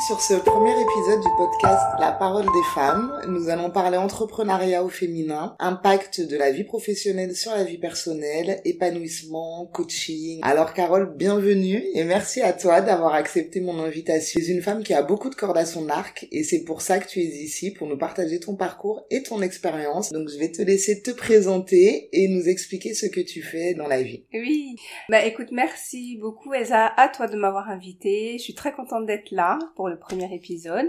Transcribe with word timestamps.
sur 0.00 0.20
ce 0.20 0.34
premier 0.34 0.72
épisode 0.72 1.20
du 1.20 1.28
podcast 1.38 1.82
La 1.98 2.12
parole 2.12 2.44
des 2.44 2.62
femmes. 2.74 3.18
Nous 3.28 3.48
allons 3.48 3.70
parler 3.70 3.96
entrepreneuriat 3.96 4.84
au 4.84 4.90
féminin, 4.90 5.56
impact 5.58 6.20
de 6.20 6.36
la 6.36 6.50
vie 6.50 6.64
professionnelle 6.64 7.34
sur 7.34 7.52
la 7.52 7.64
vie 7.64 7.78
personnelle, 7.78 8.60
épanouissement, 8.64 9.66
coaching. 9.72 10.40
Alors 10.42 10.74
Carole, 10.74 11.14
bienvenue 11.16 11.82
et 11.94 12.04
merci 12.04 12.42
à 12.42 12.52
toi 12.52 12.82
d'avoir 12.82 13.14
accepté 13.14 13.60
mon 13.60 13.78
invitation. 13.78 14.38
Tu 14.38 14.46
es 14.46 14.54
une 14.54 14.60
femme 14.60 14.82
qui 14.82 14.92
a 14.92 15.02
beaucoup 15.02 15.30
de 15.30 15.34
cordes 15.34 15.56
à 15.56 15.64
son 15.64 15.88
arc 15.88 16.26
et 16.30 16.42
c'est 16.42 16.64
pour 16.64 16.82
ça 16.82 16.98
que 16.98 17.08
tu 17.08 17.20
es 17.20 17.24
ici, 17.24 17.70
pour 17.70 17.88
nous 17.88 17.98
partager 17.98 18.38
ton 18.38 18.54
parcours 18.54 19.06
et 19.10 19.22
ton 19.22 19.40
expérience. 19.40 20.12
Donc 20.12 20.28
je 20.28 20.38
vais 20.38 20.52
te 20.52 20.60
laisser 20.60 21.00
te 21.00 21.10
présenter 21.10 22.10
et 22.12 22.28
nous 22.28 22.48
expliquer 22.48 22.92
ce 22.92 23.06
que 23.06 23.20
tu 23.20 23.40
fais 23.40 23.72
dans 23.74 23.88
la 23.88 24.02
vie. 24.02 24.24
Oui, 24.34 24.76
bah 25.08 25.24
écoute, 25.24 25.48
merci 25.52 26.18
beaucoup 26.20 26.52
Elsa, 26.52 26.92
à 26.96 27.08
toi 27.08 27.28
de 27.28 27.36
m'avoir 27.36 27.70
invitée. 27.70 28.36
Je 28.38 28.42
suis 28.42 28.54
très 28.54 28.72
contente 28.72 29.06
d'être 29.06 29.30
là 29.30 29.58
pour 29.74 29.85
le 29.88 29.98
premier 29.98 30.32
épisode. 30.34 30.86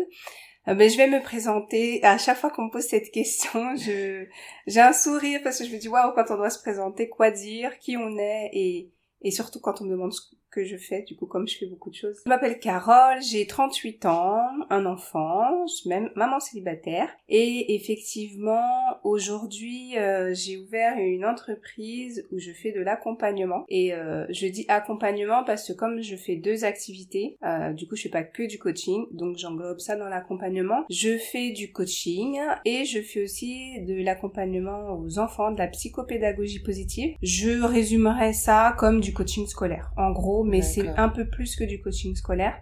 Euh, 0.68 0.74
ben, 0.74 0.90
je 0.90 0.98
vais 0.98 1.08
me 1.08 1.22
présenter. 1.22 2.04
À 2.04 2.18
chaque 2.18 2.38
fois 2.38 2.50
qu'on 2.52 2.66
me 2.66 2.72
pose 2.72 2.84
cette 2.84 3.12
question, 3.12 3.76
je 3.78 4.26
j'ai 4.68 4.82
un 4.82 4.94
sourire 4.94 5.40
parce 5.44 5.60
que 5.60 5.66
je 5.66 5.72
me 5.73 5.80
dis 5.80 5.88
waouh 5.88 6.14
quand 6.14 6.32
on 6.32 6.38
doit 6.38 6.50
se 6.50 6.60
présenter, 6.60 7.10
quoi 7.10 7.32
dire, 7.32 7.78
qui 7.80 7.98
on 7.98 8.18
est 8.18 8.50
et 8.54 8.92
et 9.22 9.32
surtout 9.32 9.60
quand 9.60 9.82
on 9.82 9.86
me 9.86 9.92
demande 9.92 10.14
que 10.52 10.64
je 10.64 10.78
fais, 10.78 11.04
du 11.04 11.16
coup, 11.16 11.26
comme 11.26 11.48
je 11.48 11.58
fais 11.58 11.66
beaucoup 11.66 11.90
de 11.90 11.96
choses. 11.96 12.22
Je 12.26 12.30
m'appelle 12.30 12.60
Carole, 12.60 13.22
j'ai 13.22 13.46
38 13.46 14.06
ans, 14.06 14.40
un 14.70 14.86
enfant, 14.86 15.66
je 15.68 15.73
suis 15.73 15.90
même 15.90 16.10
maman 16.16 16.40
célibataire. 16.40 17.10
Et 17.30 17.76
effectivement, 17.76 18.62
aujourd'hui, 19.04 19.98
euh, 19.98 20.34
j'ai 20.34 20.58
ouvert 20.58 20.98
une 20.98 21.26
entreprise 21.26 22.26
où 22.31 22.39
je 22.39 22.52
fais 22.52 22.72
de 22.72 22.81
l'accompagnement. 22.81 23.66
Et 23.70 23.94
euh, 23.94 24.26
je 24.30 24.48
dis 24.48 24.66
accompagnement 24.67 25.44
parce 25.44 25.67
que 25.67 25.73
comme 25.73 26.02
je 26.02 26.16
fais 26.16 26.36
deux 26.36 26.66
activités, 26.66 27.38
euh, 27.44 27.73
du 27.73 27.88
coup, 27.88 27.95
je 27.95 28.04
fais 28.04 28.09
pas 28.09 28.23
que 28.23 28.48
du 28.48 28.58
coaching, 28.58 29.06
donc 29.11 29.38
j'englobe 29.38 29.80
ça 29.80 29.95
dans 29.95 30.09
l'accompagnement. 30.09 30.86
Je 30.89 31.17
fais 31.17 31.52
du 31.52 31.72
coaching 31.72 32.39
et 32.66 32.86
je 32.86 33.02
fais 33.02 33.23
aussi 33.23 33.82
de 33.82 34.04
l'accompagnement 34.04 34.98
aux 35.00 35.20
enfants, 35.20 35.52
de 35.52 35.58
la 35.58 35.67
psychopédagogie 35.67 36.59
positive. 36.59 37.16
Je 37.22 37.64
résumerai 37.64 38.34
ça 38.34 38.76
comme 38.78 39.02
du 39.02 39.14
coaching 39.14 39.48
scolaire. 39.48 39.92
En 39.98 40.11
gros, 40.11 40.36
mais 40.43 40.61
c'est 40.61 40.88
un 40.89 41.09
peu 41.09 41.27
plus 41.27 41.55
que 41.55 41.63
du 41.63 41.81
coaching 41.81 42.16
scolaire 42.16 42.55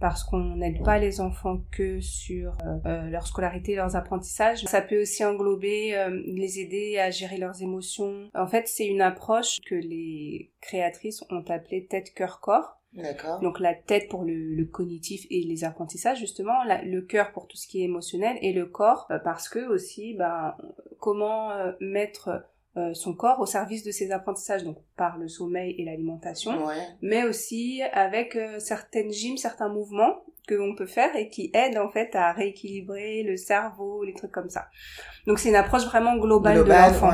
parce 0.00 0.22
qu'on 0.24 0.56
n'aide 0.56 0.82
pas 0.84 0.98
les 0.98 1.22
enfants 1.22 1.62
que 1.70 2.00
sur 2.00 2.58
euh, 2.66 2.76
euh, 2.84 3.08
leur 3.08 3.26
scolarité, 3.26 3.74
leurs 3.74 3.96
apprentissages. 3.96 4.62
Ça 4.64 4.82
peut 4.82 5.00
aussi 5.00 5.24
englober 5.24 5.96
euh, 5.96 6.22
les 6.26 6.58
aider 6.60 6.98
à 6.98 7.10
gérer 7.10 7.38
leurs 7.38 7.62
émotions. 7.62 8.28
En 8.34 8.46
fait, 8.46 8.68
c'est 8.68 8.86
une 8.86 9.00
approche 9.00 9.60
que 9.62 9.74
les 9.74 10.52
créatrices 10.60 11.24
ont 11.30 11.44
appelée 11.48 11.86
tête 11.86 12.12
cœur 12.12 12.40
corps. 12.40 12.80
D'accord. 12.92 13.40
Donc 13.40 13.60
la 13.60 13.74
tête 13.74 14.08
pour 14.08 14.24
le, 14.24 14.64
cognitif 14.66 15.26
et 15.30 15.42
les 15.42 15.64
apprentissages 15.64 16.18
justement, 16.18 16.62
le 16.84 17.00
cœur 17.00 17.32
pour 17.32 17.48
tout 17.48 17.56
ce 17.56 17.66
qui 17.66 17.80
est 17.80 17.84
émotionnel 17.84 18.36
et 18.40 18.52
le 18.52 18.66
corps 18.66 19.10
parce 19.24 19.48
que 19.48 19.66
aussi 19.68 20.14
ben 20.14 20.54
comment 21.00 21.50
mettre 21.80 22.44
euh, 22.76 22.92
son 22.92 23.14
corps 23.14 23.38
au 23.38 23.46
service 23.46 23.84
de 23.84 23.92
ses 23.92 24.10
apprentissages, 24.10 24.64
donc 24.64 24.78
par 24.96 25.16
le 25.16 25.28
sommeil 25.28 25.76
et 25.78 25.84
l'alimentation, 25.84 26.66
mais 27.02 27.22
aussi 27.22 27.82
avec 27.92 28.34
euh, 28.34 28.58
certaines 28.58 29.12
gyms, 29.12 29.36
certains 29.36 29.68
mouvements 29.68 30.24
que 30.48 30.54
l'on 30.54 30.74
peut 30.74 30.86
faire 30.86 31.14
et 31.14 31.28
qui 31.28 31.52
aident 31.54 31.78
en 31.78 31.88
fait 31.88 32.14
à 32.16 32.32
rééquilibrer 32.32 33.22
le 33.22 33.36
cerveau, 33.36 34.02
les 34.02 34.12
trucs 34.12 34.32
comme 34.32 34.50
ça. 34.50 34.66
Donc 35.26 35.38
c'est 35.38 35.50
une 35.50 35.54
approche 35.54 35.84
vraiment 35.84 36.16
globale, 36.16 36.64
de 36.64 36.68
l'enfant. 36.68 37.10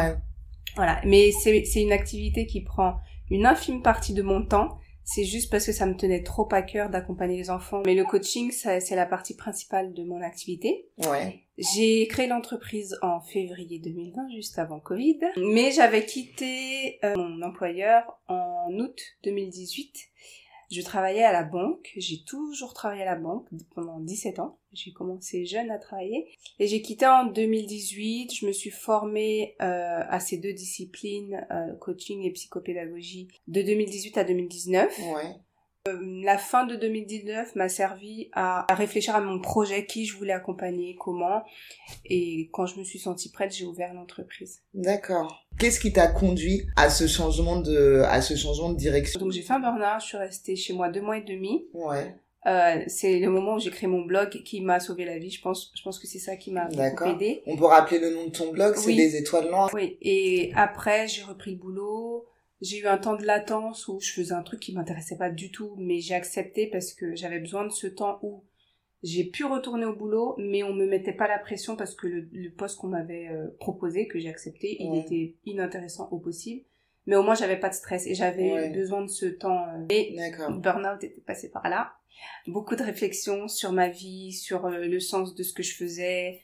Voilà, 0.76 1.00
mais 1.04 1.30
c'est 1.30 1.82
une 1.82 1.92
activité 1.92 2.46
qui 2.46 2.62
prend 2.62 2.96
une 3.30 3.44
infime 3.44 3.82
partie 3.82 4.14
de 4.14 4.22
mon 4.22 4.44
temps 4.44 4.79
c'est 5.04 5.24
juste 5.24 5.50
parce 5.50 5.66
que 5.66 5.72
ça 5.72 5.86
me 5.86 5.96
tenait 5.96 6.22
trop 6.22 6.48
à 6.52 6.62
cœur 6.62 6.90
d'accompagner 6.90 7.36
les 7.36 7.50
enfants. 7.50 7.82
Mais 7.84 7.94
le 7.94 8.04
coaching, 8.04 8.50
c'est 8.52 8.94
la 8.94 9.06
partie 9.06 9.34
principale 9.34 9.92
de 9.92 10.04
mon 10.04 10.22
activité. 10.22 10.88
Ouais. 10.98 11.42
J'ai 11.58 12.06
créé 12.06 12.26
l'entreprise 12.26 12.96
en 13.02 13.20
février 13.20 13.78
2020, 13.80 14.30
juste 14.34 14.58
avant 14.58 14.80
Covid. 14.80 15.18
Mais 15.36 15.72
j'avais 15.72 16.04
quitté 16.06 16.98
euh, 17.04 17.16
mon 17.16 17.42
employeur 17.42 18.20
en 18.28 18.68
août 18.78 19.00
2018 19.24 20.10
je 20.70 20.82
travaillais 20.82 21.24
à 21.24 21.32
la 21.32 21.42
banque, 21.42 21.90
j'ai 21.96 22.22
toujours 22.22 22.74
travaillé 22.74 23.02
à 23.02 23.06
la 23.06 23.16
banque 23.16 23.48
pendant 23.74 23.98
17 23.98 24.38
ans. 24.38 24.59
J'ai 24.72 24.92
commencé 24.92 25.44
jeune 25.44 25.70
à 25.70 25.78
travailler 25.78 26.28
et 26.58 26.66
j'ai 26.66 26.80
quitté 26.80 27.06
en 27.06 27.26
2018. 27.26 28.32
Je 28.34 28.46
me 28.46 28.52
suis 28.52 28.70
formée 28.70 29.56
euh, 29.60 30.00
à 30.08 30.20
ces 30.20 30.38
deux 30.38 30.52
disciplines, 30.52 31.46
euh, 31.50 31.74
coaching 31.80 32.22
et 32.22 32.30
psychopédagogie, 32.30 33.28
de 33.48 33.62
2018 33.62 34.18
à 34.18 34.24
2019. 34.24 34.98
Ouais. 35.14 35.34
Euh, 35.88 35.98
la 36.22 36.36
fin 36.36 36.66
de 36.66 36.76
2019 36.76 37.56
m'a 37.56 37.70
servi 37.70 38.28
à, 38.34 38.66
réfléchir 38.74 39.16
à 39.16 39.20
mon 39.22 39.40
projet, 39.40 39.86
qui 39.86 40.04
je 40.04 40.14
voulais 40.14 40.34
accompagner, 40.34 40.94
comment. 41.00 41.42
Et 42.04 42.50
quand 42.52 42.66
je 42.66 42.78
me 42.78 42.84
suis 42.84 42.98
sentie 42.98 43.30
prête, 43.32 43.54
j'ai 43.54 43.64
ouvert 43.64 43.94
l'entreprise. 43.94 44.60
D'accord. 44.74 45.46
Qu'est-ce 45.58 45.80
qui 45.80 45.92
t'a 45.92 46.06
conduit 46.06 46.66
à 46.76 46.90
ce 46.90 47.06
changement 47.06 47.60
de, 47.60 48.02
à 48.04 48.20
ce 48.20 48.36
changement 48.36 48.70
de 48.70 48.76
direction? 48.76 49.20
Donc 49.20 49.32
j'ai 49.32 49.40
fait 49.40 49.54
un 49.54 49.60
burn-out, 49.60 50.02
je 50.02 50.06
suis 50.06 50.18
restée 50.18 50.54
chez 50.54 50.74
moi 50.74 50.90
deux 50.90 51.00
mois 51.00 51.16
et 51.16 51.24
demi. 51.24 51.64
Ouais. 51.72 52.14
Euh, 52.46 52.82
c'est 52.86 53.18
le 53.18 53.28
moment 53.28 53.56
où 53.56 53.58
j'ai 53.58 53.70
créé 53.70 53.88
mon 53.88 54.02
blog 54.02 54.30
qui 54.44 54.60
m'a 54.60 54.80
sauvé 54.80 55.04
la 55.04 55.18
vie. 55.18 55.30
Je 55.30 55.42
pense, 55.42 55.72
je 55.74 55.82
pense 55.82 55.98
que 55.98 56.06
c'est 56.06 56.18
ça 56.18 56.36
qui 56.36 56.50
m'a 56.52 56.68
aidé. 57.06 57.42
On 57.46 57.56
peut 57.56 57.66
rappeler 57.66 57.98
le 57.98 58.14
nom 58.14 58.26
de 58.26 58.30
ton 58.30 58.50
blog, 58.50 58.76
c'est 58.76 58.92
Les 58.92 59.16
Étoiles 59.16 59.50
Noires. 59.50 59.70
Oui. 59.74 59.98
Et 60.00 60.52
après, 60.54 61.06
j'ai 61.06 61.22
repris 61.22 61.52
le 61.52 61.58
boulot. 61.58 62.26
J'ai 62.62 62.78
eu 62.78 62.86
un 62.86 62.98
temps 62.98 63.16
de 63.16 63.24
latence 63.24 63.88
où 63.88 64.00
je 64.00 64.12
faisais 64.12 64.34
un 64.34 64.42
truc 64.42 64.60
qui 64.60 64.74
m'intéressait 64.74 65.16
pas 65.16 65.30
du 65.30 65.50
tout, 65.50 65.74
mais 65.78 66.00
j'ai 66.00 66.14
accepté 66.14 66.66
parce 66.66 66.92
que 66.92 67.14
j'avais 67.14 67.38
besoin 67.38 67.64
de 67.64 67.72
ce 67.72 67.86
temps 67.86 68.18
où 68.22 68.44
j'ai 69.02 69.24
pu 69.24 69.44
retourner 69.44 69.86
au 69.86 69.96
boulot, 69.96 70.34
mais 70.38 70.62
on 70.62 70.74
me 70.74 70.86
mettait 70.86 71.14
pas 71.14 71.26
la 71.26 71.38
pression 71.38 71.74
parce 71.74 71.94
que 71.94 72.06
le, 72.06 72.50
poste 72.50 72.78
qu'on 72.78 72.88
m'avait 72.88 73.28
euh, 73.28 73.48
proposé, 73.58 74.06
que 74.06 74.18
j'ai 74.18 74.28
accepté, 74.28 74.76
il 74.78 74.98
était 74.98 75.36
inintéressant 75.46 76.08
au 76.10 76.18
possible. 76.18 76.64
Mais 77.06 77.16
au 77.16 77.22
moins, 77.22 77.34
j'avais 77.34 77.58
pas 77.58 77.70
de 77.70 77.74
stress 77.74 78.06
et 78.06 78.14
j'avais 78.14 78.68
besoin 78.70 79.00
de 79.02 79.08
ce 79.08 79.24
temps. 79.24 79.64
Euh, 79.68 79.86
et 79.88 80.14
burn-out 80.50 81.02
était 81.02 81.22
passé 81.22 81.50
par 81.50 81.66
là. 81.68 81.94
Beaucoup 82.46 82.76
de 82.76 82.82
réflexions 82.82 83.48
sur 83.48 83.72
ma 83.72 83.88
vie, 83.88 84.32
sur 84.32 84.66
euh, 84.66 84.86
le 84.86 85.00
sens 85.00 85.34
de 85.34 85.42
ce 85.42 85.52
que 85.52 85.62
je 85.62 85.74
faisais, 85.74 86.40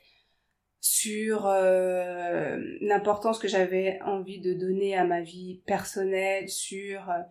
sur 0.81 1.47
euh, 1.47 2.59
l'importance 2.81 3.39
que 3.39 3.49
j'avais 3.49 3.99
envie 4.03 4.41
de 4.41 4.53
donner 4.53 4.97
à 4.97 5.05
ma 5.05 5.23
vie 5.23 5.63
personnelle, 5.67 6.49
sur 6.49 7.11
euh, 7.11 7.23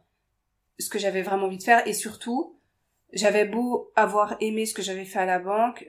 ce 0.79 0.89
que 0.89 1.00
j'avais 1.00 1.22
vraiment 1.22 1.45
envie 1.45 1.57
de 1.57 1.63
faire 1.63 1.88
et 1.88 1.94
surtout 1.94 2.59
j'avais 3.13 3.45
beau 3.45 3.91
avoir 3.95 4.35
aimé 4.41 4.66
ce 4.66 4.73
que 4.73 4.81
j'avais 4.81 5.06
fait 5.06 5.19
à 5.19 5.25
la 5.25 5.39
banque, 5.39 5.88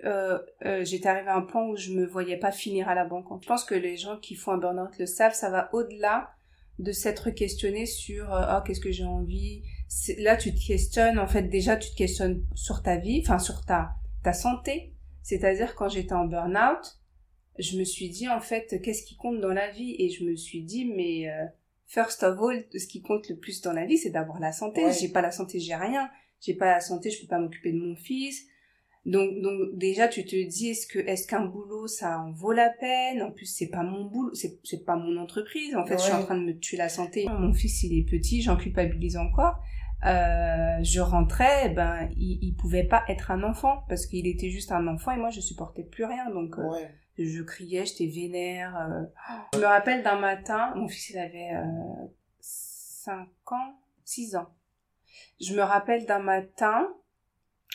j'étais 0.83 1.09
arrivée 1.09 1.31
à 1.31 1.35
un 1.35 1.43
point 1.43 1.67
où 1.67 1.75
je 1.75 1.91
me 1.91 2.07
voyais 2.07 2.37
pas 2.37 2.53
finir 2.53 2.89
à 2.89 2.95
la 2.95 3.05
banque. 3.05 3.27
Je 3.43 3.49
pense 3.49 3.65
que 3.65 3.75
les 3.75 3.97
gens 3.97 4.17
qui 4.19 4.37
font 4.37 4.53
un 4.53 4.59
burn-out 4.59 4.97
le 5.01 5.07
savent, 5.07 5.35
ça 5.35 5.51
va 5.51 5.69
au-delà 5.73 6.31
de 6.79 6.93
s'être 6.93 7.31
questionné 7.31 7.85
sur 7.85 8.29
oh 8.31 8.63
qu'est-ce 8.65 8.81
que 8.81 8.93
j'ai 8.93 9.07
envie? 9.07 9.65
Là 10.19 10.37
tu 10.37 10.55
te 10.55 10.67
questionnes 10.67 11.19
en 11.19 11.27
fait 11.29 11.45
déjà 11.45 11.77
tu 11.77 11.91
te 11.91 11.97
questionnes 11.97 12.45
sur 12.55 12.83
ta 12.83 12.97
vie, 12.97 13.21
enfin 13.23 13.39
sur 13.39 13.65
ta 13.65 13.91
ta 14.23 14.33
santé. 14.33 14.93
C'est-à-dire 15.23 15.75
quand 15.75 15.89
j'étais 15.89 16.13
en 16.13 16.25
burn-out, 16.25 16.99
je 17.59 17.79
me 17.79 17.85
suis 17.85 18.09
dit 18.09 18.29
en 18.29 18.41
fait 18.41 18.81
qu'est-ce 18.83 19.05
qui 19.05 19.17
compte 19.17 19.41
dans 19.41 19.53
la 19.53 19.71
vie? 19.71 19.95
Et 19.99 20.09
je 20.09 20.25
me 20.25 20.35
suis 20.35 20.63
dit 20.63 20.85
mais 20.85 21.31
euh, 21.31 21.45
first 21.87 22.23
of 22.25 22.39
all 22.41 22.65
ce 22.75 22.87
qui 22.87 23.01
compte 23.01 23.29
le 23.29 23.37
plus 23.37 23.61
dans 23.63 23.73
la 23.73 23.87
vie 23.87 23.97
c'est 23.97 24.11
d'avoir 24.11 24.41
la 24.41 24.53
santé. 24.53 24.83
J'ai 24.93 25.09
pas 25.09 25.23
la 25.23 25.31
santé 25.31 25.61
j'ai 25.61 25.75
rien. 25.77 26.09
J'ai 26.41 26.55
pas 26.55 26.67
la 26.67 26.81
santé 26.81 27.11
je 27.11 27.21
peux 27.21 27.29
pas 27.29 27.39
m'occuper 27.39 27.73
de 27.73 27.79
mon 27.79 27.95
fils. 27.97 28.47
Donc 29.05 29.41
donc 29.41 29.77
déjà 29.79 30.09
tu 30.09 30.25
te 30.25 30.35
dis 30.35 30.71
est-ce 30.71 30.89
que 30.89 30.99
est-ce 30.99 31.29
qu'un 31.29 31.45
boulot 31.45 31.87
ça 31.87 32.19
en 32.19 32.33
vaut 32.33 32.53
la 32.53 32.71
peine? 32.71 33.23
En 33.23 33.31
plus 33.31 33.47
c'est 33.47 33.69
pas 33.69 33.85
mon 33.85 34.05
boulot 34.07 34.35
c'est 34.35 34.59
c'est 34.65 34.85
pas 34.85 34.97
mon 34.97 35.17
entreprise. 35.17 35.77
En 35.77 35.87
fait 35.87 35.97
je 35.97 36.03
suis 36.03 36.13
en 36.13 36.25
train 36.25 36.37
de 36.37 36.45
me 36.45 36.59
tuer 36.59 36.77
la 36.77 36.89
santé. 36.89 37.27
Mon 37.39 37.55
fils 37.55 37.85
il 37.85 37.97
est 37.97 38.03
petit 38.03 38.43
j'en 38.43 38.57
culpabilise 38.57 39.17
encore 39.17 39.63
euh, 40.05 40.79
je 40.83 41.01
rentrais, 41.01 41.71
ben 41.71 42.09
il, 42.17 42.39
il 42.43 42.55
pouvait 42.55 42.85
pas 42.85 43.03
être 43.09 43.31
un 43.31 43.43
enfant 43.43 43.85
parce 43.89 44.07
qu'il 44.07 44.27
était 44.27 44.51
juste 44.51 44.71
un 44.71 44.87
enfant 44.89 45.13
et 45.13 45.17
moi 45.17 45.31
je 45.31 45.41
supportais 45.41 45.85
plus 45.85 46.05
rien 46.05 46.31
donc 46.31 46.59
euh, 46.59 46.87
je 47.19 47.43
criais, 47.43 47.87
j'étais 47.87 48.07
vénère. 48.07 48.77
Euh. 48.77 49.05
Je 49.55 49.59
me 49.59 49.65
rappelle 49.65 50.03
d'un 50.03 50.19
matin, 50.19 50.73
mon 50.75 50.89
fils 50.89 51.11
il 51.11 51.19
avait 51.19 51.51
euh, 51.55 52.07
5 52.41 53.27
ans, 53.53 53.75
6 54.05 54.37
ans. 54.37 54.49
Je 55.41 55.55
me 55.55 55.63
rappelle 55.63 56.05
d'un 56.07 56.19
matin 56.19 56.93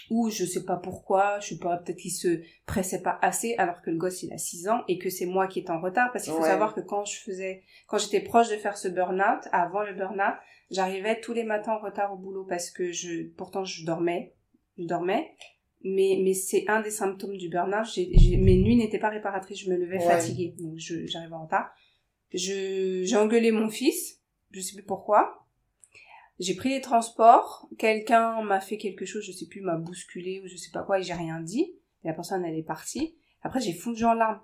où 0.10 0.30
je 0.30 0.46
sais 0.46 0.66
pas 0.66 0.76
pourquoi, 0.76 1.40
je 1.40 1.50
sais 1.50 1.58
pas, 1.58 1.78
peut-être 1.78 1.98
qu'il 1.98 2.12
se 2.12 2.42
pressait 2.66 3.02
pas 3.02 3.18
assez 3.22 3.56
alors 3.58 3.82
que 3.82 3.90
le 3.90 3.98
gosse 3.98 4.24
il 4.24 4.34
a 4.34 4.38
6 4.38 4.68
ans 4.68 4.84
et 4.88 4.98
que 4.98 5.10
c'est 5.10 5.26
moi 5.26 5.48
qui 5.48 5.60
étais 5.60 5.72
en 5.72 5.80
retard 5.80 6.12
parce 6.12 6.26
qu'il 6.26 6.34
faut 6.34 6.44
savoir 6.44 6.76
que 6.76 6.82
quand 6.82 7.06
je 7.06 7.18
faisais, 7.18 7.64
quand 7.88 7.98
j'étais 7.98 8.20
proche 8.20 8.50
de 8.50 8.58
faire 8.58 8.78
ce 8.78 8.90
burn-out, 8.90 9.48
avant 9.52 9.84
le 9.84 9.94
burn-out, 9.94 10.36
j'arrivais 10.72 11.20
tous 11.22 11.34
les 11.34 11.44
matins 11.44 11.74
en 11.74 11.80
retard 11.80 12.12
au 12.14 12.18
boulot 12.18 12.46
parce 12.46 12.72
que 12.72 12.92
je, 12.92 13.28
pourtant 13.36 13.64
je 13.64 13.86
dormais, 13.86 14.34
je 14.78 14.86
dormais 14.86 15.36
mais 15.84 16.20
mais 16.24 16.34
c'est 16.34 16.66
un 16.68 16.82
des 16.82 16.92
symptômes 16.92 17.38
du 17.38 17.50
burn-out. 17.50 17.88
mes 17.98 18.58
nuits 18.58 18.76
n'étaient 18.76 19.00
pas 19.00 19.10
réparatrices, 19.10 19.62
je 19.62 19.70
me 19.70 19.78
levais 19.78 20.00
fatiguée, 20.00 20.56
donc 20.58 20.78
j'arrivais 20.78 21.34
en 21.34 21.44
retard. 21.44 21.72
Je 22.34 23.04
j'ai 23.04 23.18
engueulé 23.18 23.52
mon 23.52 23.70
fils, 23.70 24.22
je 24.52 24.62
sais 24.62 24.76
plus 24.76 24.86
pourquoi. 24.86 25.46
J'ai 26.40 26.56
pris 26.56 26.70
les 26.70 26.82
transports, 26.82 27.68
quelqu'un 27.78 28.42
m'a 28.42 28.62
fait 28.62 28.78
quelque 28.78 29.06
chose, 29.06 29.24
je 29.24 29.32
sais 29.32 29.46
plus, 29.46 29.62
m'a 29.62 29.78
bousculé 29.78 30.42
ou 30.44 30.48
je 30.48 30.56
sais 30.56 30.72
pas 30.72 30.82
quoi, 30.82 31.00
et 31.00 31.04
j'ai 31.04 31.14
rien 31.14 31.40
dit. 31.40 31.76
Et 32.04 32.08
la 32.08 32.14
personne, 32.14 32.44
elle 32.44 32.56
est 32.56 32.64
partie. 32.64 33.16
Après, 33.44 33.62
j'ai 33.62 33.74
fondu 33.74 34.04
en 34.06 34.14
larmes. 34.14 34.42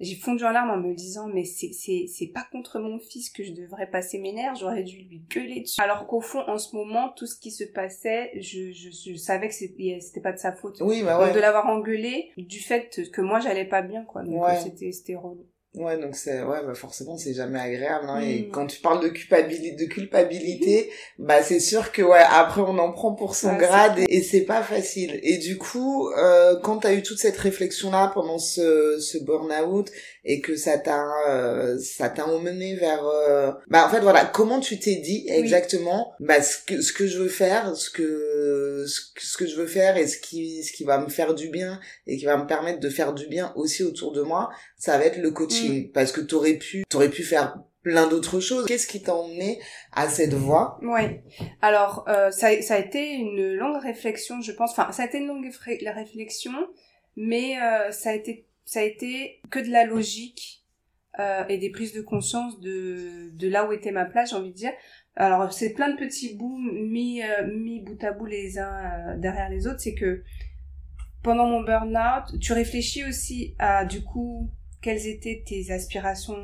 J'ai 0.00 0.16
fondu 0.16 0.44
en 0.44 0.50
larmes 0.50 0.70
en 0.70 0.78
me 0.78 0.94
disant, 0.94 1.28
mais 1.28 1.44
c'est, 1.44 1.72
c'est, 1.72 2.06
c'est 2.08 2.28
pas 2.28 2.46
contre 2.50 2.78
mon 2.80 2.98
fils 2.98 3.28
que 3.30 3.44
je 3.44 3.52
devrais 3.52 3.86
passer 3.90 4.18
mes 4.18 4.32
nerfs, 4.32 4.54
j'aurais 4.54 4.82
dû 4.82 4.96
lui 5.02 5.22
gueuler 5.28 5.60
dessus. 5.60 5.80
Alors 5.80 6.06
qu'au 6.06 6.20
fond, 6.22 6.40
en 6.48 6.56
ce 6.58 6.74
moment, 6.74 7.10
tout 7.16 7.26
ce 7.26 7.38
qui 7.38 7.50
se 7.50 7.64
passait, 7.64 8.30
je, 8.40 8.72
je, 8.72 8.88
je 8.90 9.14
savais 9.16 9.48
que 9.48 9.54
c'était, 9.54 9.98
c'était 10.00 10.20
pas 10.22 10.32
de 10.32 10.38
sa 10.38 10.52
faute. 10.52 10.78
Oui, 10.80 11.02
bah 11.02 11.18
ouais. 11.18 11.26
Donc 11.26 11.34
de 11.34 11.40
l'avoir 11.40 11.66
engueulé, 11.66 12.30
du 12.38 12.60
fait 12.60 13.10
que 13.12 13.20
moi 13.20 13.40
j'allais 13.40 13.66
pas 13.66 13.82
bien, 13.82 14.04
quoi. 14.04 14.22
Donc 14.22 14.42
Ouais. 14.42 14.58
c'était, 14.60 14.90
c'était 14.92 15.16
relou. 15.16 15.44
Ouais, 15.76 15.96
donc 15.98 16.16
c'est 16.16 16.42
ouais, 16.42 16.64
bah 16.66 16.74
forcément 16.74 17.16
c'est 17.16 17.32
jamais 17.32 17.60
agréable. 17.60 18.06
Hein, 18.08 18.20
Et 18.20 18.42
Mm. 18.42 18.50
quand 18.50 18.66
tu 18.66 18.80
parles 18.80 19.00
de 19.04 19.08
culpabilité, 19.08 19.76
de 19.76 19.88
culpabilité, 19.88 20.90
bah 21.18 21.44
c'est 21.44 21.60
sûr 21.60 21.92
que 21.92 22.02
ouais, 22.02 22.18
après 22.28 22.60
on 22.62 22.76
en 22.78 22.90
prend 22.90 23.14
pour 23.14 23.36
son 23.36 23.50
c'est 23.52 23.58
grade 23.58 23.98
et, 24.00 24.16
et 24.16 24.22
c'est 24.22 24.40
pas 24.40 24.62
facile. 24.64 25.20
Et 25.22 25.38
du 25.38 25.58
coup, 25.58 26.10
euh, 26.10 26.56
quand 26.60 26.78
t'as 26.78 26.92
eu 26.92 27.02
toute 27.04 27.18
cette 27.20 27.36
réflexion 27.36 27.92
là 27.92 28.10
pendant 28.12 28.38
ce 28.38 28.98
ce 28.98 29.18
burn-out 29.18 29.88
et 30.24 30.40
que 30.40 30.56
ça 30.56 30.76
t'a 30.76 31.06
euh, 31.28 31.78
ça 31.78 32.08
t'a 32.08 32.26
emmené 32.26 32.74
vers 32.74 33.06
euh, 33.06 33.52
bah 33.68 33.86
en 33.86 33.90
fait 33.90 34.00
voilà 34.00 34.24
comment 34.24 34.58
tu 34.58 34.78
t'es 34.80 34.96
dit 34.96 35.26
exactement 35.28 36.12
bah 36.18 36.42
ce 36.42 36.56
que 36.66 36.80
ce 36.82 36.92
que 36.92 37.06
je 37.06 37.16
veux 37.18 37.28
faire 37.28 37.76
ce 37.76 37.90
que, 37.90 38.84
ce 38.86 39.36
que 39.38 39.46
je 39.46 39.54
veux 39.56 39.66
faire 39.68 39.96
et 39.96 40.06
ce 40.08 40.18
qui 40.18 40.62
ce 40.64 40.72
qui 40.72 40.82
va 40.84 40.98
me 40.98 41.08
faire 41.08 41.32
du 41.34 41.48
bien 41.48 41.78
et 42.08 42.16
qui 42.16 42.24
va 42.24 42.36
me 42.36 42.46
permettre 42.46 42.80
de 42.80 42.90
faire 42.90 43.12
du 43.14 43.28
bien 43.28 43.52
aussi 43.56 43.82
autour 43.84 44.12
de 44.12 44.20
moi 44.22 44.50
ça 44.76 44.98
va 44.98 45.04
être 45.04 45.18
le 45.18 45.30
coaching 45.30 45.59
parce 45.94 46.12
que 46.12 46.20
t'aurais 46.20 46.54
pu 46.54 46.84
t'aurais 46.88 47.08
pu 47.10 47.22
faire 47.22 47.58
plein 47.82 48.06
d'autres 48.08 48.40
choses 48.40 48.66
qu'est-ce 48.66 48.86
qui 48.86 49.02
t'a 49.02 49.14
emmené 49.14 49.58
à 49.92 50.08
cette 50.08 50.34
voie? 50.34 50.78
Ouais. 50.82 51.22
Alors, 51.62 52.04
euh, 52.08 52.30
ça, 52.30 52.48
a- 52.48 52.60
ça 52.62 52.74
a 52.74 52.78
été 52.78 53.12
une 53.12 53.54
longue 53.54 53.80
réflexion, 53.82 54.42
je 54.42 54.52
pense. 54.52 54.72
Enfin, 54.72 54.92
ça 54.92 55.02
a 55.04 55.06
été 55.06 55.18
une 55.18 55.26
longue 55.28 55.50
la 55.80 55.92
réflexion, 55.92 56.52
mais 57.16 57.56
euh, 57.60 57.90
ça 57.90 58.10
a 58.10 58.14
été 58.14 58.46
ça 58.66 58.80
a 58.80 58.82
été 58.84 59.40
que 59.50 59.58
de 59.58 59.68
la 59.70 59.84
logique 59.84 60.64
euh, 61.18 61.42
et 61.48 61.56
des 61.58 61.70
prises 61.70 61.92
de 61.94 62.02
conscience 62.02 62.60
de 62.60 63.30
de 63.32 63.48
là 63.48 63.66
où 63.66 63.72
était 63.72 63.92
ma 63.92 64.04
place, 64.04 64.30
j'ai 64.30 64.36
envie 64.36 64.50
de 64.50 64.56
dire. 64.56 64.72
Alors, 65.16 65.52
c'est 65.52 65.72
plein 65.72 65.88
de 65.90 65.96
petits 65.96 66.34
bouts 66.36 66.58
mis 66.58 67.22
mis 67.52 67.80
bout 67.80 68.02
à 68.04 68.12
bout 68.12 68.26
les 68.26 68.58
uns 68.58 69.16
derrière 69.16 69.48
les 69.48 69.66
autres. 69.66 69.80
C'est 69.80 69.94
que 69.94 70.22
pendant 71.22 71.46
mon 71.46 71.62
burn-out, 71.62 72.38
tu 72.40 72.52
réfléchis 72.52 73.04
aussi 73.04 73.54
à 73.58 73.84
du 73.84 74.02
coup 74.02 74.50
quelles 74.82 75.06
étaient 75.06 75.42
tes 75.46 75.70
aspirations 75.70 76.36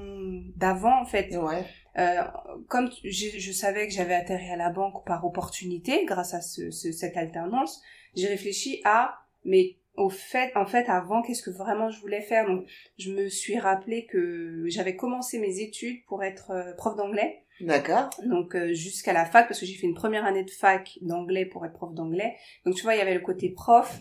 d'avant 0.56 1.00
en 1.00 1.06
fait? 1.06 1.37
ouais. 1.37 1.65
Euh, 1.99 2.23
comme 2.69 2.91
je 3.05 3.53
savais 3.53 3.88
que 3.88 3.94
j'avais 3.94 4.15
atterri 4.15 4.50
à 4.50 4.56
la 4.56 4.69
banque 4.69 5.06
par 5.06 5.25
opportunité 5.25 6.05
grâce 6.05 6.35
à 6.35 6.43
ce, 6.43 6.71
ce- 6.71 6.93
cette 6.93 7.17
alternance, 7.17 7.81
j'ai 8.15 8.27
réfléchi 8.29 8.83
à 8.85 9.15
mais 9.44 9.77
au 9.97 10.11
fait 10.11 10.55
en 10.56 10.67
fait 10.67 10.87
avant 10.91 11.23
qu'est-ce 11.23 11.43
que 11.43 11.49
vraiment 11.50 11.88
je 11.88 11.99
voulais 12.00 12.21
faire? 12.21 12.47
Donc 12.47 12.67
je 12.99 13.11
me 13.12 13.29
suis 13.31 13.59
rappelé 13.59 14.05
que 14.05 14.65
j'avais 14.67 14.94
commencé 14.94 15.38
mes 15.38 15.61
études 15.61 16.05
pour 16.06 16.23
être 16.23 16.50
euh, 16.50 16.75
prof 16.75 16.97
d'anglais. 16.97 17.43
D'accord. 17.62 18.11
Donc 18.27 18.55
euh, 18.55 18.75
jusqu'à 18.75 19.15
la 19.15 19.25
fac 19.25 19.49
parce 19.49 19.59
que 19.61 19.65
j'ai 19.65 19.75
fait 19.77 19.87
une 19.87 19.94
première 19.94 20.27
année 20.27 20.44
de 20.44 20.50
fac 20.50 20.99
d'anglais 21.00 21.47
pour 21.47 21.65
être 21.65 21.73
prof 21.73 21.94
d'anglais. 21.94 22.37
Donc 22.67 22.75
tu 22.75 22.83
vois 22.83 22.94
il 22.94 22.99
y 22.99 23.00
avait 23.00 23.15
le 23.15 23.21
côté 23.21 23.49
prof 23.49 24.00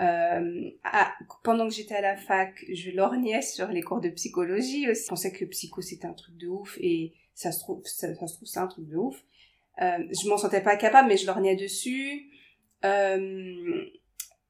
euh, 0.00 0.70
à- 0.84 1.12
pendant 1.44 1.68
que 1.68 1.74
j'étais 1.74 1.94
à 1.94 2.00
la 2.00 2.16
fac 2.16 2.54
je 2.72 2.90
lorgnais 2.90 3.42
sur 3.42 3.68
les 3.68 3.82
cours 3.82 4.00
de 4.00 4.08
psychologie 4.10 4.88
aussi 4.90 5.04
je 5.04 5.08
pensais 5.08 5.32
que 5.32 5.44
psycho 5.44 5.80
c'était 5.82 6.06
un 6.06 6.14
truc 6.14 6.36
de 6.36 6.48
ouf 6.48 6.78
et 6.80 7.12
ça 7.34 7.52
se 7.52 7.60
trouve 7.60 7.82
ça, 7.84 8.14
ça 8.14 8.26
se 8.26 8.34
trouve 8.36 8.48
c'est 8.48 8.60
un 8.60 8.66
truc 8.66 8.86
de 8.88 8.96
ouf 8.96 9.16
euh, 9.82 9.98
je 10.22 10.28
m'en 10.28 10.36
sentais 10.38 10.62
pas 10.62 10.76
capable 10.76 11.08
mais 11.08 11.16
je 11.16 11.26
lorgnais 11.26 11.56
dessus 11.56 12.30
euh, 12.84 13.84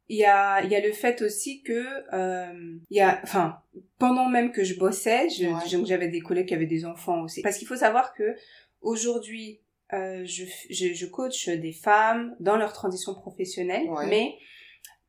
il 0.09 0.17
y 0.17 0.25
a 0.25 0.63
il 0.65 0.71
y 0.71 0.75
a 0.77 0.81
le 0.81 0.93
fait 0.93 1.23
aussi 1.23 1.63
que 1.63 1.85
euh, 2.13 2.77
il 2.91 2.97
y 2.97 3.01
a 3.01 3.21
enfin 3.23 3.61
pendant 3.99 4.29
même 4.29 4.53
que 4.53 4.65
je 4.65 4.75
bossais 4.79 5.29
je- 5.31 5.47
Ouais. 5.47 5.61
je- 5.69 5.85
j'avais 5.85 6.09
des 6.09 6.21
collègues 6.21 6.49
qui 6.49 6.55
avaient 6.55 6.67
des 6.67 6.85
enfants 6.85 7.23
aussi 7.23 7.43
parce 7.43 7.59
qu'il 7.59 7.67
faut 7.69 7.77
savoir 7.77 8.15
que 8.15 8.35
aujourd'hui 8.81 9.61
euh, 9.93 10.25
je, 10.25 10.45
je 10.71 10.95
je 10.95 11.07
coach 11.07 11.49
des 11.49 11.73
femmes 11.73 12.37
dans 12.41 12.57
leur 12.57 12.73
transition 12.73 13.15
professionnelle 13.15 13.89
Ouais. 13.89 14.07
mais 14.07 14.35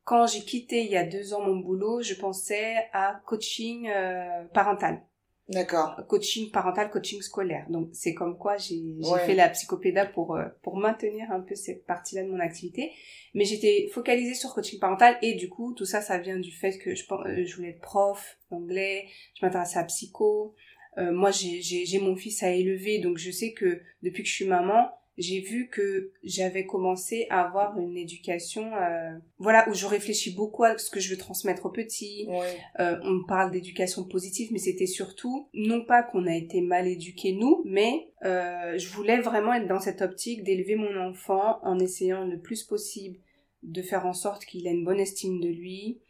quand 0.04 0.26
j'ai 0.26 0.40
quitté 0.40 0.84
il 0.84 0.90
y 0.90 0.96
a 0.96 1.04
deux 1.04 1.34
ans 1.34 1.40
mon 1.42 1.56
boulot 1.56 2.02
je 2.02 2.14
pensais 2.14 2.76
à 2.92 3.20
coaching 3.26 3.88
euh, 3.88 4.44
parental 4.52 5.02
d'accord 5.48 6.00
coaching 6.08 6.50
parental, 6.50 6.88
coaching 6.90 7.20
scolaire. 7.20 7.66
Donc 7.68 7.88
c'est 7.92 8.14
comme 8.14 8.38
quoi 8.38 8.56
j'ai 8.56 8.80
Ouais. 9.00 9.20
fait 9.26 9.34
la 9.34 9.48
psychopéda 9.50 10.06
pour 10.06 10.36
euh, 10.36 10.44
pour 10.62 10.76
maintenir 10.76 11.30
un 11.30 11.40
peu 11.40 11.54
cette 11.54 11.84
partie-là 11.84 12.22
de 12.22 12.28
mon 12.30 12.38
activité, 12.40 12.92
mais 13.34 13.44
j'étais 13.44 13.88
focalisée 13.92 14.34
sur 14.34 14.54
coaching 14.54 14.78
parental 14.78 15.18
et 15.20 15.34
du 15.34 15.48
coup 15.48 15.74
tout 15.74 15.84
ça 15.84 16.00
ça 16.00 16.18
vient 16.18 16.38
du 16.38 16.52
fait 16.52 16.78
que 16.78 16.94
je 16.94 17.04
euh, 17.12 17.44
je 17.44 17.56
voulais 17.56 17.70
être 17.70 17.80
prof 17.80 18.38
d'anglais, 18.50 19.06
je 19.34 19.44
m'intéressais 19.44 19.78
à 19.78 19.84
psycho. 19.84 20.54
Euh, 20.98 21.10
moi 21.12 21.30
j'ai 21.30 21.60
j'ai 21.60 21.84
j'ai 21.86 21.98
mon 21.98 22.16
fils 22.16 22.42
à 22.42 22.50
élever 22.50 22.98
donc 23.00 23.18
je 23.18 23.30
sais 23.30 23.52
que 23.52 23.80
depuis 24.02 24.22
que 24.22 24.28
je 24.28 24.34
suis 24.34 24.46
maman, 24.46 24.90
j'ai 25.22 25.40
vu 25.40 25.68
que 25.68 26.10
j'avais 26.24 26.66
commencé 26.66 27.26
à 27.30 27.42
avoir 27.46 27.78
une 27.78 27.96
éducation 27.96 28.74
euh, 28.74 29.16
voilà 29.38 29.68
où 29.68 29.74
je 29.74 29.86
réfléchis 29.86 30.34
beaucoup 30.34 30.64
à 30.64 30.76
ce 30.76 30.90
que 30.90 31.00
je 31.00 31.10
veux 31.10 31.16
transmettre 31.16 31.64
aux 31.66 31.70
petits, 31.70 32.26
ouais. 32.28 32.58
Euh, 32.80 32.98
on 33.04 33.24
parle 33.24 33.52
d'éducation 33.52 34.04
positive, 34.04 34.48
mais 34.52 34.58
c'était 34.58 34.86
surtout 34.86 35.48
non 35.54 35.84
pas 35.84 36.02
qu'on 36.02 36.26
a 36.26 36.34
été 36.34 36.60
mal 36.60 36.88
éduqués 36.88 37.32
nous, 37.32 37.62
mais 37.64 38.08
euh, 38.24 38.76
je 38.76 38.88
voulais 38.88 39.20
vraiment 39.20 39.54
être 39.54 39.68
dans 39.68 39.80
cette 39.80 40.02
optique 40.02 40.42
d'élever 40.42 40.74
mon 40.74 40.96
enfant 40.96 41.60
en 41.62 41.78
essayant 41.78 42.24
le 42.24 42.38
plus 42.38 42.64
possible 42.64 43.18
de 43.62 43.80
faire 43.80 44.06
en 44.06 44.14
sorte 44.14 44.44
qu'il 44.44 44.66
ait 44.66 44.72
une 44.72 44.84
bonne 44.84 45.00
estime 45.00 45.40
de 45.40 45.48
lui, 45.48 46.00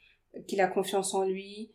qu'il 0.47 0.63
a 0.63 0.67
confiance 0.67 1.13
en 1.13 1.25
lui, 1.25 1.71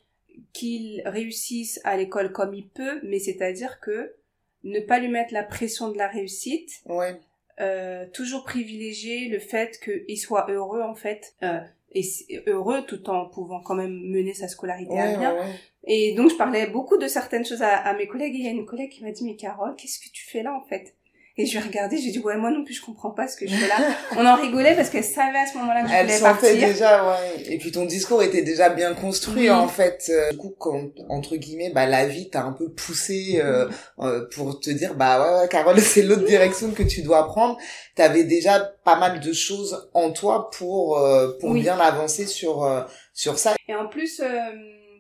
qu'il 0.54 1.04
réussisse 1.06 1.80
à 1.84 1.98
l'école 1.98 2.32
comme 2.32 2.56
il 2.56 2.68
peut, 2.68 3.00
mais 3.04 3.20
c'est-à-dire 3.20 3.80
que 3.80 4.16
ne 4.64 4.80
pas 4.80 5.00
lui 5.00 5.08
mettre 5.08 5.34
la 5.34 5.44
pression 5.44 5.92
de 5.92 5.98
la 5.98 6.08
réussite, 6.08 6.82
ouais 6.88 7.20
euh, 7.60 8.06
toujours 8.14 8.44
privilégier 8.44 9.30
le 9.30 9.40
fait 9.40 9.80
qu'il 9.80 10.18
soit 10.18 10.50
heureux 10.50 10.82
en 10.82 10.96
fait. 10.96 11.36
Euh, 11.44 11.60
et 11.94 12.04
heureux 12.48 12.86
tout 12.86 13.10
en 13.10 13.28
pouvant 13.30 13.62
quand 13.62 13.74
même 13.76 13.94
mener 13.94 14.34
sa 14.34 14.48
scolarité 14.48 15.00
à 15.00 15.18
bien. 15.18 15.34
ouais, 15.34 15.40
ouais. 15.40 15.46
et 15.86 16.16
donc 16.16 16.30
je 16.30 16.36
parlais 16.36 16.68
beaucoup 16.68 16.98
de 16.98 17.08
certaines 17.08 17.46
choses 17.46 17.62
à, 17.62 17.78
à 17.78 17.96
mes 17.96 18.08
collègues. 18.08 18.36
Et 18.36 18.40
il 18.40 18.46
y 18.46 18.48
a 18.48 18.52
une 18.52 18.66
collègue 18.66 18.92
qui 18.92 19.04
m'a 19.04 19.12
dit 19.12 19.24
mais 19.24 19.36
Carole 19.36 19.76
qu'est-ce 19.78 20.00
que 20.00 20.12
tu 20.12 20.26
fais 20.26 20.44
là 20.44 20.54
en 20.54 20.68
fait? 20.68 20.97
Et 21.38 21.46
je 21.46 21.52
lui 21.52 21.60
ai 21.60 21.68
regardé 21.68 21.98
j'ai 21.98 22.12
dit 22.12 22.20
ouais 22.20 22.36
moi 22.38 22.50
non 22.52 22.64
plus 22.64 22.74
je 22.74 22.82
comprends 22.84 23.12
pas 23.12 23.28
ce 23.28 23.38
que 23.38 23.48
je 23.48 23.54
fais 23.56 23.68
là 23.68 23.76
on 24.18 24.26
en 24.26 24.36
rigolait 24.36 24.76
parce 24.76 24.90
qu'elle 24.90 25.04
savait 25.04 25.38
à 25.38 25.46
ce 25.46 25.58
moment-là 25.58 25.84
que 25.84 25.90
je 25.90 25.94
Elle 25.94 26.06
voulais 26.08 26.18
sentait 26.18 26.32
partir 26.52 26.68
déjà, 26.68 27.08
ouais. 27.10 27.44
Et 27.54 27.58
puis 27.58 27.72
ton 27.72 27.86
discours 27.86 28.24
était 28.24 28.42
déjà 28.42 28.70
bien 28.70 28.94
construit, 28.94 29.50
en 29.50 29.68
fait. 29.68 30.06
Euh, 30.10 30.32
Du 30.32 30.38
coup, 30.38 30.56
quand, 30.58 30.90
entre 31.10 31.36
guillemets, 31.36 31.70
bah, 31.70 31.86
la 31.86 32.08
vie 32.08 32.30
t'a 32.30 32.44
un 32.44 32.52
peu 32.54 32.72
poussé 32.72 33.40
euh, 33.44 33.68
euh, 34.00 34.28
pour 34.34 34.60
te 34.60 34.70
dire, 34.70 34.96
bah 34.96 35.22
ouais, 35.22 35.42
ouais, 35.42 35.48
Carole, 35.48 35.80
c'est 35.94 36.02
l'autre 36.04 36.26
direction 36.26 36.72
que 36.72 36.84
tu 36.84 37.02
dois 37.04 37.28
prendre. 37.28 37.58
T'avais 37.96 38.24
déjà 38.24 38.60
pas 38.84 38.98
mal 39.00 39.20
de 39.20 39.34
choses 39.34 39.90
en 39.94 40.12
toi 40.12 40.50
pour 40.52 40.98
euh, 40.98 41.38
pour 41.40 41.52
Oui. 41.52 41.62
bien 41.62 41.80
avancer 41.80 42.26
sur 42.26 42.64
euh, 42.64 42.82
sur 43.14 43.38
ça. 43.38 43.56
Et 43.68 43.76
en 43.76 43.88
plus, 43.88 44.20
euh, 44.20 44.28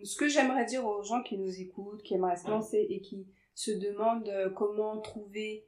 ce 0.03 0.15
que 0.15 0.27
j'aimerais 0.27 0.65
dire 0.65 0.86
aux 0.86 1.03
gens 1.03 1.22
qui 1.24 1.38
nous 1.38 1.60
écoutent, 1.60 2.01
qui 2.03 2.13
aimeraient 2.15 2.38
se 2.38 2.48
lancer 2.50 2.86
et 2.89 3.01
qui 3.01 3.27
se 3.56 3.72
demandent 3.72 4.32
comment 4.56 5.00
trouver 5.01 5.65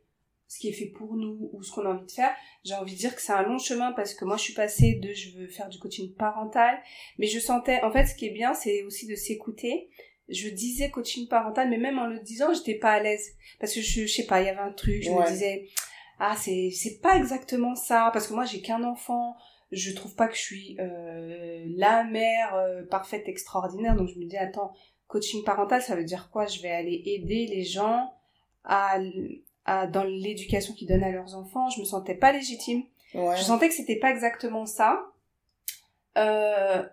ce 0.49 0.59
qui 0.59 0.67
est 0.67 0.73
fait 0.73 0.87
pour 0.87 1.15
nous 1.15 1.49
ou 1.53 1.63
ce 1.63 1.71
qu'on 1.71 1.85
a 1.85 1.89
envie 1.93 2.05
de 2.05 2.11
faire, 2.11 2.35
j'ai 2.65 2.73
envie 2.73 2.93
de 2.93 2.97
dire 2.99 3.15
que 3.15 3.21
c'est 3.21 3.31
un 3.31 3.43
long 3.43 3.59
chemin 3.59 3.93
parce 3.93 4.13
que 4.13 4.25
moi 4.25 4.35
je 4.35 4.41
suis 4.41 4.53
passée 4.53 4.95
de 4.95 5.13
je 5.13 5.37
veux 5.37 5.47
faire 5.47 5.69
du 5.69 5.77
coaching 5.79 6.13
parental, 6.15 6.77
mais 7.19 7.27
je 7.27 7.39
sentais, 7.39 7.81
en 7.83 7.91
fait 7.91 8.05
ce 8.07 8.15
qui 8.15 8.25
est 8.25 8.31
bien 8.33 8.53
c'est 8.53 8.83
aussi 8.83 9.07
de 9.07 9.15
s'écouter. 9.15 9.89
Je 10.27 10.49
disais 10.49 10.91
coaching 10.91 11.27
parental, 11.27 11.69
mais 11.71 11.77
même 11.77 11.97
en 11.97 12.05
le 12.05 12.19
disant, 12.19 12.53
j'étais 12.53 12.75
pas 12.77 12.91
à 12.91 12.99
l'aise. 13.01 13.25
Parce 13.59 13.73
que 13.73 13.81
je, 13.81 14.01
je 14.05 14.13
sais 14.13 14.25
pas, 14.27 14.41
il 14.41 14.45
y 14.45 14.49
avait 14.49 14.59
un 14.59 14.71
truc, 14.71 15.01
je 15.01 15.09
Ouais. 15.09 15.23
me 15.23 15.27
disais, 15.31 15.69
ah 16.19 16.35
c'est 16.37 16.69
c'est 16.71 16.99
pas 16.99 17.15
exactement 17.17 17.75
ça 17.75 18.09
parce 18.13 18.27
que 18.27 18.33
moi 18.33 18.45
j'ai 18.45 18.61
qu'un 18.61 18.83
enfant 18.83 19.35
je 19.71 19.91
trouve 19.93 20.15
pas 20.15 20.27
que 20.27 20.35
je 20.35 20.41
suis 20.41 20.75
euh, 20.79 21.63
la 21.77 22.03
mère 22.03 22.55
euh, 22.55 22.83
parfaite 22.83 23.27
extraordinaire 23.27 23.95
donc 23.95 24.09
je 24.09 24.19
me 24.19 24.25
dis 24.25 24.35
attends 24.37 24.73
coaching 25.07 25.43
parental 25.43 25.81
ça 25.81 25.95
veut 25.95 26.03
dire 26.03 26.29
quoi? 26.31 26.45
Je 26.47 26.61
vais 26.61 26.71
aller 26.71 27.01
aider 27.05 27.47
les 27.47 27.63
gens 27.63 28.11
à, 28.63 28.99
à 29.69 29.87
dans 29.87 30.03
l'éducation 30.03 30.73
qu'ils 30.73 30.87
donnent 30.87 31.03
à 31.03 31.11
leurs 31.11 31.35
enfants 31.35 31.69
je 31.69 31.79
me 31.79 31.85
sentais 31.85 32.15
pas 32.15 32.31
légitime 32.31 32.83
Ouais. 33.15 33.35
je 33.37 33.43
sentais 33.43 33.67
que 33.69 33.73
c'était 33.73 33.99
pas 33.99 34.11
exactement 34.11 34.65
ça 34.65 35.01
euh, 36.17 36.83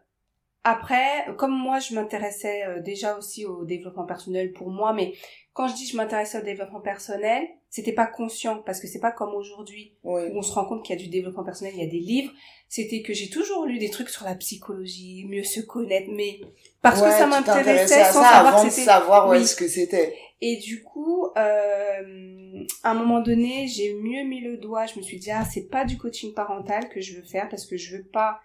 après, 0.65 1.27
comme 1.39 1.53
moi, 1.57 1.79
je 1.79 1.95
m'intéressais 1.95 2.65
euh, 2.67 2.81
déjà 2.81 3.17
aussi 3.17 3.45
au 3.47 3.65
développement 3.65 4.05
personnel 4.05 4.53
pour 4.53 4.69
moi, 4.69 4.93
mais 4.93 5.15
quand 5.57 5.69
je 5.69 5.75
dis 5.75 5.87
je 5.87 5.97
m'intéressais 5.97 6.39
au 6.39 6.43
développement 6.43 6.81
personnel, 6.83 7.43
c'était 7.71 7.95
pas 7.95 8.07
conscient 8.07 8.59
parce 8.67 8.79
que 8.79 8.87
c'est 8.87 9.01
pas 9.01 9.11
comme 9.11 9.35
aujourd'hui 9.35 9.95
Oui. 10.05 10.23
où 10.31 10.39
on 10.39 10.43
se 10.43 10.53
rend 10.53 10.67
compte 10.67 10.85
qu'il 10.85 10.95
y 10.95 10.99
a 10.99 11.03
du 11.03 11.09
développement 11.09 11.45
personnel, 11.45 11.73
il 11.75 11.81
y 11.83 11.87
a 11.87 11.91
des 11.91 11.99
livres. 11.99 12.31
C'était 12.69 13.01
que 13.01 13.15
j'ai 13.15 13.31
toujours 13.31 13.65
lu 13.65 13.79
des 13.79 13.89
trucs 13.89 14.11
sur 14.11 14.25
la 14.27 14.35
psychologie, 14.35 15.25
mieux 15.31 15.45
se 15.45 15.61
connaître, 15.61 16.11
mais 16.13 16.41
parce 16.83 17.01
Ouais, 17.01 17.09
que 17.09 17.15
ça 17.15 17.27
m'intéressait 17.27 18.05
sans 18.05 18.21
ça 18.21 18.33
savoir 18.33 18.47
avant 18.49 18.61
que 18.63 18.67
de 18.67 18.71
c'était. 18.71 18.85
savoir 18.85 19.29
où 19.29 19.31
Oui. 19.33 19.39
est-ce 19.39 19.57
que 19.57 19.67
c'était. 19.69 20.15
Et 20.43 20.57
du 20.59 20.83
coup, 20.83 21.29
euh, 21.39 22.65
à 22.83 22.91
un 22.91 22.95
moment 22.95 23.21
donné, 23.21 23.67
j'ai 23.69 23.95
mieux 23.95 24.25
mis 24.25 24.41
le 24.43 24.59
doigt. 24.59 24.85
Je 24.85 24.99
me 24.99 25.03
suis 25.03 25.19
dit, 25.19 25.31
ah, 25.31 25.45
c'est 25.51 25.69
pas 25.71 25.87
du 25.87 25.97
coaching 25.97 26.35
parental 26.35 26.89
que 26.91 27.01
je 27.01 27.17
veux 27.17 27.23
faire 27.23 27.49
parce 27.49 27.65
que 27.65 27.79
je 27.79 27.97
veux 27.97 28.05
pas 28.05 28.41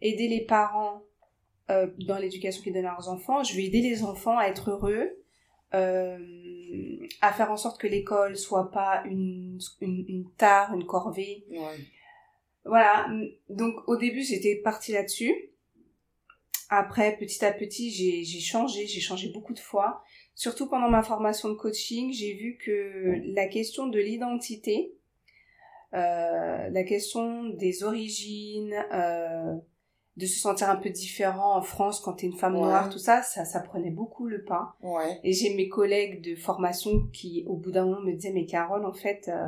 aider 0.00 0.28
les 0.28 0.42
parents 0.44 1.02
euh, 1.70 1.88
dans 2.06 2.18
l'éducation 2.18 2.62
qu'ils 2.62 2.72
donnent 2.74 2.86
à 2.86 2.92
leurs 2.92 3.08
enfants. 3.08 3.42
Je 3.42 3.54
veux 3.54 3.60
aider 3.60 3.80
les 3.80 4.04
enfants 4.04 4.38
à 4.38 4.44
être 4.46 4.70
heureux, 4.70 5.10
euh, 5.74 6.18
à 7.20 7.32
faire 7.32 7.50
en 7.50 7.56
sorte 7.56 7.80
que 7.80 7.86
l'école 7.86 8.36
soit 8.36 8.70
pas 8.70 9.02
une, 9.06 9.58
une, 9.80 10.04
une 10.08 10.30
tare, 10.36 10.74
une 10.74 10.86
corvée. 10.86 11.44
Ouais. 11.50 11.78
Voilà. 12.64 13.08
Donc, 13.48 13.88
au 13.88 13.96
début, 13.96 14.22
j'étais 14.22 14.56
partie 14.56 14.92
là-dessus. 14.92 15.34
Après, 16.68 17.16
petit 17.16 17.44
à 17.44 17.52
petit, 17.52 17.90
j'ai 17.90 18.24
j'ai 18.24 18.40
changé, 18.40 18.86
j'ai 18.86 19.00
changé 19.00 19.28
beaucoup 19.28 19.54
de 19.54 19.60
fois. 19.60 20.02
Surtout 20.34 20.68
pendant 20.68 20.90
ma 20.90 21.02
formation 21.02 21.48
de 21.48 21.54
coaching, 21.54 22.12
j'ai 22.12 22.34
vu 22.34 22.58
que 22.58 23.22
la 23.34 23.46
question 23.46 23.86
de 23.86 23.98
l'identité, 24.00 24.92
euh, 25.94 26.68
la 26.68 26.82
question 26.82 27.44
des 27.44 27.84
origines, 27.84 28.74
euh, 28.92 29.54
de 30.16 30.24
se 30.26 30.38
sentir 30.40 30.70
un 30.70 30.76
peu 30.76 30.88
différent 30.90 31.56
en 31.56 31.62
France 31.62 32.00
quand 32.00 32.14
t'es 32.14 32.26
une 32.26 32.36
femme 32.36 32.54
Ouais. 32.54 32.62
noire, 32.62 32.88
tout 32.88 32.98
ça, 32.98 33.22
ça, 33.22 33.44
ça 33.44 33.60
prenait 33.60 33.90
beaucoup 33.90 34.26
le 34.26 34.42
pas. 34.44 34.74
Ouais. 34.82 35.20
Et 35.24 35.32
j'ai 35.32 35.54
mes 35.54 35.68
collègues 35.68 36.22
de 36.22 36.34
formation 36.36 37.06
qui, 37.12 37.44
au 37.46 37.56
bout 37.56 37.70
d'un 37.70 37.84
moment, 37.84 38.00
me 38.00 38.12
disaient, 38.12 38.32
mais 38.32 38.46
Carole, 38.46 38.86
en 38.86 38.94
fait, 38.94 39.28
euh, 39.28 39.46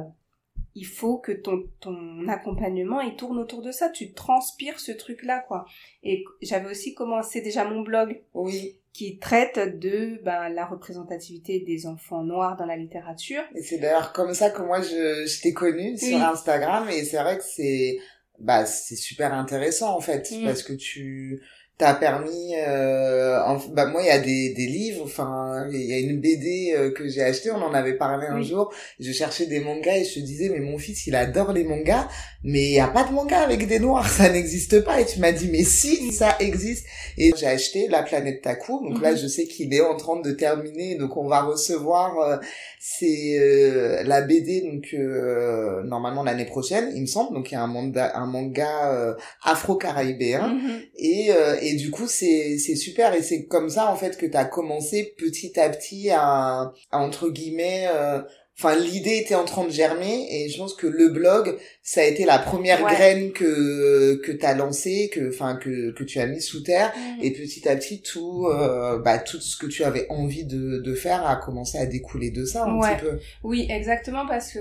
il 0.74 0.84
faut 0.84 1.16
que 1.18 1.32
ton, 1.32 1.64
ton 1.80 2.28
accompagnement, 2.28 3.00
il 3.00 3.16
tourne 3.16 3.38
autour 3.38 3.62
de 3.62 3.72
ça. 3.72 3.88
Tu 3.88 4.12
transpires 4.12 4.78
ce 4.78 4.92
truc-là, 4.92 5.40
quoi. 5.48 5.64
Et 6.02 6.22
j'avais 6.42 6.70
aussi 6.70 6.94
commencé 6.94 7.40
déjà 7.40 7.64
mon 7.64 7.80
blog 7.80 8.20
Oui. 8.34 8.78
qui 8.92 9.18
traite 9.18 9.78
de 9.78 10.20
ben, 10.22 10.50
la 10.50 10.66
représentativité 10.66 11.60
des 11.60 11.86
enfants 11.86 12.22
noirs 12.24 12.56
dans 12.56 12.66
la 12.66 12.76
littérature. 12.76 13.42
Et 13.54 13.62
c'est 13.62 13.78
d'ailleurs 13.78 14.12
comme 14.12 14.34
ça 14.34 14.50
que 14.50 14.60
moi 14.62 14.80
je, 14.82 15.24
je 15.26 15.40
t'ai 15.42 15.52
connue 15.54 15.96
sur 15.96 16.16
Oui. 16.16 16.22
Instagram 16.22 16.88
et 16.90 17.04
c'est 17.04 17.20
vrai 17.22 17.38
que 17.38 17.44
c'est 17.44 17.98
bah 18.40 18.66
c'est 18.66 18.96
super 18.96 19.32
intéressant 19.34 19.96
en 19.96 20.00
fait 20.00 20.30
Mm. 20.30 20.44
parce 20.44 20.62
que 20.62 20.72
tu 20.72 21.42
t'as 21.78 21.94
permis 21.94 22.54
euh, 22.56 23.40
en- 23.44 23.56
bah 23.72 23.86
moi 23.86 24.02
il 24.02 24.06
y 24.08 24.10
a 24.10 24.18
des 24.18 24.52
des 24.52 24.66
livres 24.66 25.02
enfin 25.04 25.66
il 25.72 25.80
y 25.86 25.94
a 25.94 25.98
une 26.00 26.20
BD 26.20 26.74
euh, 26.76 26.90
que 26.90 27.08
j'ai 27.08 27.22
acheté 27.22 27.52
on 27.52 27.62
en 27.62 27.72
avait 27.72 27.94
parlé 27.96 28.26
un 28.26 28.36
Oui. 28.38 28.44
jour. 28.44 28.72
Je 28.98 29.12
cherchais 29.12 29.46
des 29.46 29.60
mangas 29.60 29.96
et 29.98 30.04
je 30.04 30.18
disais 30.20 30.48
mais 30.48 30.58
mon 30.58 30.76
fils 30.78 31.06
il 31.06 31.14
adore 31.14 31.52
les 31.52 31.62
mangas 31.64 32.08
mais 32.42 32.64
il 32.64 32.72
y 32.72 32.80
a 32.80 32.88
pas 32.88 33.04
de 33.04 33.12
manga 33.12 33.38
avec 33.40 33.66
des 33.68 33.78
noirs 33.78 34.08
ça 34.18 34.28
n'existe 34.28 34.80
pas. 34.84 35.00
Et 35.00 35.06
tu 35.06 35.20
m'as 35.20 35.32
dit 35.32 35.48
mais 35.52 35.62
si 35.62 36.12
ça 36.12 36.36
existe. 36.40 36.84
Et 37.16 37.32
j'ai 37.36 37.46
acheté 37.46 37.86
La 37.88 38.02
planète 38.02 38.42
Taku. 38.42 38.74
Donc 38.88 39.00
là 39.00 39.12
Mhm. 39.12 39.18
je 39.18 39.26
sais 39.28 39.44
qu'il 39.46 39.72
est 39.72 39.80
en 39.80 39.96
train 39.96 40.20
de 40.20 40.32
terminer. 40.32 40.96
Donc 40.96 41.16
on 41.16 41.28
va 41.28 41.42
recevoir 41.42 42.18
euh, 42.18 42.36
c'est 42.80 43.38
euh, 43.38 44.02
la 44.04 44.20
BD 44.22 44.62
donc 44.62 44.86
euh, 44.94 45.82
normalement 45.84 46.24
l'année 46.24 46.44
prochaine 46.46 46.90
il 46.94 47.02
me 47.02 47.06
semble. 47.06 47.34
Donc 47.34 47.50
il 47.50 47.54
y 47.54 47.56
a 47.56 47.62
un 47.62 47.66
manga 47.68 48.10
un 48.16 48.26
manga 48.26 48.92
euh, 48.94 49.14
afro-caribéen. 49.44 50.48
Mhm. 50.48 50.80
et 50.98 51.28
euh, 51.30 51.56
et 51.68 51.76
du 51.76 51.90
coup 51.90 52.06
c'est 52.08 52.58
c'est 52.58 52.76
super 52.76 53.14
et 53.14 53.22
c'est 53.22 53.46
comme 53.46 53.68
ça 53.70 53.90
en 53.92 53.96
fait 53.96 54.16
que 54.16 54.26
tu 54.26 54.36
as 54.36 54.44
commencé 54.44 55.14
petit 55.18 55.58
à 55.58 55.68
petit 55.70 56.10
à, 56.10 56.72
à, 56.90 56.98
entre 56.98 57.28
guillemets 57.30 57.86
euh, 57.94 58.20
enfin 58.58 58.74
l'idée 58.76 59.18
était 59.18 59.36
en 59.36 59.44
train 59.44 59.64
de 59.64 59.70
germer 59.70 60.26
et 60.30 60.48
je 60.48 60.58
pense 60.58 60.74
que 60.74 60.86
le 60.88 61.08
blog 61.10 61.56
ça 61.82 62.00
a 62.00 62.04
été 62.04 62.24
la 62.24 62.38
première 62.38 62.82
Ouais. 62.82 62.92
graine 62.92 63.32
que 63.32 64.16
que 64.24 64.32
tu 64.32 64.44
as 64.44 64.54
lancé 64.54 65.10
que 65.12 65.28
enfin 65.32 65.56
que 65.56 65.92
que 65.92 66.04
tu 66.04 66.18
as 66.18 66.26
mis 66.26 66.40
sous 66.42 66.62
terre 66.62 66.92
Mhm. 66.96 67.22
et 67.24 67.32
petit 67.32 67.68
à 67.68 67.76
petit 67.76 68.02
tout 68.02 68.46
euh, 68.48 68.98
bah 68.98 69.18
tout 69.18 69.40
ce 69.40 69.56
que 69.56 69.66
tu 69.66 69.84
avais 69.84 70.06
envie 70.10 70.44
de 70.44 70.78
de 70.78 70.94
faire 70.94 71.24
a 71.26 71.36
commencé 71.36 71.78
à 71.78 71.86
découler 71.86 72.30
de 72.30 72.44
ça 72.44 72.64
un 72.64 72.78
Ouais. 72.78 72.96
petit 72.96 73.04
peu 73.04 73.18
Oui, 73.44 73.66
exactement, 73.70 74.26
parce 74.26 74.52
que 74.52 74.58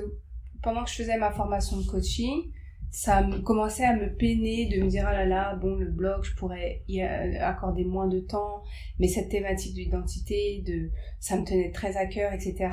pendant 0.64 0.84
que 0.84 0.90
je 0.90 0.96
faisais 0.96 1.18
ma 1.18 1.32
formation 1.32 1.78
de 1.78 1.86
coaching, 1.88 2.44
ça 2.92 3.22
me 3.22 3.40
commençait 3.40 3.84
à 3.86 3.96
me 3.96 4.16
peiner 4.16 4.68
de 4.68 4.82
me 4.84 4.88
dire, 4.90 5.06
ah 5.08 5.14
là 5.14 5.26
là, 5.26 5.56
bon, 5.56 5.76
le 5.76 5.90
blog, 5.92 6.24
je 6.24 6.34
pourrais 6.36 6.84
y 6.88 7.02
euh, 7.04 7.40
accorder 7.42 7.84
moins 7.84 8.08
de 8.08 8.20
temps, 8.20 8.62
mais 9.00 9.08
cette 9.08 9.30
thématique 9.30 9.74
d'identité, 9.76 10.64
de, 10.66 10.90
ça 11.20 11.38
me 11.38 11.46
tenait 11.46 11.72
très 11.72 11.98
à 11.98 12.06
cœur, 12.08 12.34
etc. 12.34 12.70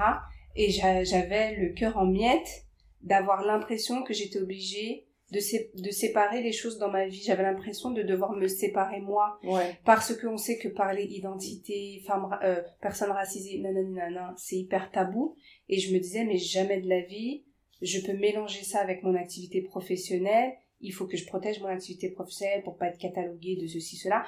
Et 0.57 0.71
j'a- 0.71 1.05
j'avais 1.05 1.57
le 1.57 1.73
cœur 1.75 1.97
en 1.97 2.07
miettes 2.07 2.67
d'avoir 3.03 3.45
l'impression 3.45 4.03
que 4.03 4.15
j'étais 4.15 4.39
obligée 4.41 5.07
de, 5.33 5.41
sé- 5.41 5.73
de 5.75 5.91
séparer 5.91 6.43
les 6.43 6.53
choses 6.53 6.79
dans 6.79 6.91
ma 6.91 7.07
vie. 7.09 7.21
J'avais 7.23 7.43
l'impression 7.43 7.91
de 7.91 8.03
devoir 8.03 8.33
me 8.33 8.47
séparer 8.47 9.01
moi 9.01 9.39
ouais 9.43 9.77
parce 9.85 10.15
qu'on 10.17 10.37
sait 10.37 10.59
que 10.59 10.69
parler 10.69 11.05
identité, 11.11 12.03
femme, 12.07 12.27
ra- 12.27 12.41
euh, 12.45 12.63
personne 12.81 13.11
racisée, 13.11 13.59
nanana, 13.61 14.33
c'est 14.37 14.57
hyper 14.57 14.91
tabou. 14.91 15.35
Et 15.69 15.79
je 15.81 15.93
me 15.93 15.99
disais, 15.99 16.25
mais 16.25 16.37
jamais 16.39 16.81
de 16.81 16.89
la 16.89 17.01
vie, 17.01 17.45
je 17.85 18.01
peux 18.01 18.15
mélanger 18.15 18.63
ça 18.65 18.81
avec 18.81 19.03
mon 19.03 19.15
activité 19.15 19.61
professionnelle. 19.61 20.53
Il 20.81 20.93
faut 20.93 21.07
que 21.07 21.17
je 21.17 21.25
protège 21.27 21.61
mon 21.61 21.67
activité 21.69 22.11
professionnelle 22.11 22.63
pour 22.63 22.77
pas 22.77 22.89
être 22.89 22.99
cataloguée 22.99 23.57
de 23.57 23.67
ceci, 23.67 23.97
cela. 23.97 24.25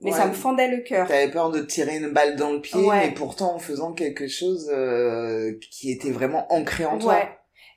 Mais 0.00 0.12
Ouais. 0.12 0.16
ça 0.16 0.28
me 0.28 0.32
fendait 0.32 0.68
le 0.68 0.82
cœur. 0.82 1.08
T'avais 1.08 1.30
peur 1.30 1.50
de 1.50 1.60
tirer 1.62 1.96
une 1.96 2.10
balle 2.10 2.36
dans 2.36 2.52
le 2.52 2.60
pied, 2.60 2.78
Ouais. 2.80 3.08
mais 3.08 3.14
pourtant 3.14 3.54
en 3.54 3.58
faisant 3.58 3.92
quelque 3.94 4.28
chose 4.28 4.70
euh, 4.72 5.58
qui 5.72 5.90
était 5.90 6.10
vraiment 6.12 6.46
ancré 6.52 6.84
en 6.84 6.98
toi. 6.98 7.14
Ouais. 7.14 7.28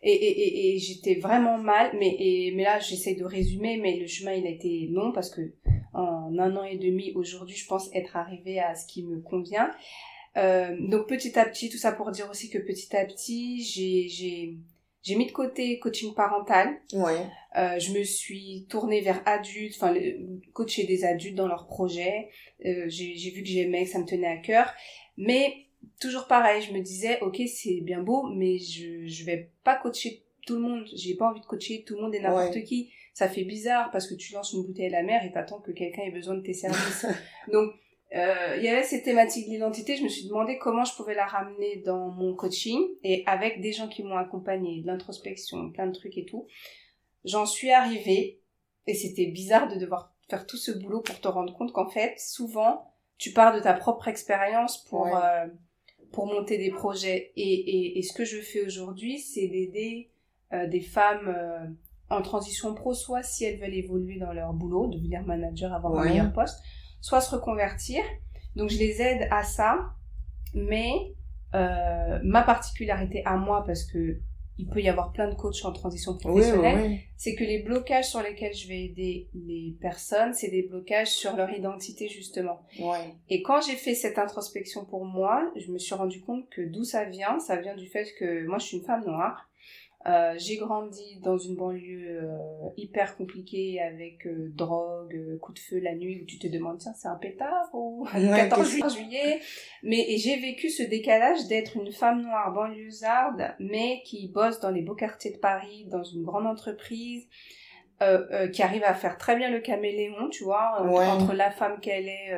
Et, 0.03 0.11
et, 0.13 0.41
et, 0.41 0.75
et 0.75 0.79
j'étais 0.79 1.15
vraiment 1.15 1.57
mal, 1.59 1.91
mais, 1.99 2.15
et, 2.19 2.51
mais 2.55 2.63
là 2.63 2.79
j'essaie 2.79 3.13
de 3.15 3.23
résumer, 3.23 3.77
mais 3.77 3.97
le 3.97 4.07
chemin 4.07 4.33
il 4.33 4.45
a 4.47 4.49
été 4.49 4.87
long 4.91 5.11
parce 5.11 5.29
que 5.29 5.41
en 5.93 6.35
un 6.39 6.55
an 6.55 6.63
et 6.63 6.77
demi 6.77 7.11
aujourd'hui 7.15 7.55
je 7.55 7.67
pense 7.67 7.89
être 7.93 8.15
arrivée 8.17 8.59
à 8.59 8.73
ce 8.75 8.85
qui 8.87 9.03
me 9.03 9.19
convient. 9.21 9.69
Euh, 10.37 10.75
donc 10.89 11.07
petit 11.07 11.37
à 11.37 11.45
petit, 11.45 11.69
tout 11.69 11.77
ça 11.77 11.91
pour 11.91 12.09
dire 12.11 12.27
aussi 12.31 12.49
que 12.49 12.57
petit 12.57 12.95
à 12.95 13.05
petit 13.05 13.61
j'ai 13.63 14.57
j'ai 15.03 15.15
mis 15.15 15.25
de 15.27 15.31
côté 15.31 15.79
coaching 15.79 16.13
parental. 16.13 16.79
Ouais. 16.93 17.25
Euh, 17.57 17.79
je 17.79 17.91
me 17.91 18.03
suis 18.03 18.65
tournée 18.69 19.01
vers 19.01 19.21
adultes, 19.25 19.75
enfin 19.75 19.93
coacher 20.53 20.85
des 20.85 21.03
adultes 21.05 21.35
dans 21.35 21.47
leurs 21.47 21.67
projets. 21.67 22.29
Euh, 22.65 22.85
j'ai 22.87 23.15
j'ai 23.15 23.31
vu 23.31 23.41
que 23.43 23.49
j'aimais, 23.49 23.83
que 23.85 23.89
ça 23.91 23.99
me 23.99 24.05
tenait 24.05 24.27
à 24.27 24.37
cœur, 24.37 24.73
mais 25.17 25.53
toujours 25.99 26.27
pareil, 26.27 26.61
je 26.61 26.71
me 26.73 26.79
disais 26.81 27.19
ok 27.21 27.41
c'est 27.47 27.81
bien 27.81 28.01
beau, 28.03 28.23
mais 28.33 28.57
je 28.59 29.05
je 29.07 29.23
vais 29.25 29.49
pas 29.63 29.75
coacher 29.75 30.23
tout 30.45 30.55
le 30.55 30.61
monde. 30.61 30.85
J'ai 30.95 31.15
pas 31.15 31.29
envie 31.29 31.41
de 31.41 31.45
coacher 31.45 31.83
tout 31.83 31.95
le 31.95 32.01
monde 32.03 32.15
et 32.15 32.19
n'importe 32.19 32.55
Ouais. 32.55 32.63
qui. 32.63 32.91
Ça 33.13 33.27
fait 33.27 33.43
bizarre 33.43 33.91
parce 33.91 34.07
que 34.07 34.13
tu 34.15 34.33
lances 34.33 34.53
une 34.53 34.63
bouteille 34.63 34.87
à 34.87 34.89
la 34.89 35.03
mer 35.03 35.23
et 35.25 35.31
t'attends 35.31 35.59
que 35.59 35.71
quelqu'un 35.71 36.03
ait 36.03 36.11
besoin 36.11 36.35
de 36.35 36.41
tes 36.41 36.53
services. 36.53 37.05
Donc 37.51 37.73
euh, 38.15 38.55
il 38.57 38.63
y 38.63 38.67
avait 38.67 38.83
cette 38.83 39.03
thématique 39.03 39.47
de 39.47 39.51
l'identité, 39.53 39.95
je 39.95 40.03
me 40.03 40.09
suis 40.09 40.27
demandé 40.27 40.57
comment 40.57 40.83
je 40.83 40.93
pouvais 40.95 41.15
la 41.15 41.25
ramener 41.25 41.77
dans 41.85 42.09
mon 42.09 42.35
coaching 42.35 42.79
et 43.03 43.23
avec 43.25 43.61
des 43.61 43.71
gens 43.71 43.87
qui 43.87 44.03
m'ont 44.03 44.17
accompagné, 44.17 44.81
de 44.81 44.87
l'introspection, 44.87 45.71
plein 45.71 45.87
de 45.87 45.93
trucs 45.93 46.17
et 46.17 46.25
tout. 46.25 46.45
J'en 47.23 47.45
suis 47.45 47.71
arrivée 47.71 48.41
et 48.87 48.93
c'était 48.93 49.27
bizarre 49.27 49.67
de 49.73 49.79
devoir 49.79 50.13
faire 50.29 50.45
tout 50.45 50.57
ce 50.57 50.71
boulot 50.71 51.01
pour 51.01 51.19
te 51.21 51.27
rendre 51.27 51.53
compte 51.57 51.71
qu'en 51.71 51.89
fait, 51.89 52.15
souvent, 52.19 52.93
tu 53.17 53.31
pars 53.31 53.55
de 53.55 53.59
ta 53.61 53.73
propre 53.73 54.07
expérience 54.07 54.83
pour 54.85 55.05
Ouais. 55.05 55.11
euh, 55.15 55.47
pour 56.11 56.25
monter 56.25 56.57
des 56.57 56.71
projets. 56.71 57.31
Et, 57.37 57.53
et, 57.53 57.97
et 57.97 58.01
ce 58.01 58.11
que 58.13 58.25
je 58.25 58.41
fais 58.41 58.65
aujourd'hui, 58.65 59.19
c'est 59.19 59.47
d'aider 59.47 60.09
euh, 60.51 60.67
des 60.67 60.81
femmes 60.81 61.77
en 62.09 62.21
transition 62.21 62.73
pro, 62.75 62.93
soit 62.93 63.23
si 63.23 63.45
elles 63.45 63.57
veulent 63.57 63.73
évoluer 63.73 64.17
dans 64.19 64.33
leur 64.33 64.51
boulot, 64.51 64.87
devenir 64.87 65.23
manager, 65.23 65.71
avoir 65.73 65.97
un 65.97 66.03
meilleur 66.09 66.33
poste, 66.33 66.59
soit 67.01 67.21
se 67.21 67.35
reconvertir. 67.35 68.01
Donc 68.55 68.69
je 68.69 68.77
les 68.77 69.01
aide 69.01 69.27
à 69.31 69.43
ça, 69.43 69.93
mais 70.53 70.93
euh, 71.53 72.19
ma 72.23 72.43
particularité 72.43 73.23
à 73.25 73.35
moi, 73.37 73.63
parce 73.65 73.83
que 73.83 74.19
il 74.57 74.67
peut 74.67 74.81
y 74.81 74.89
avoir 74.89 75.11
plein 75.11 75.27
de 75.27 75.33
coachs 75.33 75.65
en 75.65 75.71
transition 75.71 76.15
professionnelle, 76.17 76.81
oui, 76.81 76.87
oui. 76.89 76.99
c'est 77.17 77.35
que 77.35 77.43
les 77.43 77.63
blocages 77.63 78.09
sur 78.09 78.21
lesquels 78.21 78.53
je 78.53 78.67
vais 78.67 78.83
aider 78.85 79.27
les 79.33 79.75
personnes, 79.81 80.33
c'est 80.33 80.49
des 80.49 80.61
blocages 80.61 81.09
sur 81.09 81.35
leur 81.35 81.49
identité 81.51 82.07
justement. 82.07 82.61
Et 83.29 83.41
quand 83.41 83.61
j'ai 83.61 83.75
fait 83.75 83.95
cette 83.95 84.19
introspection 84.19 84.85
pour 84.85 85.05
moi, 85.05 85.51
je 85.55 85.71
me 85.71 85.79
suis 85.79 85.95
rendu 85.95 86.21
compte 86.21 86.47
que 86.49 86.61
d'où 86.61 86.83
ça 86.83 87.05
vient, 87.05 87.39
ça 87.39 87.55
vient 87.55 87.75
du 87.75 87.87
fait 87.87 88.13
que 88.19 88.45
moi 88.45 88.59
je 88.59 88.65
suis 88.67 88.77
une 88.77 88.83
femme 88.83 89.05
noire. 89.05 89.49
Euh, 90.07 90.33
j'ai 90.37 90.57
grandi 90.57 91.19
dans 91.21 91.37
une 91.37 91.55
banlieue 91.55 92.23
euh, 92.23 92.37
hyper 92.75 93.15
compliquée 93.17 93.79
avec 93.79 94.25
euh, 94.25 94.51
drogue, 94.55 95.37
coup 95.39 95.53
de 95.53 95.59
feu 95.59 95.79
la 95.79 95.93
nuit 95.93 96.21
où 96.23 96.25
tu 96.25 96.39
te 96.39 96.47
demandes 96.47 96.79
tiens 96.79 96.93
c'est 96.95 97.07
un 97.07 97.17
pétard 97.17 97.69
ou 97.73 98.07
Ouais, 98.15 98.27
14 98.35 98.75
qu'est-ce- 98.75 98.95
ju- 98.95 99.03
juillet. 99.03 99.39
Mais 99.83 100.03
j'ai 100.17 100.37
vécu 100.39 100.69
ce 100.71 100.81
décalage 100.81 101.47
d'être 101.47 101.77
une 101.77 101.91
femme 101.91 102.21
noire 102.23 102.51
banlieusarde 102.51 103.53
mais 103.59 104.01
qui 104.03 104.27
bosse 104.31 104.59
dans 104.59 104.71
les 104.71 104.81
beaux 104.81 104.95
quartiers 104.95 105.33
de 105.33 105.37
Paris 105.39 105.85
dans 105.91 106.03
une 106.03 106.23
grande 106.23 106.47
entreprise. 106.47 107.27
qui 108.53 108.63
arrive 108.63 108.83
à 108.83 108.95
faire 108.95 109.19
très 109.19 109.35
bien 109.35 109.51
le 109.51 109.59
caméléon, 109.59 110.29
tu 110.31 110.43
vois, 110.43 110.79
entre, 110.81 110.91
Ouais. 110.97 111.05
entre 111.05 111.33
la 111.35 111.51
femme 111.51 111.79
qu'elle 111.79 112.07
est 112.07 112.31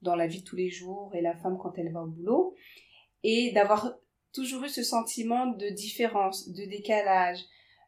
dans 0.00 0.14
la 0.14 0.28
vie 0.28 0.42
de 0.42 0.44
tous 0.44 0.54
les 0.54 0.70
jours 0.70 1.10
et 1.14 1.20
la 1.20 1.34
femme 1.34 1.58
quand 1.60 1.76
elle 1.76 1.90
va 1.92 2.02
au 2.02 2.06
boulot, 2.06 2.54
et 3.24 3.50
d'avoir 3.52 3.96
toujours 4.32 4.64
eu 4.64 4.68
ce 4.68 4.82
sentiment 4.82 5.46
de 5.46 5.68
différence, 5.68 6.48
de 6.48 6.64
décalage, 6.64 7.38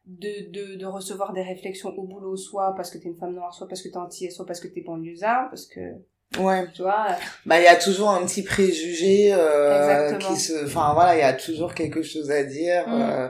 de, 0.06 0.50
de, 0.50 0.74
de 0.76 0.86
recevoir 0.86 1.32
des 1.32 1.42
réflexions 1.42 1.90
au 1.96 2.06
boulot, 2.06 2.36
soit 2.36 2.74
parce 2.76 2.90
que 2.90 2.98
t'es 2.98 3.08
une 3.08 3.16
femme 3.16 3.34
noire, 3.34 3.54
soit 3.54 3.68
parce 3.68 3.82
que 3.82 3.88
t'es 3.88 3.96
entière, 3.96 4.32
soit 4.32 4.46
parce 4.46 4.60
que 4.60 4.68
t'es 4.68 4.82
banlieusard, 4.82 5.48
parce 5.50 5.66
que 5.66 5.80
Ouais. 6.38 6.66
Tu 6.74 6.82
vois 6.82 7.06
Bah, 7.46 7.60
il 7.60 7.64
y 7.64 7.68
a 7.68 7.76
toujours 7.76 8.10
un 8.10 8.24
petit 8.26 8.42
préjugé 8.42 9.32
euh, 9.32 10.16
qui 10.18 10.36
se... 10.36 10.64
Enfin, 10.64 10.92
voilà, 10.94 11.14
il 11.14 11.20
y 11.20 11.22
a 11.22 11.32
toujours 11.32 11.74
quelque 11.74 12.02
chose 12.02 12.30
à 12.30 12.42
dire. 12.42 12.88
Mm. 12.88 13.02
euh, 13.02 13.28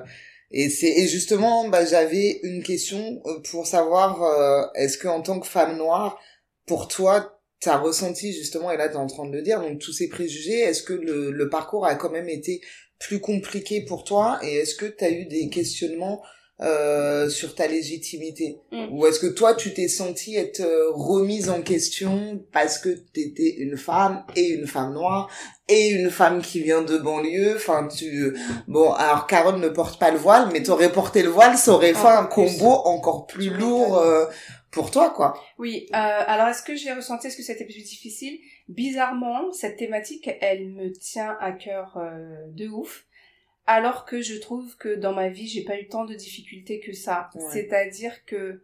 et 0.50 0.70
c'est 0.70 0.90
et 0.90 1.08
justement, 1.08 1.68
bah, 1.68 1.84
j'avais 1.84 2.40
une 2.42 2.62
question 2.62 3.20
euh, 3.26 3.40
pour 3.50 3.66
savoir 3.66 4.22
euh, 4.22 4.62
est-ce 4.74 4.96
que 4.96 5.08
en 5.08 5.20
tant 5.20 5.40
que 5.40 5.46
femme 5.46 5.76
noire, 5.76 6.18
pour 6.66 6.88
toi, 6.88 7.40
t'as 7.60 7.76
ressenti 7.76 8.32
justement, 8.32 8.70
et 8.70 8.76
là 8.76 8.88
t'es 8.88 8.96
en 8.96 9.06
train 9.06 9.26
de 9.26 9.32
le 9.32 9.42
dire, 9.42 9.60
donc 9.60 9.80
tous 9.80 9.92
ces 9.92 10.08
préjugés, 10.08 10.60
est-ce 10.60 10.82
que 10.82 10.92
le, 10.92 11.30
le 11.30 11.48
parcours 11.48 11.86
a 11.86 11.94
quand 11.94 12.10
même 12.10 12.28
été 12.28 12.60
plus 12.98 13.20
compliqué 13.20 13.82
pour 13.84 14.04
toi 14.04 14.38
et 14.42 14.54
est-ce 14.56 14.74
que 14.74 14.86
t'as 14.86 15.10
eu 15.10 15.26
des 15.26 15.48
questionnements 15.48 16.22
euh, 16.60 17.28
sur 17.28 17.56
ta 17.56 17.66
légitimité 17.66 18.58
Mm. 18.70 18.86
ou 18.92 19.06
est-ce 19.06 19.18
que 19.18 19.26
toi 19.26 19.54
tu 19.54 19.74
t'es 19.74 19.88
senti 19.88 20.36
être 20.36 20.60
euh, 20.60 20.90
remise 20.92 21.50
en 21.50 21.62
question 21.62 22.44
parce 22.52 22.78
que 22.78 22.90
t'étais 22.90 23.56
une 23.58 23.76
femme 23.76 24.24
et 24.36 24.46
une 24.50 24.66
femme 24.68 24.94
noire 24.94 25.28
et 25.68 25.88
une 25.88 26.10
femme 26.10 26.40
qui 26.42 26.60
vient 26.60 26.82
de 26.82 26.96
banlieue? 26.98 27.56
Enfin 27.56 27.88
tu 27.88 28.36
bon 28.68 28.92
alors 28.92 29.26
Carole 29.26 29.58
ne 29.58 29.68
porte 29.68 29.98
pas 29.98 30.12
le 30.12 30.18
voile 30.18 30.48
mais 30.52 30.62
t'aurais 30.62 30.92
porté 30.92 31.22
le 31.24 31.28
voile 31.30 31.58
ça 31.58 31.72
aurait 31.72 31.92
fait 31.92 32.06
un 32.06 32.24
combo 32.26 32.70
encore 32.84 33.26
plus 33.26 33.48
Tu 33.50 33.54
lourd 33.54 33.98
euh, 33.98 34.26
pour 34.70 34.90
toi 34.92 35.10
quoi. 35.10 35.34
Oui, 35.58 35.86
euh, 35.92 35.96
alors 35.96 36.48
est-ce 36.48 36.62
que 36.62 36.74
j'ai 36.74 36.92
ressenti, 36.92 37.28
est-ce 37.28 37.36
que 37.36 37.44
c'était 37.44 37.64
plus 37.64 37.82
difficile? 37.82 38.38
Bizarrement, 38.68 39.52
cette 39.52 39.76
thématique, 39.76 40.30
elle 40.40 40.68
me 40.68 40.90
tient 40.90 41.36
à 41.40 41.52
cœur 41.52 41.98
euh, 41.98 42.46
de 42.48 42.68
ouf, 42.68 43.06
alors 43.66 44.04
que 44.04 44.22
je 44.22 44.36
trouve 44.36 44.76
que 44.76 44.94
dans 44.94 45.12
ma 45.12 45.28
vie, 45.28 45.46
j'ai 45.46 45.64
pas 45.64 45.78
eu 45.78 45.86
tant 45.86 46.04
de 46.04 46.14
difficultés 46.14 46.80
que 46.80 46.92
ça. 46.92 47.30
Ouais. 47.34 47.42
C'est-à-dire 47.52 48.24
que 48.24 48.62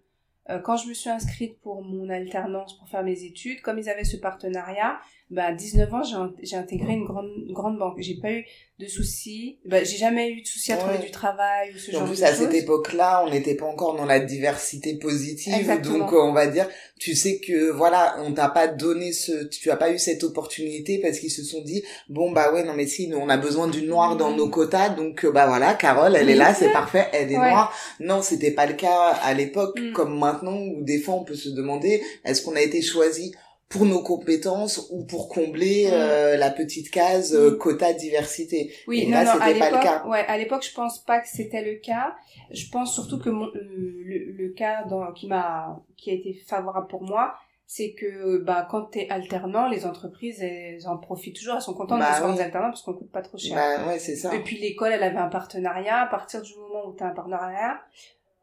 euh, 0.49 0.59
quand 0.59 0.77
je 0.77 0.89
me 0.89 0.95
suis 0.95 1.11
inscrite 1.11 1.59
pour 1.61 1.83
mon 1.83 2.09
alternance, 2.09 2.79
pour 2.79 2.89
faire 2.89 3.03
mes 3.03 3.25
études, 3.25 3.61
comme 3.61 3.79
ils 3.79 3.91
avaient 3.91 4.05
ce 4.05 4.17
partenariat, 4.17 5.01
bah, 5.31 5.45
à 5.47 5.53
19 5.53 5.95
ans, 5.95 6.03
j'ai 6.03 6.17
in- 6.17 6.35
j'ai 6.43 6.57
intégré 6.57 6.93
une 6.95 7.05
grande, 7.05 7.31
grande 7.51 7.79
banque. 7.79 7.97
J'ai 8.01 8.17
pas 8.21 8.33
eu 8.33 8.45
de 8.81 8.87
soucis, 8.87 9.59
bah, 9.67 9.85
j'ai 9.85 9.99
jamais 9.99 10.31
eu 10.31 10.41
de 10.43 10.47
soucis 10.47 10.73
à 10.73 10.77
trouver 10.79 10.95
Ouais. 10.99 11.05
du 11.05 11.11
travail 11.11 11.71
ou 11.75 11.79
ce 11.79 11.91
en 11.91 11.99
genre 12.01 12.05
plus 12.09 12.21
de 12.21 12.25
à 12.25 12.29
choses. 12.31 12.39
cette 12.39 12.55
époque-là 12.55 13.23
on 13.27 13.31
n'était 13.31 13.55
pas 13.55 13.67
encore 13.67 13.95
dans 13.95 14.07
la 14.07 14.21
diversité 14.21 14.95
positive 14.97 15.53
Exactement. 15.55 15.99
donc 15.99 16.13
euh, 16.15 16.23
on 16.23 16.33
va 16.33 16.47
dire 16.47 16.67
tu 16.99 17.15
sais 17.15 17.41
que 17.41 17.71
voilà 17.73 18.17
on 18.25 18.33
t'a 18.33 18.49
pas 18.49 18.69
donné 18.69 19.13
ce 19.13 19.45
tu 19.49 19.71
as 19.71 19.77
pas 19.77 19.91
eu 19.93 19.99
cette 19.99 20.25
opportunité 20.25 20.99
parce 20.99 21.19
qu'ils 21.19 21.31
se 21.31 21.45
sont 21.45 21.61
dit 21.61 21.83
bon 22.09 22.33
bah 22.33 22.55
ouais 22.55 22.65
non 22.65 22.73
mais 22.73 22.87
si 22.87 23.07
nous 23.09 23.19
on 23.19 23.29
a 23.29 23.37
besoin 23.37 23.69
d'une 23.69 23.87
noire 23.87 24.17
dans 24.17 24.35
nos 24.35 24.49
quotas 24.49 24.89
donc 24.89 25.27
euh, 25.27 25.31
bah 25.31 25.47
voilà 25.47 25.75
Carole 25.75 26.17
elle 26.17 26.31
est 26.31 26.35
là 26.35 26.55
c'est 26.55 26.73
parfait 26.73 27.07
elle 27.13 27.31
est 27.31 27.37
Ouais. 27.39 27.51
noire 27.51 27.77
non 28.01 28.23
c'était 28.23 28.53
pas 28.53 28.65
le 28.65 28.73
cas 28.75 29.09
à 29.23 29.35
l'époque 29.35 29.79
Mm. 29.79 29.93
comme 29.93 30.19
maintenant 30.19 30.57
où 30.57 30.83
des 30.85 31.01
fois 31.01 31.17
on 31.17 31.25
peut 31.25 31.35
se 31.35 31.51
demander 31.51 32.03
est-ce 32.25 32.41
qu'on 32.43 32.57
a 32.57 32.63
été 32.63 32.81
choisi 32.81 33.35
pour 33.71 33.87
nos 33.87 34.03
compétences 34.03 34.89
ou 34.91 35.05
pour 35.05 35.29
combler 35.29 35.87
Mm. 35.87 35.93
euh, 35.95 36.37
la 36.37 36.51
petite 36.51 36.91
case 36.91 37.35
euh, 37.35 37.57
quota 37.57 37.93
diversité 37.93 38.73
Oui, 38.89 39.03
Et 39.03 39.07
non, 39.07 39.13
là, 39.13 39.25
non, 39.25 39.41
à 39.41 39.47
c'était 39.47 39.59
pas 39.61 39.71
le 39.71 39.83
cas. 39.83 40.05
ouais, 40.07 40.27
à 40.27 40.37
l'époque, 40.37 40.65
je 40.69 40.75
pense 40.75 40.99
pas 41.05 41.21
que 41.21 41.29
c'était 41.29 41.65
le 41.65 41.77
cas. 41.77 42.15
Je 42.51 42.69
pense 42.69 42.93
surtout 42.93 43.19
que 43.21 43.31
mon, 43.31 43.47
le, 43.55 44.33
le 44.33 44.49
cas 44.51 44.85
dans, 44.85 45.13
qui 45.13 45.29
m'a, 45.29 45.81
qui 45.97 46.11
a 46.11 46.15
été 46.15 46.35
favorable 46.35 46.89
pour 46.89 47.03
moi, 47.05 47.35
c'est 47.67 47.93
que, 47.93 48.39
bah, 48.39 48.67
quand 48.69 48.87
t'es 48.87 49.09
alternant, 49.09 49.69
les 49.69 49.87
entreprises, 49.87 50.43
elles 50.43 50.89
en 50.89 50.99
profitent 50.99 51.37
toujours, 51.37 51.55
elles 51.55 51.63
sont 51.63 51.73
contentes 51.75 52.01
Bah 52.01 52.19
de 52.21 52.27
oui. 52.35 52.41
alternants 52.41 52.71
parce 52.71 52.83
qu'on 52.83 52.95
coûte 52.95 53.13
pas 53.13 53.23
trop 53.23 53.39
cher. 53.39 53.55
bah 53.55 53.87
ouais 53.87 54.01
c'est 54.01 54.17
ça 54.17 54.35
Et 54.35 54.41
puis 54.43 54.59
l'école, 54.59 54.91
elle 54.91 55.05
avait 55.05 55.17
un 55.19 55.29
partenariat. 55.29 56.01
À 56.01 56.07
partir 56.07 56.43
du 56.43 56.51
moment 56.57 56.89
où 56.89 56.97
tu 56.97 57.05
as 57.05 57.07
un 57.07 57.15
partenariat, 57.15 57.79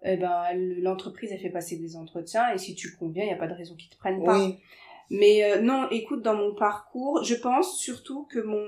eh 0.05 0.15
ben, 0.15 0.43
l'entreprise, 0.81 1.31
elle 1.34 1.39
fait 1.41 1.50
passer 1.50 1.75
des 1.75 1.98
entretiens 1.98 2.53
et 2.53 2.57
si 2.57 2.75
tu 2.75 2.96
conviens, 2.96 3.24
il 3.25 3.27
n'y 3.27 3.34
a 3.34 3.38
pas 3.38 3.48
de 3.48 3.53
raison 3.55 3.75
qu'ils 3.75 3.89
te 3.89 3.98
prennent 3.98 4.24
pas. 4.24 4.38
oui 4.39 4.57
Mais 5.10 5.44
euh, 5.44 5.62
non, 5.62 5.88
écoute, 5.90 6.22
dans 6.22 6.36
mon 6.36 6.54
parcours, 6.56 7.24
je 7.24 7.36
pense 7.36 7.78
surtout 7.80 8.26
que 8.26 8.40
mon 8.40 8.66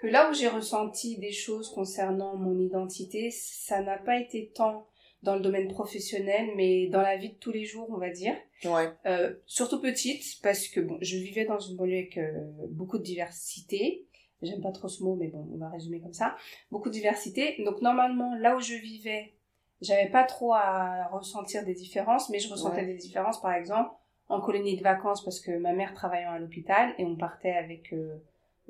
que 0.00 0.06
là 0.08 0.28
où 0.30 0.34
j'ai 0.34 0.48
ressenti 0.48 1.18
des 1.18 1.32
choses 1.32 1.70
concernant 1.70 2.36
mon 2.36 2.58
identité, 2.58 3.30
ça 3.30 3.80
n'a 3.80 3.96
pas 3.98 4.18
été 4.18 4.50
tant 4.54 4.86
dans 5.22 5.36
le 5.36 5.40
domaine 5.40 5.68
professionnel, 5.68 6.50
mais 6.56 6.88
dans 6.88 7.00
la 7.00 7.16
vie 7.16 7.30
de 7.32 7.38
tous 7.38 7.52
les 7.52 7.64
jours, 7.64 7.88
on 7.90 7.96
va 7.98 8.10
dire. 8.10 8.34
ouais 8.64 8.90
Euh, 9.06 9.34
surtout 9.46 9.80
petite, 9.80 10.22
parce 10.42 10.68
que 10.68 10.80
bon, 10.80 10.98
je 11.00 11.16
vivais 11.16 11.46
dans 11.46 11.58
une 11.58 11.76
banlieue 11.76 11.94
avec 11.98 12.18
euh, 12.18 12.32
beaucoup 12.70 12.98
de 12.98 13.02
diversité. 13.04 14.04
J'aime 14.42 14.60
pas 14.60 14.72
trop 14.72 14.88
ce 14.88 15.02
mot, 15.02 15.14
mais 15.16 15.28
bon, 15.28 15.48
on 15.54 15.56
va 15.56 15.70
résumer 15.70 16.00
comme 16.02 16.12
ça. 16.12 16.36
Beaucoup 16.70 16.90
de 16.90 16.94
diversité. 16.94 17.56
Donc 17.64 17.80
normalement, 17.80 18.34
là 18.34 18.56
où 18.56 18.60
je 18.60 18.74
vivais, 18.74 19.36
j'avais 19.80 20.10
pas 20.10 20.24
trop 20.24 20.52
à 20.52 21.06
ressentir 21.12 21.64
des 21.64 21.72
différences, 21.74 22.28
mais 22.28 22.38
je 22.38 22.50
ressentais 22.50 22.80
Ouais. 22.82 22.86
des 22.86 22.96
différences, 22.96 23.40
par 23.40 23.54
exemple, 23.54 23.90
en 24.28 24.40
colonie 24.40 24.76
de 24.76 24.82
vacances, 24.82 25.22
parce 25.24 25.40
que 25.40 25.56
ma 25.58 25.72
mère 25.72 25.92
travaillant 25.94 26.32
à 26.32 26.38
l'hôpital, 26.38 26.94
et 26.98 27.04
on 27.04 27.16
partait 27.16 27.52
avec 27.52 27.92
euh, 27.92 28.16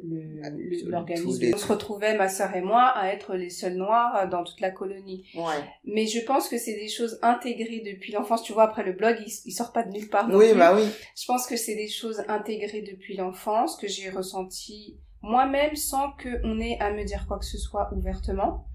le- 0.02 0.40
Ah, 0.42 0.50
le- 0.50 0.90
l'organisme. 0.90 1.40
les- 1.40 1.54
On 1.54 1.58
se 1.58 1.72
retrouvait, 1.72 2.16
ma 2.16 2.28
sœur 2.28 2.54
et 2.56 2.60
moi, 2.60 2.82
à 2.88 3.08
être 3.12 3.36
les 3.36 3.50
seuls 3.50 3.74
noirs 3.76 4.16
euh, 4.16 4.26
dans 4.26 4.42
toute 4.42 4.60
la 4.60 4.70
colonie. 4.72 5.24
ouais 5.36 5.64
Mais 5.84 6.06
je 6.06 6.18
pense 6.24 6.48
que 6.48 6.58
c'est 6.58 6.74
des 6.74 6.88
choses 6.88 7.18
intégrées 7.22 7.80
depuis 7.86 8.12
l'enfance. 8.12 8.42
Tu 8.42 8.52
vois, 8.52 8.64
après 8.64 8.82
le 8.82 8.92
blog, 8.92 9.16
il, 9.20 9.32
il 9.44 9.52
sort 9.52 9.72
pas 9.72 9.84
de 9.84 9.90
nulle 9.92 10.08
part. 10.08 10.28
non 10.28 10.36
oui 10.38 10.50
plus. 10.50 10.58
bah 10.58 10.74
oui 10.74 10.82
Je 11.16 11.24
pense 11.26 11.46
que 11.46 11.56
c'est 11.56 11.76
des 11.76 11.88
choses 11.88 12.24
intégrées 12.26 12.82
depuis 12.82 13.16
l'enfance, 13.16 13.76
que 13.76 13.86
j'ai 13.86 14.10
ressenties 14.10 14.96
moi-même 15.22 15.74
sans 15.76 16.10
qu'on 16.22 16.58
ait 16.60 16.76
à 16.80 16.90
me 16.92 17.04
dire 17.04 17.26
quoi 17.28 17.38
que 17.38 17.46
ce 17.46 17.56
soit 17.58 17.88
ouvertement. 17.94 18.66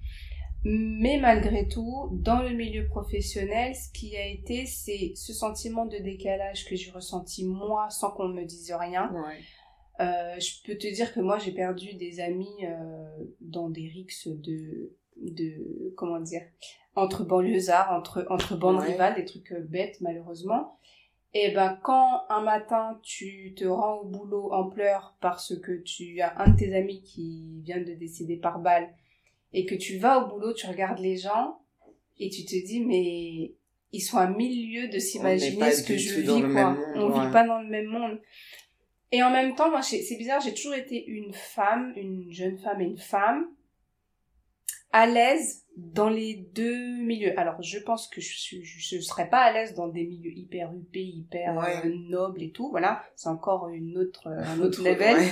Mais 0.63 1.17
malgré 1.19 1.67
tout, 1.67 2.09
dans 2.11 2.41
le 2.41 2.49
milieu 2.49 2.85
professionnel, 2.87 3.73
ce 3.75 3.91
qui 3.91 4.15
a 4.17 4.25
été, 4.27 4.65
c'est 4.65 5.13
ce 5.15 5.31
sentiment 5.33 5.85
de 5.85 5.97
décalage 5.97 6.65
que 6.65 6.75
j'ai 6.75 6.91
ressenti 6.91 7.45
moi 7.45 7.89
sans 7.89 8.11
qu'on 8.11 8.27
me 8.29 8.43
dise 8.45 8.71
rien. 8.73 9.11
ouais 9.13 9.39
Euh, 10.01 10.39
je 10.39 10.63
peux 10.65 10.77
te 10.77 10.87
dire 10.93 11.13
que 11.13 11.19
moi 11.19 11.37
j'ai 11.39 11.51
perdu 11.51 11.93
des 11.95 12.21
amis 12.21 12.55
euh, 12.63 13.25
dans 13.41 13.69
des 13.69 13.87
rixes 13.87 14.29
de 14.29 14.95
de 15.17 15.91
comment 15.97 16.21
dire 16.21 16.43
entre 16.95 17.25
banlieusards 17.25 17.91
entre 17.91 18.25
entre 18.29 18.55
bandes 18.55 18.79
Ouais. 18.79 18.91
rivales 18.93 19.15
des 19.15 19.25
trucs 19.25 19.51
euh, 19.51 19.59
bêtes 19.61 19.99
malheureusement 19.99 20.77
et 21.33 21.51
ben 21.51 21.77
quand 21.83 22.23
un 22.29 22.41
matin 22.41 22.97
tu 23.03 23.53
te 23.57 23.65
rends 23.65 23.97
au 23.97 24.05
boulot 24.05 24.53
en 24.53 24.69
pleurs 24.69 25.17
parce 25.19 25.53
que 25.59 25.73
tu 25.83 26.21
as 26.21 26.31
un 26.41 26.51
de 26.51 26.55
tes 26.57 26.73
amis 26.73 27.01
qui 27.01 27.59
vient 27.65 27.81
de 27.81 27.93
décéder 27.93 28.37
par 28.37 28.59
balle 28.59 28.87
et 29.53 29.65
que 29.65 29.75
tu 29.75 29.97
vas 29.97 30.19
au 30.19 30.27
boulot 30.27 30.53
tu 30.53 30.67
regardes 30.67 30.99
les 30.99 31.17
gens 31.17 31.59
et 32.17 32.29
tu 32.29 32.45
te 32.45 32.51
dis 32.65 32.81
mais 32.85 33.53
ils 33.91 34.01
sont 34.01 34.17
à 34.17 34.27
mille 34.27 34.71
lieues 34.71 34.87
de 34.89 34.99
s'imaginer 34.99 35.71
ce 35.71 35.83
que 35.83 35.97
je 35.97 36.19
vis 36.19 36.25
quoi 36.27 36.73
monde, 36.73 36.77
on 36.95 37.11
ouais. 37.11 37.25
vit 37.25 37.31
pas 37.33 37.45
dans 37.45 37.61
le 37.61 37.67
même 37.69 37.87
monde 37.87 38.19
et 39.11 39.23
en 39.23 39.31
même 39.31 39.55
temps, 39.55 39.71
moi, 39.71 39.81
c'est 39.81 40.17
bizarre, 40.17 40.39
j'ai 40.41 40.53
toujours 40.53 40.75
été 40.75 41.03
une 41.07 41.33
femme, 41.33 41.93
une 41.95 42.31
jeune 42.31 42.57
femme 42.59 42.79
et 42.81 42.85
une 42.85 42.99
femme, 42.99 43.47
à 44.91 45.07
l'aise 45.07 45.65
dans 45.77 46.09
les 46.09 46.35
deux 46.53 47.01
milieux. 47.03 47.37
Alors, 47.39 47.61
je 47.61 47.79
pense 47.79 48.07
que 48.07 48.21
je 48.21 48.37
suis, 48.37 48.63
je 48.63 48.97
ne 48.97 49.01
serais 49.01 49.29
pas 49.29 49.39
à 49.39 49.51
l'aise 49.51 49.73
dans 49.73 49.87
des 49.87 50.05
milieux 50.05 50.31
hyper 50.31 50.71
huppés, 50.73 51.03
hyper 51.03 51.55
Ouais. 51.57 51.87
euh, 51.87 51.95
nobles 52.09 52.43
et 52.43 52.51
tout. 52.51 52.69
Voilà, 52.69 53.03
c'est 53.15 53.29
encore 53.29 53.69
une 53.69 53.97
autre, 53.97 54.27
euh, 54.27 54.43
un 54.43 54.59
autre 54.61 54.83
level. 54.83 55.17
Ouais. 55.17 55.29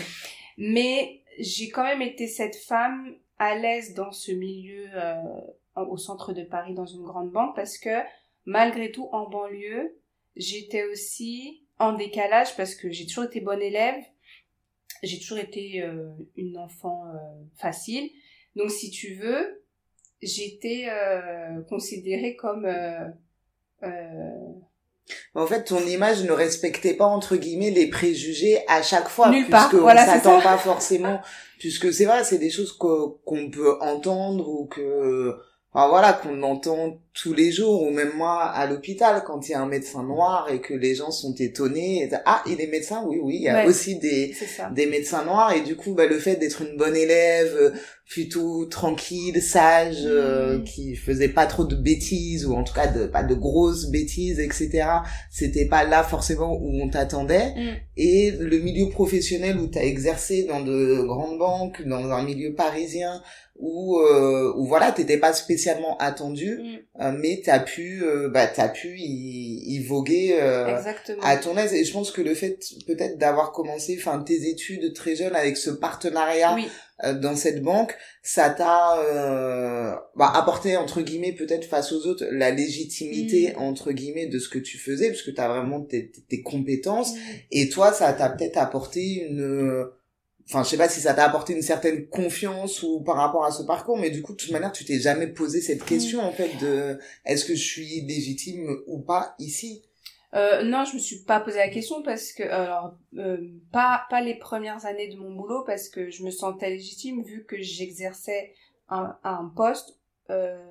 Mais 0.58 1.21
j'ai 1.39 1.69
quand 1.69 1.84
même 1.84 2.01
été 2.01 2.25
cette 2.27 2.56
femme 2.56 3.15
à 3.39 3.56
l'aise 3.56 3.93
dans 3.93 4.12
ce 4.12 4.32
milieu 4.32 4.88
euh, 4.93 5.15
au 5.76 5.97
centre 5.97 6.34
de 6.34 6.43
Paris 6.43 6.73
dans 6.73 6.86
une 6.86 7.04
grande 7.04 7.32
banque 7.32 7.56
parce 7.56 7.78
que 7.78 8.02
malgré 8.45 8.91
tout 8.91 9.10
en 9.12 9.30
banlieue, 9.30 10.00
j'étais 10.36 10.86
aussi 10.86 11.65
en 11.80 11.93
décalage 11.93 12.56
parce 12.56 12.76
que 12.76 12.89
j'ai 12.89 13.06
toujours 13.06 13.26
été 13.26 13.41
bonne 13.41 13.62
élève, 13.62 14.04
j'ai 15.04 15.19
toujours 15.19 15.38
été 15.38 15.84
euh, 15.84 16.10
une 16.36 16.58
enfant 16.58 17.06
euh, 17.08 17.17
facile. 17.56 18.10
Donc 18.56 18.71
si 18.71 18.89
tu 18.89 19.15
veux, 19.15 19.63
j'étais 20.21 20.88
euh, 20.89 21.62
considérée 21.63 22.36
comme 22.36 22.65
euh, 22.65 23.08
euh, 23.84 24.54
En 25.36 25.48
fait, 25.48 25.63
ton 25.63 25.80
image 25.86 26.24
ne 26.24 26.32
respectait 26.32 26.93
pas 26.93 27.06
entre 27.06 27.36
guillemets 27.38 27.72
les 27.72 27.88
préjugés 27.89 28.60
à 28.67 28.82
chaque 28.82 29.08
fois, 29.10 29.30
Nulle 29.30 29.43
puisque 29.43 29.52
part, 29.52 29.70
on 29.74 29.78
voilà, 29.78 30.06
c'est 30.06 30.12
s'attend 30.20 30.41
pas 30.41 30.58
forcément, 30.58 31.22
puisque 31.60 31.93
c'est 31.93 32.06
vrai, 32.06 32.24
c'est 32.24 32.38
des 32.39 32.50
choses 32.50 32.74
qu'o- 32.74 33.22
qu'on 33.26 33.50
peut 33.50 33.78
entendre 33.82 34.48
ou 34.50 34.65
que, 34.65 35.36
enfin 35.78 35.90
voilà, 35.90 36.13
qu'on 36.13 36.42
entend 36.42 36.98
tous 37.13 37.34
les 37.34 37.52
jours, 37.52 37.84
ou 37.84 37.90
même 37.90 38.12
moi 38.16 38.44
à 38.44 38.68
l'hôpital 38.68 39.24
quand 39.26 39.48
il 39.48 39.52
y 39.52 39.56
a 39.56 39.62
un 39.62 39.66
médecin 39.68 40.04
noir 40.04 40.50
et 40.52 40.60
que 40.62 40.74
les 40.74 40.94
gens 40.96 41.10
sont 41.12 41.34
étonnés, 41.36 42.04
et, 42.04 42.10
ah 42.26 42.44
il 42.48 42.60
est 42.62 42.68
médecin, 42.68 43.04
oui 43.08 43.18
oui, 43.22 43.36
il 43.38 43.42
y 43.44 43.50
a 43.50 43.58
Ouais. 43.63 43.66
aussi 43.68 43.98
des 43.98 44.36
des 44.76 44.86
médecins 44.88 45.24
noirs 45.26 45.54
et 45.54 45.62
du 45.62 45.76
coup 45.76 45.94
bah 45.94 46.06
le 46.08 46.20
fait 46.20 46.36
d'être 46.36 46.62
une 46.62 46.78
bonne 46.78 46.96
élève 46.96 47.56
euh, 47.60 47.72
plutôt 48.10 48.66
tranquille 48.66 49.42
sage 49.42 50.04
euh, 50.06 50.58
Mhm. 50.60 50.63
qui 50.63 50.96
faisait 50.96 51.28
pas 51.30 51.46
trop 51.48 51.66
de 51.66 51.76
bêtises 51.76 52.46
ou 52.46 52.54
en 52.56 52.63
tout 52.63 52.74
cas 52.74 52.88
de 52.88 53.06
pas 53.08 53.24
de 53.24 53.34
grosses 53.36 53.88
bêtises 53.90 54.40
etc 54.40 54.88
c'était 55.32 55.66
pas 55.66 55.84
là 55.84 56.04
forcément 56.04 56.54
où 56.54 56.82
on 56.84 56.90
t'attendait 56.90 57.54
Mm. 57.56 57.76
et 57.98 58.32
le 58.32 58.60
milieu 58.60 58.90
professionnel 58.90 59.58
où 59.58 59.68
t'as 59.68 59.84
exercé 59.84 60.44
dans 60.44 60.62
de 60.62 61.02
grandes 61.02 61.38
banques 61.40 61.82
dans 61.86 62.06
un 62.12 62.24
milieu 62.24 62.54
parisien 62.54 63.22
où 63.60 64.00
euh, 64.00 64.54
où 64.56 64.65
voilà 64.67 64.91
t'étais 64.91 65.17
pas 65.17 65.34
spécialement 65.34 65.98
attendu 65.98 66.60
Mm. 66.62 67.02
euh, 67.02 67.12
mais 67.17 67.41
t'as 67.43 67.60
pu, 67.60 68.04
euh, 68.04 68.30
bah 68.30 68.48
t'as 68.48 68.70
pu 68.70 68.96
y, 68.98 69.76
y 69.76 69.80
voguer 69.84 70.38
euh, 70.39 70.76
à 71.22 71.38
ton 71.38 71.58
aise. 71.58 71.74
Et 71.74 71.84
je 71.84 71.91
pense 71.93 72.12
que 72.12 72.22
le 72.22 72.34
fait 72.36 72.60
peut-être 72.86 73.17
d'avoir 73.17 73.52
commencé, 73.52 73.96
enfin 74.00 74.20
tes 74.20 74.48
études 74.50 74.93
très 74.93 75.15
jeune 75.15 75.36
avec 75.36 75.58
ce 75.58 75.70
partenariat 75.70 76.54
Oui, 76.56 76.67
euh, 77.04 77.13
dans 77.13 77.36
cette 77.36 77.62
banque, 77.62 77.96
ça 78.24 78.50
t'a 78.50 79.00
euh, 79.02 79.93
bah, 80.15 80.32
apporté 80.36 80.78
entre 80.78 81.02
guillemets 81.02 81.34
peut-être 81.34 81.65
face 81.65 81.91
aux 81.91 82.06
autres 82.08 82.26
la 82.32 82.52
légitimité 82.52 83.54
Mm. 83.58 83.62
entre 83.62 83.91
guillemets 83.91 84.28
de 84.28 84.39
ce 84.39 84.50
que 84.50 84.60
tu 84.60 84.78
faisais, 84.78 85.10
parce 85.10 85.22
que 85.22 85.32
t'as 85.32 85.48
vraiment 85.48 85.82
tes, 85.82 86.12
tes- 86.30 86.41
compétences. 86.41 87.13
Mm. 87.13 87.17
Et 87.52 87.70
toi, 87.70 87.91
ça 87.93 88.13
t'a 88.13 88.30
peut-être 88.30 88.58
apporté 88.58 89.26
une, 89.30 89.41
euh, 89.41 89.96
enfin, 90.47 90.63
je 90.63 90.69
sais 90.69 90.77
pas 90.77 90.89
si 90.89 91.01
ça 91.01 91.13
t'a 91.13 91.25
apporté 91.25 91.53
une 91.53 91.62
certaine 91.62 92.07
confiance 92.07 92.83
ou 92.83 93.01
par 93.01 93.17
rapport 93.17 93.45
à 93.45 93.51
ce 93.51 93.63
parcours, 93.63 93.97
mais 93.97 94.10
du 94.10 94.21
coup, 94.21 94.33
de 94.33 94.38
toute 94.38 94.51
manière, 94.51 94.71
tu 94.71 94.86
t'es 94.86 94.99
jamais 94.99 95.27
posé 95.27 95.62
cette 95.62 95.83
question, 95.83 96.21
en 96.21 96.31
fait, 96.31 96.57
de 96.60 96.97
est-ce 97.25 97.45
que 97.45 97.55
je 97.55 97.63
suis 97.63 98.01
légitime 98.01 98.67
ou 98.88 98.99
pas 98.99 99.36
ici? 99.39 99.83
Euh, 100.33 100.62
non, 100.63 100.83
je 100.83 100.95
me 100.95 100.99
suis 100.99 101.23
pas 101.23 101.39
posé 101.39 101.57
la 101.57 101.69
question 101.69 102.03
parce 102.03 102.33
que 102.33 102.43
alors 102.43 102.97
euh, 103.17 103.38
pas 103.71 104.05
pas 104.10 104.19
les 104.19 104.36
premières 104.36 104.86
années 104.86 105.07
de 105.07 105.15
mon 105.15 105.31
boulot 105.33 105.63
parce 105.65 105.88
que 105.88 106.10
je 106.10 106.21
me 106.23 106.31
sentais 106.31 106.69
légitime 106.69 107.23
vu 107.23 107.45
que 107.45 107.55
j'exerçais 107.62 108.53
un, 108.89 109.17
un 109.23 109.51
poste 109.55 109.97
euh, 110.29 110.62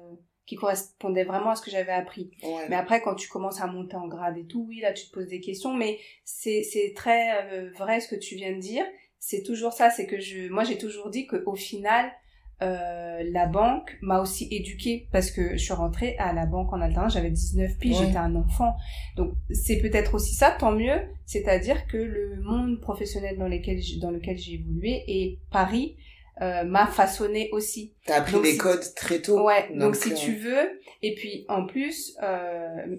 qui 0.44 0.56
correspondait 0.56 1.24
vraiment 1.24 1.50
à 1.50 1.56
ce 1.56 1.62
que 1.62 1.70
j'avais 1.70 1.92
appris. 1.92 2.30
Ouais. 2.42 2.68
Mais 2.68 2.76
après, 2.76 3.00
quand 3.00 3.14
tu 3.14 3.28
commences 3.28 3.60
à 3.60 3.66
monter 3.66 3.96
en 3.96 4.06
grade 4.06 4.38
et 4.38 4.44
tout, 4.44 4.66
oui, 4.68 4.80
là, 4.80 4.92
tu 4.92 5.08
te 5.08 5.12
poses 5.12 5.26
des 5.26 5.40
questions, 5.40 5.74
mais 5.74 5.98
c'est 6.24 6.62
c'est 6.62 6.92
très 6.94 7.52
euh, 7.52 7.70
vrai 7.78 8.00
ce 8.00 8.08
que 8.08 8.16
tu 8.16 8.36
viens 8.36 8.52
de 8.52 8.60
dire. 8.60 8.84
C'est 9.28 9.42
toujours 9.42 9.72
ça, 9.72 9.90
c'est 9.90 10.06
que 10.06 10.20
je, 10.20 10.48
moi, 10.50 10.62
j'ai 10.62 10.78
toujours 10.78 11.10
dit 11.10 11.26
que 11.26 11.42
au 11.46 11.56
final, 11.56 12.12
euh, 12.62 13.24
la 13.32 13.46
banque 13.46 13.98
m'a 14.00 14.20
aussi 14.20 14.46
éduquée 14.52 15.08
parce 15.10 15.32
que 15.32 15.54
je 15.54 15.64
suis 15.64 15.72
rentrée 15.72 16.16
à 16.18 16.32
la 16.32 16.46
banque 16.46 16.72
en 16.72 16.80
alternance, 16.80 17.14
j'avais 17.14 17.32
19 17.32 17.76
piges, 17.76 17.98
Ouais. 17.98 18.06
j'étais 18.06 18.18
un 18.18 18.36
enfant. 18.36 18.76
Donc, 19.16 19.32
c'est 19.50 19.78
peut-être 19.78 20.14
aussi 20.14 20.32
ça, 20.36 20.52
tant 20.52 20.70
mieux. 20.70 21.00
C'est-à-dire 21.24 21.88
que 21.88 21.96
le 21.96 22.40
monde 22.40 22.80
professionnel 22.80 23.36
dans 23.36 23.48
lequel 23.48 23.82
j'ai- 23.82 23.98
dans 23.98 24.12
lequel 24.12 24.38
j'ai 24.38 24.54
évolué 24.54 25.02
et 25.08 25.40
Paris 25.50 25.96
euh, 26.42 26.62
m'a 26.64 26.86
façonné 26.86 27.48
aussi. 27.50 27.94
T'as 28.04 28.18
appris 28.18 28.32
Donc, 28.34 28.44
les 28.44 28.52
si- 28.52 28.58
codes 28.58 28.94
très 28.94 29.20
tôt. 29.22 29.42
Ouais, 29.44 29.68
donc, 29.74 29.96
si 29.96 30.12
euh, 30.12 30.14
tu 30.14 30.36
veux, 30.36 30.80
et 31.02 31.14
puis 31.16 31.46
en 31.48 31.66
plus, 31.66 32.14
euh, 32.22 32.96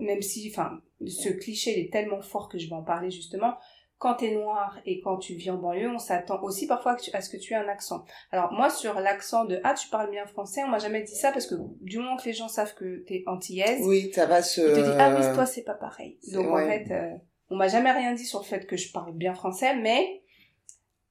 même 0.00 0.22
si, 0.22 0.50
enfin, 0.52 0.80
ce 1.06 1.28
cliché 1.28 1.78
il 1.78 1.84
est 1.86 1.92
tellement 1.92 2.22
fort 2.22 2.48
que 2.48 2.58
je 2.58 2.66
vais 2.68 2.74
en 2.74 2.82
parler 2.82 3.10
justement, 3.10 3.54
quand 3.98 4.14
t'es 4.14 4.30
noir 4.30 4.78
et 4.86 5.00
quand 5.00 5.16
tu 5.18 5.34
vis 5.34 5.50
en 5.50 5.56
banlieue, 5.56 5.90
on 5.90 5.98
s'attend 5.98 6.40
aussi 6.42 6.66
parfois 6.66 6.94
tu- 6.96 7.10
à 7.14 7.20
ce 7.20 7.28
que 7.30 7.36
tu 7.36 7.52
aies 7.52 7.56
un 7.56 7.68
accent. 7.68 8.04
Alors 8.30 8.52
moi, 8.52 8.70
sur 8.70 8.94
l'accent 9.00 9.44
de 9.44 9.60
«Ah, 9.64 9.74
tu 9.74 9.88
parles 9.88 10.10
bien 10.10 10.24
français», 10.26 10.62
on 10.64 10.68
m'a 10.68 10.78
jamais 10.78 11.02
dit 11.02 11.14
ça 11.16 11.32
parce 11.32 11.46
que 11.46 11.56
du 11.80 11.98
moment 11.98 12.16
que 12.16 12.24
les 12.24 12.32
gens 12.32 12.48
savent 12.48 12.74
que 12.74 13.04
t'es 13.06 13.24
antillaise, 13.26 13.80
Oui, 13.84 14.10
ça 14.14 14.26
va 14.26 14.42
se... 14.42 14.60
ils 14.60 14.66
te 14.74 14.80
disent 14.80 14.96
«Ah 14.98 15.16
oui, 15.18 15.34
toi, 15.34 15.46
c'est 15.46 15.64
pas 15.64 15.74
pareil». 15.74 16.18
Donc 16.32 16.46
en 16.46 16.58
fait, 16.58 16.86
euh, 16.92 17.16
on 17.50 17.56
m'a 17.56 17.66
jamais 17.68 17.90
rien 17.90 18.14
dit 18.14 18.24
sur 18.24 18.38
le 18.38 18.44
fait 18.44 18.66
que 18.66 18.76
je 18.76 18.92
parle 18.92 19.12
bien 19.14 19.34
français, 19.34 19.74
mais 19.76 20.22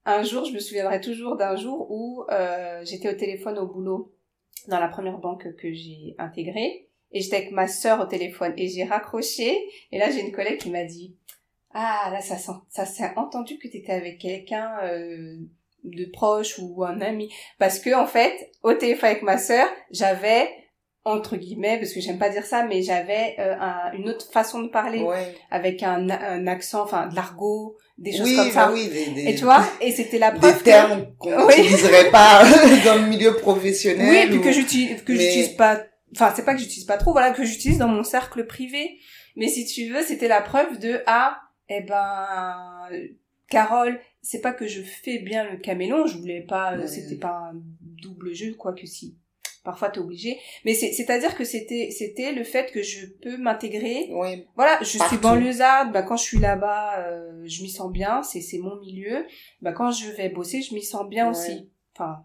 un 0.05 0.23
jour, 0.23 0.45
je 0.45 0.53
me 0.53 0.59
souviendrai 0.59 1.01
toujours 1.01 1.35
d'un 1.35 1.57
jour 1.57 1.91
où 1.91 2.23
euh, 2.31 2.81
j'étais 2.85 3.09
au 3.09 3.17
téléphone 3.17 3.57
au 3.57 3.67
boulot 3.67 4.13
dans 4.69 4.79
la 4.79 4.87
première 4.87 5.17
banque 5.17 5.55
que 5.57 5.73
j'ai 5.73 6.15
intégrée 6.17 6.87
et 7.11 7.19
j'étais 7.21 7.35
avec 7.37 7.51
ma 7.51 7.67
sœur 7.67 7.99
au 7.99 8.05
téléphone 8.05 8.53
et 8.57 8.67
j'ai 8.69 8.83
raccroché 8.85 9.57
et 9.91 9.97
là 9.97 10.09
j'ai 10.11 10.21
une 10.21 10.31
collègue 10.31 10.59
qui 10.59 10.69
m'a 10.71 10.83
dit 10.85 11.15
ah 11.79 12.09
là 12.11 12.21
ça 12.21 12.37
sent 12.37 12.51
ça 12.69 12.85
s'est 12.85 13.11
entendu 13.15 13.57
que 13.59 13.67
tu 13.67 13.77
étais 13.77 13.91
avec 13.93 14.17
quelqu'un 14.19 14.69
euh, 14.83 15.35
de 15.83 16.05
proche 16.11 16.57
ou 16.59 16.83
un 16.83 16.99
ami 17.01 17.29
parce 17.59 17.79
que 17.79 17.93
en 17.95 18.07
fait 18.07 18.33
au 18.63 18.73
téléphone 18.73 19.09
avec 19.11 19.21
ma 19.23 19.37
sœur 19.37 19.67
j'avais 19.91 20.49
entre 21.05 21.37
guillemets 21.37 21.77
parce 21.79 21.93
que 21.93 22.01
j'aime 22.01 22.17
pas 22.17 22.29
dire 22.29 22.45
ça 22.45 22.63
mais 22.65 22.81
j'avais 22.81 23.35
euh, 23.39 23.55
un- 23.59 23.91
une 23.93 24.09
autre 24.09 24.29
façon 24.31 24.61
de 24.61 24.69
parler 24.69 25.01
Ouais. 25.03 25.35
avec 25.51 25.83
un, 25.83 26.09
un 26.09 26.47
accent 26.47 26.81
enfin 26.83 27.07
de 27.07 27.15
l'argot 27.15 27.77
des 27.97 28.11
choses 28.11 28.27
oui, 28.27 28.35
comme 28.35 28.51
ça 28.51 28.65
bah 28.67 28.71
oui, 28.73 28.87
des, 28.89 29.05
des, 29.11 29.29
et 29.29 29.35
tu 29.35 29.43
vois 29.45 29.63
et 29.81 29.91
c'était 29.91 30.19
la 30.19 30.31
preuve 30.31 30.53
des 30.53 30.59
que- 30.59 30.63
termes 30.65 31.05
qu'on 31.19 31.29
Oui. 31.47 31.53
n'utiliserait 31.57 32.09
pas 32.11 32.43
dans 32.85 32.95
le 32.95 33.07
milieu 33.07 33.33
professionnel. 33.35 34.09
Oui, 34.09 34.17
et 34.17 34.27
puis 34.27 34.37
ou- 34.39 34.41
que 34.43 34.51
j'utilise, 34.51 35.01
que 35.03 35.13
mais- 35.13 35.19
j'utilise 35.19 35.49
pas, 35.55 35.81
enfin, 36.15 36.33
c'est 36.35 36.43
pas 36.45 36.53
que 36.53 36.59
j'utilise 36.59 36.85
pas 36.85 36.97
trop, 36.97 37.11
voilà, 37.13 37.31
que 37.31 37.43
j'utilise 37.43 37.77
dans 37.79 37.87
mon 37.87 38.03
cercle 38.03 38.45
privé. 38.45 38.99
Mais 39.35 39.47
si 39.47 39.65
tu 39.65 39.91
veux, 39.91 40.03
c'était 40.03 40.27
la 40.27 40.41
preuve 40.41 40.77
de, 40.79 41.01
ah, 41.07 41.37
eh 41.69 41.81
ben, 41.81 42.89
Carole, 43.49 43.99
c'est 44.21 44.41
pas 44.41 44.53
que 44.53 44.67
je 44.67 44.81
fais 44.81 45.19
bien 45.19 45.49
le 45.49 45.57
caméléon, 45.57 46.05
je 46.07 46.17
voulais 46.17 46.41
pas, 46.41 46.73
euh, 46.73 46.81
Ouais. 46.81 46.87
c'était 46.87 47.15
pas 47.15 47.51
un 47.51 47.61
double 47.81 48.33
jeu, 48.33 48.53
quoi 48.55 48.73
que 48.73 48.85
si. 48.85 49.17
Parfois 49.63 49.89
t'es 49.89 49.99
obligé. 49.99 50.37
Mais 50.63 50.73
c'est, 50.73 50.93
c'est-à-dire 50.93 51.35
que 51.35 51.43
c'était, 51.43 51.89
c'était 51.91 52.31
le 52.31 52.45
fait 52.45 52.71
que 52.71 52.81
je 52.81 53.05
peux 53.21 53.35
m'intégrer. 53.37 54.07
Ouais. 54.13 54.47
Voilà, 54.55 54.77
je 54.79 54.85
suis 54.85 54.97
Partout. 54.99 55.19
banlieusarde, 55.19 55.91
bah, 55.91 56.03
quand 56.03 56.15
je 56.15 56.23
suis 56.23 56.39
là-bas, 56.39 56.99
euh, 57.05 57.41
je 57.45 57.63
m'y 57.63 57.69
sens 57.69 57.91
bien, 57.91 58.23
c'est, 58.23 58.39
c'est 58.39 58.59
mon 58.59 58.77
milieu. 58.77 59.25
Bah, 59.61 59.73
quand 59.73 59.91
je 59.91 60.09
vais 60.11 60.29
bosser, 60.29 60.61
je 60.61 60.73
m'y 60.73 60.83
sens 60.83 61.07
bien 61.09 61.25
Ouais. 61.25 61.31
aussi. 61.31 61.69
Enfin, 61.95 62.23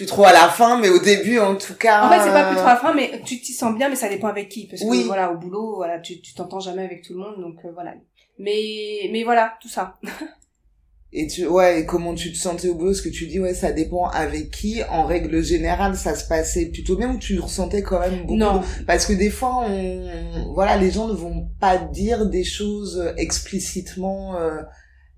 Plus 0.00 0.06
trop 0.06 0.24
à 0.24 0.32
la 0.32 0.48
fin, 0.48 0.80
mais 0.80 0.88
au 0.88 0.98
début, 0.98 1.38
en 1.38 1.56
tout 1.56 1.74
cas. 1.74 2.06
En 2.06 2.10
fait, 2.10 2.20
c'est 2.24 2.32
pas 2.32 2.44
plus 2.46 2.56
euh, 2.56 2.60
trop 2.60 2.68
à 2.68 2.72
la 2.72 2.76
fin, 2.80 2.94
mais 2.94 3.20
tu 3.26 3.38
t'y 3.38 3.52
sens 3.52 3.76
bien, 3.76 3.90
mais 3.90 3.96
ça 3.96 4.08
dépend 4.08 4.28
avec 4.28 4.48
qui. 4.48 4.66
Parce 4.66 4.80
que 4.80 4.86
Oui. 4.88 5.02
voilà, 5.06 5.30
au 5.30 5.36
boulot, 5.36 5.74
voilà, 5.76 5.98
tu 5.98 6.22
tu 6.22 6.32
t'entends 6.32 6.58
jamais 6.60 6.84
avec 6.84 7.02
tout 7.02 7.12
le 7.12 7.18
monde, 7.18 7.38
donc 7.38 7.56
euh, 7.66 7.70
voilà. 7.74 7.92
Mais 8.38 9.10
mais 9.12 9.24
voilà, 9.24 9.52
tout 9.60 9.68
ça. 9.68 9.96
Et 11.12 11.26
tu, 11.26 11.44
ouais, 11.44 11.80
et 11.80 11.86
comment 11.86 12.14
tu 12.14 12.30
te 12.32 12.38
sentais 12.38 12.68
au 12.68 12.76
boulot, 12.76 12.94
ce 12.94 13.02
que 13.02 13.08
tu 13.08 13.26
dis, 13.26 13.40
ouais, 13.40 13.52
ça 13.52 13.72
dépend 13.72 14.06
avec 14.06 14.52
qui. 14.52 14.80
En 14.88 15.04
règle 15.06 15.42
générale, 15.42 15.96
ça 15.96 16.14
se 16.14 16.28
passait 16.28 16.66
plutôt 16.66 16.94
bien 16.96 17.10
ou 17.12 17.18
tu 17.18 17.38
ressentais 17.40 17.82
quand 17.82 17.98
même 17.98 18.20
beaucoup? 18.20 18.36
Non. 18.36 18.58
de- 18.60 18.84
Parce 18.86 19.06
que 19.06 19.12
des 19.14 19.28
fois, 19.30 19.64
on, 19.66 20.52
voilà, 20.54 20.76
les 20.76 20.92
gens 20.92 21.08
ne 21.08 21.12
vont 21.14 21.48
pas 21.60 21.78
dire 21.78 22.26
des 22.26 22.44
choses 22.44 23.12
explicitement 23.16 24.36
euh, 24.36 24.62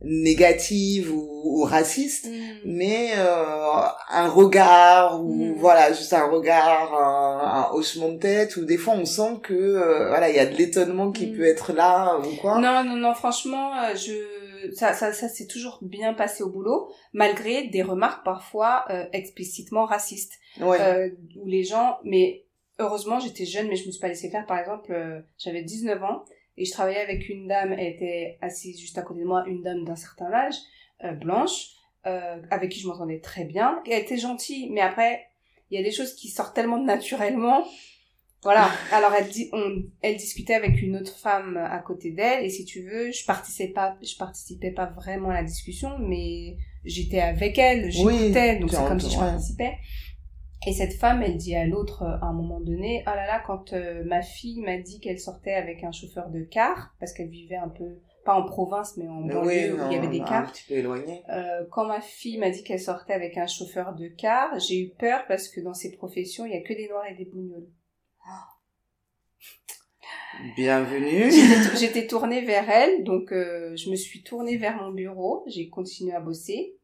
négatives 0.04 1.12
ou, 1.12 1.28
ou 1.44 1.64
racistes, 1.64 2.28
mais 2.64 3.10
euh, 3.16 3.82
un 4.10 4.28
regard 4.28 5.20
ou 5.22 5.32
Mm. 5.32 5.54
voilà, 5.58 5.92
juste 5.92 6.12
un 6.12 6.28
regard, 6.28 6.94
un, 6.94 7.70
un 7.70 7.76
hochement 7.76 8.10
de 8.10 8.18
tête, 8.18 8.56
ou 8.56 8.64
des 8.64 8.76
fois 8.78 8.94
on 8.94 9.04
sent 9.04 9.38
que 9.42 9.54
euh, 9.54 10.08
voilà, 10.08 10.28
il 10.30 10.36
y 10.36 10.38
a 10.38 10.46
de 10.46 10.54
l'étonnement 10.56 11.10
qui 11.12 11.26
Mm. 11.26 11.36
peut 11.36 11.44
être 11.44 11.72
là 11.72 12.18
ou 12.18 12.36
quoi. 12.40 12.58
Non, 12.58 12.84
non, 12.84 12.96
non, 12.96 13.14
franchement, 13.14 13.72
euh, 13.76 13.94
je 13.94 14.12
ça 14.74 14.92
ça 14.92 15.12
ça 15.12 15.28
s'est 15.28 15.46
toujours 15.48 15.78
bien 15.82 16.14
passé 16.14 16.42
au 16.44 16.48
boulot, 16.50 16.88
malgré 17.12 17.68
des 17.68 17.82
remarques 17.82 18.24
parfois 18.24 18.84
euh, 18.90 19.04
explicitement 19.12 19.84
racistes. 19.86 20.32
Ouais. 20.60 20.80
euh, 20.80 21.08
où 21.40 21.46
les 21.46 21.64
gens, 21.64 21.96
mais 22.04 22.44
heureusement 22.78 23.18
j'étais 23.18 23.46
jeune, 23.46 23.68
mais 23.68 23.76
je 23.76 23.86
me 23.86 23.90
suis 23.90 24.00
pas 24.00 24.08
laissé 24.08 24.28
faire. 24.30 24.44
Par 24.46 24.58
exemple, 24.58 24.92
euh, 24.92 25.20
j'avais 25.38 25.62
19 25.62 26.02
ans 26.04 26.24
et 26.56 26.64
je 26.64 26.72
travaillais 26.72 27.00
avec 27.00 27.28
une 27.28 27.48
dame, 27.48 27.72
elle 27.72 27.94
était 27.94 28.38
assise 28.40 28.78
juste 28.78 28.98
à 28.98 29.02
côté 29.02 29.20
de 29.20 29.26
moi, 29.26 29.44
une 29.46 29.62
dame 29.62 29.84
d'un 29.84 29.96
certain 29.96 30.32
âge, 30.32 30.54
euh, 31.04 31.12
blanche, 31.12 31.68
euh, 32.06 32.40
avec 32.50 32.70
qui 32.70 32.80
je 32.80 32.88
m'entendais 32.88 33.20
très 33.20 33.44
bien. 33.44 33.80
Et 33.86 33.92
elle 33.92 34.02
était 34.02 34.18
gentille, 34.18 34.70
mais 34.70 34.80
après, 34.80 35.26
il 35.70 35.78
y 35.78 35.80
a 35.80 35.82
des 35.82 35.92
choses 35.92 36.14
qui 36.14 36.28
sortent 36.28 36.54
tellement 36.54 36.82
naturellement. 36.82 37.64
Voilà. 38.42 38.70
Alors 38.92 39.14
elle 39.14 39.28
dit, 39.28 39.48
on, 39.52 39.82
elle 40.02 40.16
discutait 40.16 40.54
avec 40.54 40.82
une 40.82 40.96
autre 40.96 41.16
femme 41.16 41.56
à 41.56 41.78
côté 41.78 42.10
d'elle, 42.10 42.44
et 42.44 42.50
si 42.50 42.64
tu 42.64 42.82
veux, 42.82 43.12
je 43.12 43.24
participais 43.24 43.72
pas, 43.72 43.96
je 44.02 44.16
participais 44.16 44.72
pas 44.72 44.86
vraiment 44.86 45.30
à 45.30 45.34
la 45.34 45.44
discussion, 45.44 45.98
mais 45.98 46.56
j'étais 46.84 47.20
avec 47.20 47.56
elle, 47.58 47.90
j'écoutais, 47.90 48.56
donc 48.56 48.70
c'est 48.70 48.86
comme 48.88 49.00
si 49.00 49.10
je 49.10 49.18
participais. 49.18 49.78
Et 50.66 50.72
cette 50.72 50.92
femme, 50.94 51.22
elle 51.22 51.37
dit 51.37 51.57
à 51.57 51.66
l'autre 51.66 52.03
euh, 52.03 52.16
à 52.22 52.27
un 52.27 52.33
moment 52.33 52.61
donné, 52.61 53.03
ah 53.07 53.16
là 53.16 53.27
là, 53.27 53.42
quand 53.44 53.72
euh, 53.72 54.05
ma 54.05 54.22
fille 54.22 54.61
m'a 54.61 54.79
dit 54.79 55.01
qu'elle 55.01 55.18
sortait 55.18 55.55
avec 55.55 55.83
un 55.83 55.90
chauffeur 55.90 56.31
de 56.31 56.42
car, 56.42 56.94
parce 57.01 57.12
qu'elle 57.12 57.31
vivait 57.31 57.57
un 57.57 57.68
peu, 57.68 57.98
pas 58.25 58.35
en 58.35 58.44
province, 58.44 58.96
mais 58.96 59.09
en 59.09 59.22
banlieue 59.40 59.75
où 59.75 59.90
il 59.90 59.92
y 59.92 59.96
avait 59.98 60.07
des 60.09 60.20
un 60.20 60.25
cars, 60.25 60.53
petit 60.53 60.64
peu 60.68 60.75
éloigné. 60.75 61.25
euh, 61.31 61.64
quand 61.72 61.87
ma 61.87 62.01
fille 62.01 62.38
m'a 62.38 62.51
dit 62.51 62.62
qu'elle 62.62 62.79
sortait 62.79 63.12
avec 63.12 63.37
un 63.38 63.48
chauffeur 63.48 63.92
de 63.94 64.07
car, 64.07 64.57
j'ai 64.61 64.79
eu 64.81 64.90
peur 64.90 65.25
parce 65.27 65.48
que 65.48 65.61
dans 65.61 65.75
ces 65.75 65.90
professions, 65.96 66.46
il 66.46 66.53
y 66.53 66.57
a 66.57 66.61
que 66.62 66.75
des 66.75 66.88
noirs 66.88 67.07
et 67.11 67.16
des 67.16 67.25
bougnoules. 67.25 67.68
Bienvenue. 70.57 71.31
J'étais- 71.31 71.77
J'étais 71.77 72.07
tournée 72.07 72.44
vers 72.44 72.68
elle, 72.70 73.03
donc 73.05 73.33
euh, 73.33 73.75
je 73.77 73.90
me 73.90 73.96
suis 73.96 74.22
tournée 74.22 74.57
vers 74.57 74.77
mon 74.77 74.92
bureau, 74.92 75.44
j'ai 75.48 75.68
continué 75.68 76.14
à 76.14 76.20
bosser. 76.20 76.77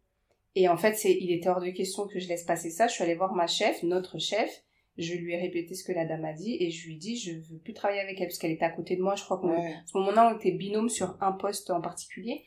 Et 0.61 0.66
en 0.68 0.77
fait, 0.77 0.94
c'est, 0.94 1.16
il 1.21 1.31
était 1.31 1.49
hors 1.49 1.61
de 1.61 1.71
question 1.71 2.09
que 2.09 2.18
je 2.18 2.27
laisse 2.27 2.42
passer 2.42 2.68
ça. 2.71 2.88
Je 2.88 2.94
suis 2.94 3.05
allée 3.05 3.14
voir 3.14 3.33
ma 3.33 3.47
chef, 3.47 3.85
notre 3.85 4.18
chef. 4.18 4.64
Je 4.97 5.14
lui 5.14 5.33
ai 5.33 5.37
répété 5.37 5.77
ce 5.77 5.85
que 5.85 5.92
la 5.92 6.05
dame 6.05 6.25
a 6.25 6.33
dit 6.33 6.57
et 6.59 6.71
je 6.73 6.87
lui 6.88 6.94
ai 6.97 6.99
dit 6.99 7.16
je 7.16 7.31
veux 7.53 7.59
plus 7.61 7.73
travailler 7.75 8.01
avec 8.01 8.21
elle 8.21 8.27
parce 8.27 8.38
qu'elle 8.38 8.51
était 8.51 8.64
à 8.64 8.71
côté 8.71 8.97
de 8.97 9.03
moi. 9.03 9.14
Je 9.14 9.23
crois 9.23 9.38
qu'on 9.38 9.51
Ouais. 9.51 9.73
à 9.73 9.83
ce 9.87 9.97
moment-là, 9.99 10.33
on 10.33 10.37
était 10.37 10.51
binôme 10.51 10.88
sur 10.88 11.16
un 11.21 11.31
poste 11.31 11.71
en 11.71 11.81
particulier. 11.81 12.42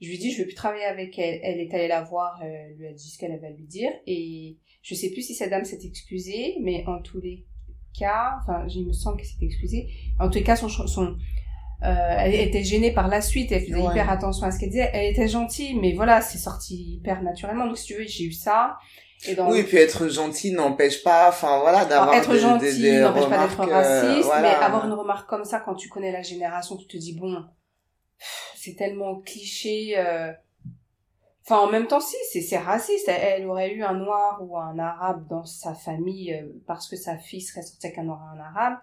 Je 0.00 0.08
lui 0.08 0.14
ai 0.14 0.18
dit, 0.18 0.30
je 0.32 0.38
veux 0.40 0.46
plus 0.46 0.54
travailler 0.54 0.84
avec 0.84 1.18
elle. 1.18 1.38
Elle 1.42 1.60
est 1.60 1.74
allée 1.74 1.88
la 1.88 2.00
voir, 2.02 2.40
elle 2.42 2.74
lui 2.78 2.86
a 2.86 2.92
dit 2.94 3.10
ce 3.10 3.18
qu'elle 3.18 3.32
avait 3.32 3.48
à 3.48 3.50
lui 3.50 3.66
dire. 3.66 3.90
Et 4.06 4.56
je 4.80 4.94
sais 4.94 5.10
plus 5.10 5.20
si 5.20 5.34
cette 5.34 5.50
dame 5.50 5.66
s'est 5.66 5.84
excusée, 5.84 6.56
mais 6.62 6.82
en 6.86 7.02
tous 7.02 7.20
les 7.20 7.44
cas, 7.98 8.38
enfin, 8.40 8.66
il 8.74 8.86
me 8.86 8.92
semble 8.94 9.18
qu'elle 9.18 9.26
s'est 9.26 9.44
excusée. 9.44 9.90
En 10.18 10.30
tous 10.30 10.38
les 10.38 10.44
cas, 10.44 10.56
son, 10.56 10.70
son, 10.70 11.18
Euh, 11.82 12.14
elle 12.18 12.34
était 12.34 12.62
gênée 12.62 12.92
par 12.92 13.08
la 13.08 13.22
suite, 13.22 13.52
elle 13.52 13.62
faisait 13.62 13.82
hyper 13.82 14.10
attention 14.10 14.46
à 14.46 14.50
ce 14.50 14.58
qu'elle 14.58 14.70
disait. 14.70 14.90
Elle 14.92 15.12
était 15.12 15.28
gentille, 15.28 15.74
mais 15.74 15.92
voilà, 15.92 16.20
c'est 16.20 16.38
sorti 16.38 16.96
hyper 16.96 17.22
naturellement. 17.22 17.66
Donc 17.66 17.78
si 17.78 17.86
tu 17.86 17.94
veux, 17.94 18.06
j'ai 18.06 18.24
eu 18.24 18.32
ça. 18.32 18.76
Et 19.26 19.34
donc... 19.34 19.50
Oui, 19.50 19.62
puis 19.64 19.78
être 19.78 20.08
gentil 20.08 20.52
n'empêche 20.52 21.02
pas, 21.02 21.28
enfin 21.28 21.60
voilà, 21.60 21.84
d'avoir 21.84 22.14
être 22.14 22.36
gentil 22.36 23.00
n'empêche 23.00 23.28
pas 23.28 23.46
d'être 23.46 23.66
raciste, 23.66 24.30
mais 24.40 24.48
avoir 24.48 24.86
une 24.86 24.92
remarque 24.92 25.28
comme 25.28 25.44
ça 25.44 25.60
quand 25.60 25.74
tu 25.74 25.88
connais 25.88 26.12
la 26.12 26.22
génération, 26.22 26.76
tu 26.76 26.86
te 26.86 26.96
dis 26.96 27.18
bon, 27.18 27.44
c'est 28.56 28.76
tellement 28.76 29.20
cliché. 29.20 29.94
Euh... 29.96 30.32
Enfin, 31.46 31.60
en 31.60 31.70
même 31.70 31.86
temps, 31.86 32.00
si, 32.00 32.16
c'est 32.42 32.58
raciste. 32.58 33.08
Elle, 33.08 33.46
aurait 33.46 33.72
eu 33.72 33.82
un 33.82 33.94
noir 33.94 34.38
ou 34.42 34.56
un 34.58 34.78
arabe 34.78 35.26
dans 35.28 35.44
sa 35.44 35.74
famille 35.74 36.32
euh, 36.32 36.46
parce 36.66 36.88
que 36.88 36.96
sa 36.96 37.16
fille 37.16 37.40
serait 37.40 37.62
sortie 37.62 37.86
avec 37.86 37.98
un 37.98 38.04
noir 38.04 38.20
et 38.22 38.38
un 38.38 38.44
arabe 38.44 38.78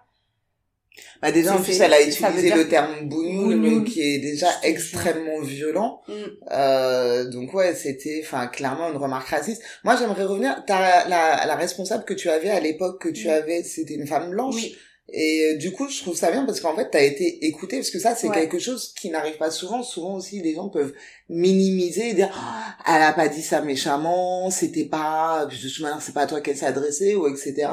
bah 1.22 1.32
déjà 1.32 1.54
en 1.54 1.62
plus 1.62 1.80
elle 1.80 1.92
a 1.92 2.02
utilisé 2.02 2.50
le 2.50 2.68
terme 2.68 3.08
bougnoul 3.08 3.84
qui 3.84 4.02
est 4.02 4.18
déjà 4.18 4.48
extrêmement 4.62 5.40
violent. 5.40 6.00
Mm. 6.08 6.12
Euh, 6.52 7.30
donc 7.30 7.54
ouais, 7.54 7.74
c'était 7.74 8.22
enfin 8.24 8.46
clairement 8.46 8.90
une 8.90 8.96
remarque 8.96 9.28
raciste. 9.28 9.62
Moi 9.84 9.96
j'aimerais 9.98 10.24
revenir 10.24 10.62
t'as 10.66 11.08
la, 11.08 11.46
la 11.46 11.56
responsable 11.56 12.04
que 12.04 12.14
tu 12.14 12.28
avais 12.28 12.50
à 12.50 12.60
l'époque 12.60 13.02
que 13.02 13.08
tu 13.08 13.28
mm. 13.28 13.30
avais, 13.30 13.62
c'était 13.62 13.94
une 13.94 14.06
femme 14.06 14.30
blanche. 14.30 14.56
Oui. 14.56 14.76
Et 15.10 15.52
euh, 15.54 15.56
du 15.56 15.72
coup, 15.72 15.88
je 15.88 16.02
trouve 16.02 16.14
ça 16.14 16.30
bien 16.30 16.44
parce 16.44 16.60
qu'en 16.60 16.76
fait, 16.76 16.90
t'as 16.90 17.02
été 17.02 17.46
écouté 17.46 17.76
parce 17.76 17.90
que 17.90 17.98
ça, 17.98 18.14
c'est 18.14 18.28
quelque 18.28 18.58
chose 18.58 18.92
qui 18.94 19.08
n'arrive 19.08 19.38
pas 19.38 19.50
souvent. 19.50 19.82
Souvent 19.82 20.16
aussi, 20.16 20.42
les 20.42 20.54
gens 20.54 20.68
peuvent 20.68 20.92
minimiser 21.30 22.10
et 22.10 22.14
dire 22.14 22.28
ah, 22.34 22.76
elle 22.86 23.02
a 23.02 23.12
pas 23.14 23.28
dit 23.28 23.40
ça 23.40 23.62
méchamment, 23.62 24.50
c'était 24.50 24.84
pas, 24.84 25.46
de 25.46 25.56
toute 25.56 25.80
manière, 25.80 26.02
c'est 26.02 26.12
pas 26.12 26.22
à 26.22 26.26
toi 26.26 26.42
qu'elle 26.42 26.56
s'est 26.58 26.66
adressée 26.66 27.14
ou 27.14 27.26
etc. 27.26 27.68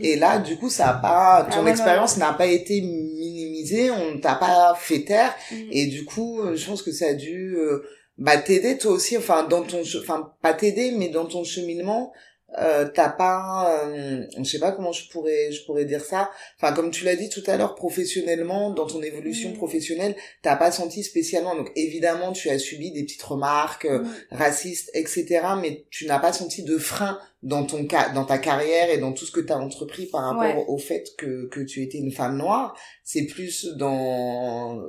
Et 0.00 0.16
là, 0.16 0.38
du 0.38 0.56
coup, 0.56 0.70
ça 0.70 0.90
a 0.90 0.94
pas, 0.94 1.46
ton 1.50 1.66
ah 1.66 1.70
expérience 1.70 2.16
n'a 2.16 2.32
pas 2.32 2.46
été 2.46 2.80
minimisée, 2.80 3.90
on 3.90 4.18
t'a 4.18 4.34
pas 4.36 4.74
fait 4.80 5.04
taire. 5.04 5.34
Mm. 5.50 5.56
Et 5.70 5.86
du 5.86 6.06
coup, 6.06 6.40
euh, 6.40 6.56
je 6.56 6.66
pense 6.66 6.82
que 6.82 6.92
ça 6.92 7.08
a 7.08 7.14
dû 7.14 7.56
euh, 7.56 7.82
bah 8.16 8.38
t'aider 8.38 8.78
toi 8.78 8.92
aussi, 8.92 9.16
enfin 9.16 9.44
dans 9.44 9.62
ton, 9.62 9.82
enfin 10.00 10.32
pas 10.40 10.54
t'aider, 10.54 10.92
mais 10.96 11.08
dans 11.08 11.26
ton 11.26 11.44
cheminement 11.44 12.12
euh, 12.56 12.88
t'as 12.94 13.10
pas 13.10 13.84
euh, 13.84 14.24
je 14.38 14.42
sais 14.42 14.58
pas 14.58 14.72
comment 14.72 14.90
je 14.90 15.06
pourrais 15.10 15.52
je 15.52 15.66
pourrais 15.66 15.84
dire 15.84 16.02
ça 16.02 16.30
enfin 16.56 16.72
comme 16.72 16.90
tu 16.90 17.04
l'as 17.04 17.14
dit 17.14 17.28
tout 17.28 17.42
à 17.46 17.58
l'heure 17.58 17.74
professionnellement 17.74 18.70
dans 18.70 18.86
ton 18.86 19.02
évolution 19.02 19.50
mm. 19.50 19.54
professionnelle 19.54 20.16
t'as 20.40 20.56
pas 20.56 20.72
senti 20.72 21.04
spécialement 21.04 21.54
donc 21.54 21.70
évidemment 21.76 22.32
tu 22.32 22.48
as 22.48 22.58
subi 22.58 22.90
des 22.90 23.04
petites 23.04 23.22
remarques 23.22 23.84
euh, 23.84 23.98
mm. 23.98 24.08
racistes 24.30 24.90
etc 24.94 25.42
mais 25.60 25.84
tu 25.90 26.06
n'as 26.06 26.18
pas 26.18 26.32
senti 26.32 26.62
de 26.62 26.78
frein 26.78 27.18
dans 27.42 27.64
ton 27.64 27.86
cas 27.86 28.10
dans 28.10 28.24
ta 28.24 28.38
carrière 28.38 28.90
et 28.90 28.98
dans 28.98 29.12
tout 29.12 29.24
ce 29.24 29.30
que 29.30 29.40
tu 29.40 29.52
as 29.52 29.58
entrepris 29.58 30.06
par 30.06 30.22
rapport 30.22 30.68
au 30.68 30.78
fait 30.78 31.14
que 31.16 31.46
que 31.46 31.60
tu 31.60 31.82
étais 31.82 31.98
une 31.98 32.10
femme 32.10 32.36
noire 32.36 32.76
c'est 33.04 33.26
plus 33.26 33.66
dans 33.76 34.82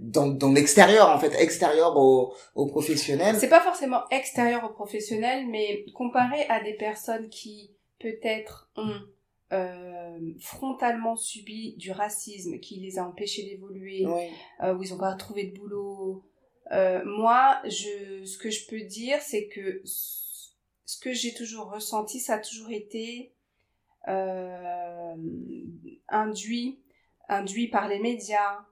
dans 0.00 0.26
dans 0.28 0.52
l'extérieur 0.52 1.10
en 1.10 1.18
fait 1.18 1.32
extérieur 1.40 1.96
au 1.96 2.34
au 2.56 2.66
professionnel 2.66 3.36
c'est 3.38 3.48
pas 3.48 3.60
forcément 3.60 4.02
extérieur 4.10 4.64
au 4.64 4.72
professionnel 4.72 5.46
mais 5.48 5.84
comparé 5.94 6.44
à 6.48 6.60
des 6.62 6.74
personnes 6.74 7.28
qui 7.28 7.70
peut-être 8.00 8.68
ont 8.76 9.00
euh, 9.52 10.18
frontalement 10.40 11.14
subi 11.14 11.74
du 11.76 11.92
racisme 11.92 12.58
qui 12.58 12.80
les 12.80 12.98
a 12.98 13.06
empêchés 13.06 13.42
d'évoluer, 13.42 14.06
euh, 14.62 14.74
où 14.74 14.82
ils 14.82 14.94
ont 14.94 14.98
pas 14.98 15.14
trouvé 15.14 15.44
de 15.44 15.58
boulot. 15.58 16.24
Euh, 16.72 17.02
moi, 17.04 17.60
je, 17.66 18.24
ce 18.24 18.38
que 18.38 18.48
je 18.48 18.66
peux 18.66 18.80
dire, 18.80 19.20
c'est 19.20 19.48
que 19.48 19.82
ce 20.92 21.00
que 21.00 21.12
j'ai 21.14 21.32
toujours 21.32 21.70
ressenti, 21.70 22.20
ça 22.20 22.34
a 22.34 22.38
toujours 22.38 22.70
été 22.70 23.32
euh, 24.08 25.14
induit, 26.08 26.80
induit 27.28 27.68
par 27.68 27.88
les 27.88 27.98
médias. 27.98 28.66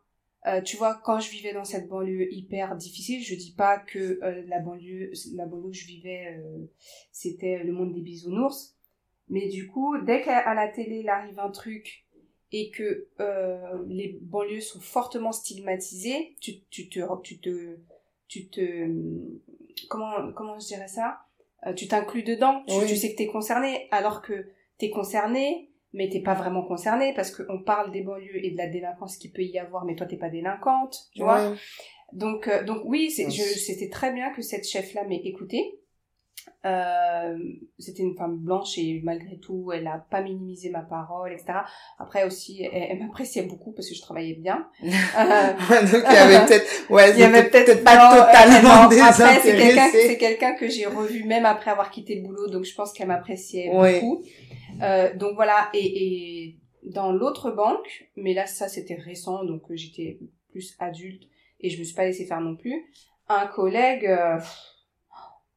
Euh, 0.47 0.61
tu 0.61 0.77
vois, 0.77 1.01
quand 1.03 1.19
je 1.19 1.31
vivais 1.31 1.55
dans 1.55 1.65
cette 1.65 1.89
banlieue 1.89 2.31
hyper 2.33 2.77
difficile, 2.77 3.23
je 3.23 3.35
dis 3.35 3.55
pas 3.57 3.79
que 3.79 4.19
euh, 4.23 4.43
la 4.49 4.59
banlieue, 4.59 5.13
la 5.35 5.47
banlieue 5.47 5.69
où 5.69 5.73
je 5.73 5.87
vivais, 5.87 6.39
c'était 7.11 7.63
le 7.65 7.73
monde 7.73 7.95
des 7.95 8.03
bisounours. 8.03 8.77
Mais 9.29 9.49
du 9.49 9.67
coup, 9.69 9.97
dès 10.03 10.21
qu'à 10.21 10.53
la 10.53 10.69
télé 10.69 11.01
il 11.01 11.09
arrive 11.09 11.39
un 11.39 11.51
truc 11.51 12.05
et 12.53 12.71
que 12.71 13.09
les 13.87 14.19
banlieues 14.21 14.61
sont 14.61 14.81
fortement 14.81 15.33
stigmatisées, 15.33 16.37
tu, 16.41 16.61
tu 16.69 16.91
te, 16.91 17.01
tu 17.23 17.39
te, 17.39 17.79
tu 18.29 18.49
te, 18.49 18.91
comment, 19.89 20.33
comment 20.33 20.59
je 20.59 20.67
dirais 20.67 20.89
ça? 20.89 21.21
Euh, 21.67 21.73
tu 21.75 21.89
t'inclus 21.89 22.23
dedans, 22.23 22.63
tu, 22.67 22.97
sais 22.97 23.13
que 23.13 23.17
t'es 23.17 23.27
concerné, 23.27 23.89
alors 23.91 24.23
que 24.23 24.49
t'es 24.79 24.91
concerné, 24.91 25.71
mais 25.93 26.09
t'es 26.09 26.21
pas 26.21 26.35
vraiment 26.35 26.63
concerné 26.63 27.13
parce 27.15 27.31
qu'on 27.31 27.63
parle 27.63 27.91
des 27.93 28.03
banlieues 28.03 28.45
et 28.45 28.53
de 28.53 28.57
la 28.57 28.69
délinquance 28.69 29.17
qu'il 29.17 29.33
peut 29.33 29.43
y 29.43 29.59
avoir, 29.59 29.85
mais 29.85 29.95
toi 29.95 30.07
t'es 30.07 30.17
pas 30.17 30.31
délinquante, 30.31 31.11
tu 31.15 31.23
vois. 31.23 31.55
Donc, 32.13 32.49
euh, 32.49 32.65
donc 32.65 32.83
oui, 32.85 33.11
c'était 33.11 33.89
très 33.89 34.13
bien 34.13 34.31
que 34.33 34.43
cette 34.43 34.67
chef-là 34.67 35.05
m'ait 35.05 35.23
écouté. 35.25 35.80
Euh, 36.67 37.39
c'était 37.79 38.03
une 38.03 38.17
femme 38.17 38.37
blanche 38.37 38.77
et 38.77 39.01
malgré 39.03 39.39
tout, 39.39 39.73
elle 39.73 39.87
a 39.87 40.05
pas 40.11 40.21
minimisé 40.21 40.69
ma 40.69 40.83
parole, 40.83 41.33
etc. 41.33 41.61
Après 41.99 42.25
aussi, 42.25 42.63
elle, 42.63 42.99
m'appréciait 42.99 43.45
beaucoup 43.45 43.73
parce 43.73 43.89
que 43.89 43.95
je 43.95 44.01
travaillais 44.01 44.35
bien. 44.35 44.69
Euh, 45.19 45.53
Donc 45.93 46.05
il 46.09 46.15
y 46.15 46.17
avait 46.17 46.47
peut-être, 46.47 46.91
ouais, 46.91 47.11
il 47.13 47.19
y 47.19 47.23
avait 47.23 47.49
peut-être 47.49 47.83
pas 47.83 47.97
totalement 47.97 48.89
non, 48.89 49.03
Après, 49.03 49.41
c'est 49.41 49.57
quelqu'un, 49.57 49.89
c'est 49.91 50.19
quelqu'un 50.19 50.55
que 50.55 50.69
j'ai 50.69 50.87
revu 50.87 51.25
même 51.25 51.45
après 51.45 51.71
avoir 51.71 51.91
quitté 51.91 52.17
le 52.17 52.23
boulot. 52.23 52.49
Donc 52.49 52.65
je 52.65 52.75
pense 52.75 52.93
qu'elle 52.93 53.09
m'appréciait 53.09 53.71
beaucoup. 53.71 54.23
Euh, 54.83 55.15
donc 55.17 55.35
voilà. 55.35 55.69
Et, 55.75 55.87
et 55.87 56.59
dans 56.85 57.13
l'autre 57.13 57.51
banque, 57.51 58.09
mais 58.17 58.35
là 58.35 58.47
ça 58.47 58.69
c'était 58.69 58.95
récent, 58.95 59.45
donc 59.45 59.63
j'étais 59.71 60.19
plus 60.51 60.77
adulte 60.79 61.25
et 61.61 61.71
je 61.71 61.79
me 61.79 61.85
suis 61.85 61.95
pas 61.95 62.05
laissé 62.05 62.25
faire 62.25 62.41
non 62.41 62.57
plus. 62.57 62.85
Un 63.29 63.47
collègue. 63.47 64.07
Euh, 64.07 64.39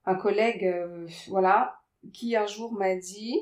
un 0.05 0.15
collègue, 0.15 0.65
euh, 0.65 1.07
voilà, 1.27 1.79
qui 2.13 2.35
un 2.35 2.45
jour 2.45 2.73
m'a 2.73 2.95
dit, 2.95 3.39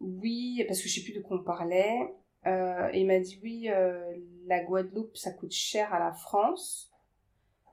oui, 0.00 0.64
parce 0.66 0.82
que 0.82 0.88
je 0.88 0.94
sais 0.94 1.02
plus 1.02 1.14
de 1.14 1.20
quoi 1.20 1.38
on 1.38 1.44
parlait, 1.44 2.14
euh, 2.46 2.90
il 2.94 3.06
m'a 3.06 3.18
dit 3.18 3.40
oui, 3.42 3.68
euh, 3.68 4.00
la 4.46 4.62
Guadeloupe, 4.62 5.16
ça 5.16 5.32
coûte 5.32 5.52
cher 5.52 5.92
à 5.92 5.98
la 5.98 6.12
France. 6.12 6.92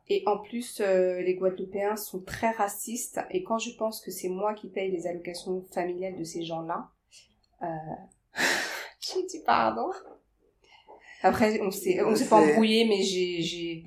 Et 0.10 0.24
en 0.26 0.40
plus, 0.40 0.82
euh, 0.82 1.22
les 1.22 1.36
Guadeloupéens 1.36 1.96
sont 1.96 2.22
très 2.22 2.52
racistes. 2.52 3.22
Et 3.30 3.44
quand 3.44 3.60
je 3.60 3.72
pense 3.78 4.02
que 4.02 4.12
c'est 4.12 4.30
moi 4.30 4.54
qui 4.54 4.68
paye 4.68 4.92
les 4.92 5.08
allocations 5.08 5.64
familiales 5.72 6.18
de 6.18 6.24
ces 6.24 6.44
gens-là, 6.44 6.90
euh, 7.62 7.66
j'ai 9.00 9.24
dit 9.26 9.42
pardon. 9.46 9.92
Après, 11.22 11.62
on 11.62 11.72
s'est, 11.72 12.04
on 12.04 12.16
s'est 12.16 12.28
pas 12.28 12.36
embrouillé, 12.36 12.86
mais 12.86 13.02
j'ai, 13.02 13.42
j'ai, 13.42 13.86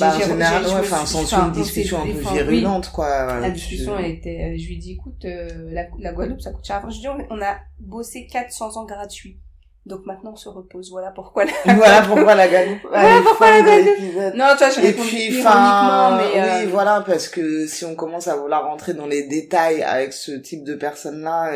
bah, 0.00 0.16
en 0.16 0.18
général, 0.18 0.64
ouais, 0.64 0.72
enfin, 0.80 1.04
sans 1.04 1.46
une 1.46 1.52
discussion 1.52 2.02
un 2.02 2.06
peu 2.06 2.34
virulente, 2.34 2.90
quoi. 2.90 3.40
La 3.40 3.50
discussion, 3.50 3.98
elle 3.98 4.12
était, 4.12 4.54
euh, 4.54 4.58
je 4.58 4.68
lui 4.68 4.78
dis, 4.78 4.92
écoute, 4.92 5.24
euh, 5.26 5.70
la, 5.70 5.86
la 5.98 6.12
Guadeloupe, 6.12 6.40
ça 6.40 6.52
coûte 6.52 6.64
cher. 6.64 6.82
je 6.90 7.00
dis, 7.00 7.08
on, 7.08 7.42
a 7.42 7.58
bossé 7.80 8.26
400 8.26 8.78
ans 8.78 8.86
gratuit. 8.86 9.38
Donc 9.86 10.06
maintenant, 10.06 10.32
on 10.32 10.36
se 10.36 10.48
repose. 10.48 10.90
Voilà 10.90 11.10
pourquoi 11.10 11.44
la 11.44 11.52
Voilà 11.74 12.02
pourquoi 12.02 12.34
la 12.34 12.48
Guadeloupe. 12.48 12.86
voilà 12.88 13.20
pourquoi 13.22 13.50
la 13.50 13.62
Guadeloupe. 13.62 14.34
Non, 14.34 14.46
toi, 14.56 14.70
je 14.70 14.80
Et 14.80 14.92
puis, 14.92 15.38
enfin, 15.38 16.16
mais, 16.16 16.40
euh... 16.40 16.60
oui, 16.60 16.70
voilà, 16.70 17.02
parce 17.06 17.28
que 17.28 17.66
si 17.66 17.84
on 17.84 17.94
commence 17.94 18.26
à 18.26 18.36
vouloir 18.36 18.64
rentrer 18.64 18.94
dans 18.94 19.06
les 19.06 19.24
détails 19.24 19.82
avec 19.82 20.12
ce 20.12 20.32
type 20.32 20.64
de 20.64 20.74
personnes-là, 20.74 21.52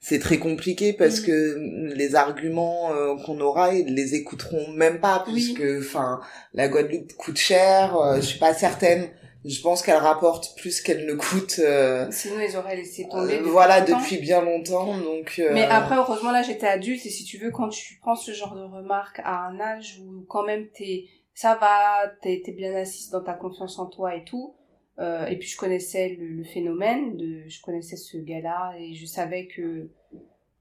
c'est 0.00 0.20
très 0.20 0.38
compliqué 0.38 0.92
parce 0.92 1.20
mm. 1.20 1.24
que 1.24 1.94
les 1.94 2.14
arguments 2.14 2.92
euh, 2.92 3.16
qu'on 3.24 3.40
aura 3.40 3.74
ils 3.74 3.94
les 3.94 4.14
écouteront 4.14 4.70
même 4.72 5.00
pas 5.00 5.24
puisque 5.26 5.62
enfin 5.80 6.20
la 6.54 6.68
Guadeloupe 6.68 7.12
coûte 7.14 7.36
cher 7.36 7.96
euh, 7.96 8.16
je 8.16 8.20
suis 8.22 8.38
pas 8.38 8.54
certaine 8.54 9.08
je 9.44 9.60
pense 9.60 9.82
qu'elle 9.82 9.96
rapporte 9.96 10.56
plus 10.56 10.80
qu'elle 10.80 11.06
ne 11.06 11.14
coûte 11.14 11.60
euh, 11.60 12.10
sinon 12.10 12.40
ils 12.40 12.56
auraient 12.56 12.76
laissé 12.76 13.08
tomber 13.08 13.38
voilà 13.38 13.80
depuis 13.80 14.18
bien 14.18 14.42
longtemps 14.42 14.98
donc 14.98 15.40
mais 15.52 15.64
après 15.64 15.96
heureusement 15.96 16.32
là 16.32 16.42
j'étais 16.42 16.66
adulte 16.66 17.06
et 17.06 17.10
si 17.10 17.24
tu 17.24 17.38
veux 17.38 17.50
quand 17.50 17.68
tu 17.68 17.98
prends 18.00 18.16
ce 18.16 18.32
genre 18.32 18.54
de 18.54 18.62
remarques 18.62 19.20
à 19.24 19.46
un 19.46 19.60
âge 19.60 20.00
où 20.04 20.24
quand 20.28 20.44
même 20.44 20.68
t'es 20.68 21.04
ça 21.34 21.54
va 21.54 22.08
t'es 22.20 22.42
es 22.44 22.52
bien 22.52 22.74
assise 22.74 23.10
dans 23.10 23.22
ta 23.22 23.34
confiance 23.34 23.78
en 23.78 23.86
toi 23.86 24.16
et 24.16 24.24
tout 24.24 24.56
euh, 25.00 25.26
et 25.26 25.36
puis 25.36 25.48
je 25.48 25.56
connaissais 25.56 26.16
le, 26.18 26.42
phénomène, 26.42 27.16
de, 27.16 27.48
je 27.48 27.62
connaissais 27.62 27.96
ce 27.96 28.16
gars-là 28.16 28.74
et 28.78 28.94
je 28.94 29.06
savais 29.06 29.46
que 29.46 29.90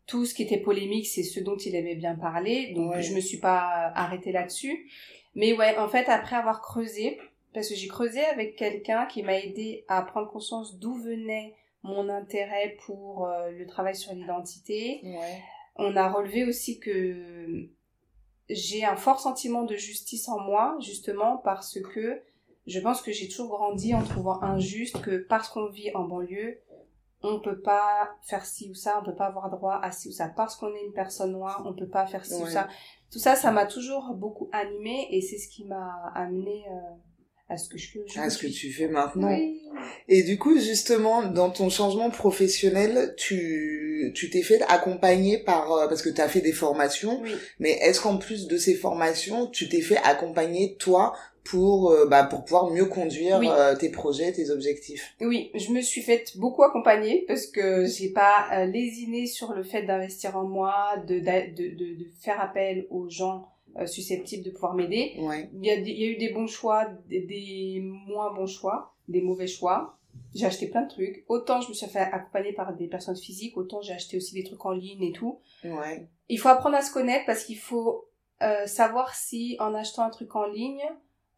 tout 0.05 0.25
ce 0.25 0.33
qui 0.33 0.43
était 0.43 0.57
polémique, 0.59 1.07
c'est 1.07 1.23
ce 1.23 1.39
dont 1.39 1.57
il 1.57 1.75
aimait 1.75 1.95
bien 1.95 2.15
parler. 2.15 2.73
Donc 2.75 2.99
je 2.99 3.13
me 3.13 3.19
suis 3.19 3.39
pas 3.39 3.91
arrêtée 3.95 4.31
là-dessus. 4.31 4.89
Mais 5.35 5.53
ouais, 5.53 5.77
en 5.77 5.87
fait, 5.87 6.07
après 6.07 6.35
avoir 6.35 6.61
creusé, 6.61 7.19
parce 7.57 7.69
que 7.69 7.75
j'ai 7.75 7.87
creusé 7.87 8.23
avec 8.23 8.55
quelqu'un 8.55 9.07
qui 9.07 9.23
m'a 9.23 9.39
aidé 9.39 9.83
à 9.87 10.03
prendre 10.03 10.29
conscience 10.29 10.77
d'où 10.77 10.93
venait 10.93 11.55
mon 11.81 12.07
intérêt 12.07 12.77
pour 12.85 13.25
euh, 13.25 13.49
le 13.49 13.65
travail 13.65 13.95
sur 13.95 14.13
l'identité. 14.13 14.99
Ouais. 15.03 15.41
On 15.75 15.95
a 15.95 16.07
relevé 16.07 16.45
aussi 16.45 16.79
que 16.79 17.67
j'ai 18.47 18.85
un 18.85 18.95
fort 18.95 19.19
sentiment 19.19 19.63
de 19.63 19.75
justice 19.75 20.29
en 20.29 20.39
moi, 20.39 20.77
justement 20.81 21.37
parce 21.37 21.81
que 21.81 22.21
je 22.67 22.79
pense 22.79 23.01
que 23.01 23.11
j'ai 23.11 23.27
toujours 23.27 23.47
grandi 23.47 23.95
en 23.95 24.03
trouvant 24.03 24.39
injuste 24.43 25.01
que 25.01 25.17
parce 25.17 25.49
qu'on 25.49 25.69
vit 25.69 25.89
en 25.95 26.03
banlieue, 26.03 26.61
on 27.23 27.39
peut 27.39 27.59
pas 27.59 28.11
faire 28.21 28.45
ci 28.45 28.69
ou 28.69 28.75
ça, 28.75 28.99
on 29.01 29.03
peut 29.03 29.15
pas 29.15 29.25
avoir 29.25 29.49
droit 29.49 29.79
à 29.81 29.91
ci 29.91 30.09
ou 30.09 30.11
ça. 30.11 30.27
Parce 30.27 30.55
qu'on 30.57 30.75
est 30.75 30.85
une 30.85 30.93
personne 30.93 31.31
noire, 31.31 31.63
on 31.65 31.73
peut 31.73 31.89
pas 31.89 32.05
faire 32.05 32.23
ci 32.23 32.35
ou 32.35 32.45
ça. 32.45 32.67
Tout 33.11 33.17
ça, 33.17 33.35
ça 33.35 33.49
m'a 33.49 33.65
toujours 33.65 34.13
beaucoup 34.13 34.47
animé 34.51 35.07
et 35.09 35.21
c'est 35.21 35.39
ce 35.39 35.47
qui 35.49 35.65
m'a 35.65 36.11
amené 36.13 36.63
à 37.49 37.57
ce 37.57 37.69
que 37.69 37.77
je 37.77 37.91
fais 37.91 38.19
À 38.19 38.29
ce 38.29 38.37
que 38.37 38.47
tu 38.47 38.71
fais 38.71 38.87
maintenant. 38.87 39.37
Et 40.07 40.23
du 40.23 40.37
coup, 40.37 40.59
justement, 40.59 41.23
dans 41.23 41.49
ton 41.49 41.69
changement 41.69 42.09
professionnel, 42.09 43.13
tu 43.17 44.11
tu 44.13 44.29
t'es 44.29 44.41
fait 44.41 44.61
accompagner 44.67 45.37
par 45.37 45.71
euh, 45.71 45.87
parce 45.87 46.01
que 46.01 46.09
tu 46.09 46.21
as 46.21 46.27
fait 46.27 46.41
des 46.41 46.51
formations, 46.51 47.21
mais 47.59 47.71
est-ce 47.71 48.01
qu'en 48.01 48.17
plus 48.17 48.47
de 48.47 48.57
ces 48.57 48.75
formations, 48.75 49.47
tu 49.47 49.69
t'es 49.69 49.81
fait 49.81 49.97
accompagner 50.03 50.75
toi 50.75 51.13
pour 51.43 51.91
euh, 51.91 52.05
bah, 52.05 52.23
pour 52.23 52.43
pouvoir 52.43 52.69
mieux 52.69 52.85
conduire 52.85 53.39
euh, 53.41 53.75
tes 53.75 53.89
projets, 53.89 54.31
tes 54.33 54.49
objectifs? 54.49 55.15
Oui, 55.21 55.51
je 55.55 55.71
me 55.71 55.81
suis 55.81 56.01
fait 56.01 56.25
beaucoup 56.35 56.63
accompagner 56.63 57.23
parce 57.27 57.47
que 57.47 57.85
j'ai 57.85 58.09
pas 58.09 58.65
lésiné 58.65 59.25
sur 59.25 59.53
le 59.53 59.63
fait 59.63 59.83
d'investir 59.83 60.35
en 60.37 60.43
moi, 60.43 60.75
de, 61.07 61.19
de, 61.19 61.55
de, 61.55 61.95
de 61.99 62.05
faire 62.21 62.41
appel 62.41 62.87
aux 62.89 63.09
gens 63.09 63.47
susceptibles 63.85 64.43
de 64.43 64.51
pouvoir 64.51 64.73
m'aider. 64.73 65.13
Il, 65.15 65.65
y 65.65 65.69
a, 65.69 65.75
il 65.75 65.89
y 65.89 66.05
a 66.05 66.07
eu 66.07 66.17
des 66.17 66.29
bons 66.29 66.47
choix, 66.47 66.87
des, 67.07 67.81
moins 68.07 68.33
bons 68.33 68.47
choix, 68.47 68.95
des 69.07 69.21
mauvais 69.21 69.47
choix. 69.47 69.97
J'ai 70.33 70.45
acheté 70.45 70.67
plein 70.67 70.83
de 70.83 70.89
trucs. 70.89 71.25
Autant 71.27 71.61
je 71.61 71.69
me 71.69 71.73
suis 71.73 71.87
fait 71.87 71.99
accompagner 71.99 72.53
par 72.53 72.75
des 72.75 72.87
personnes 72.87 73.15
physiques, 73.15 73.55
autant 73.55 73.81
j'ai 73.81 73.93
acheté 73.93 74.17
aussi 74.17 74.33
des 74.33 74.43
trucs 74.43 74.65
en 74.65 74.71
ligne 74.71 75.03
et 75.03 75.11
tout. 75.11 75.39
Ouais. 75.63 76.07
Il 76.29 76.39
faut 76.39 76.49
apprendre 76.49 76.75
à 76.75 76.81
se 76.81 76.91
connaître 76.91 77.25
parce 77.25 77.43
qu'il 77.43 77.57
faut 77.57 78.09
euh, 78.41 78.65
savoir 78.65 79.15
si 79.15 79.57
en 79.59 79.73
achetant 79.73 80.03
un 80.03 80.09
truc 80.09 80.35
en 80.35 80.45
ligne, 80.45 80.83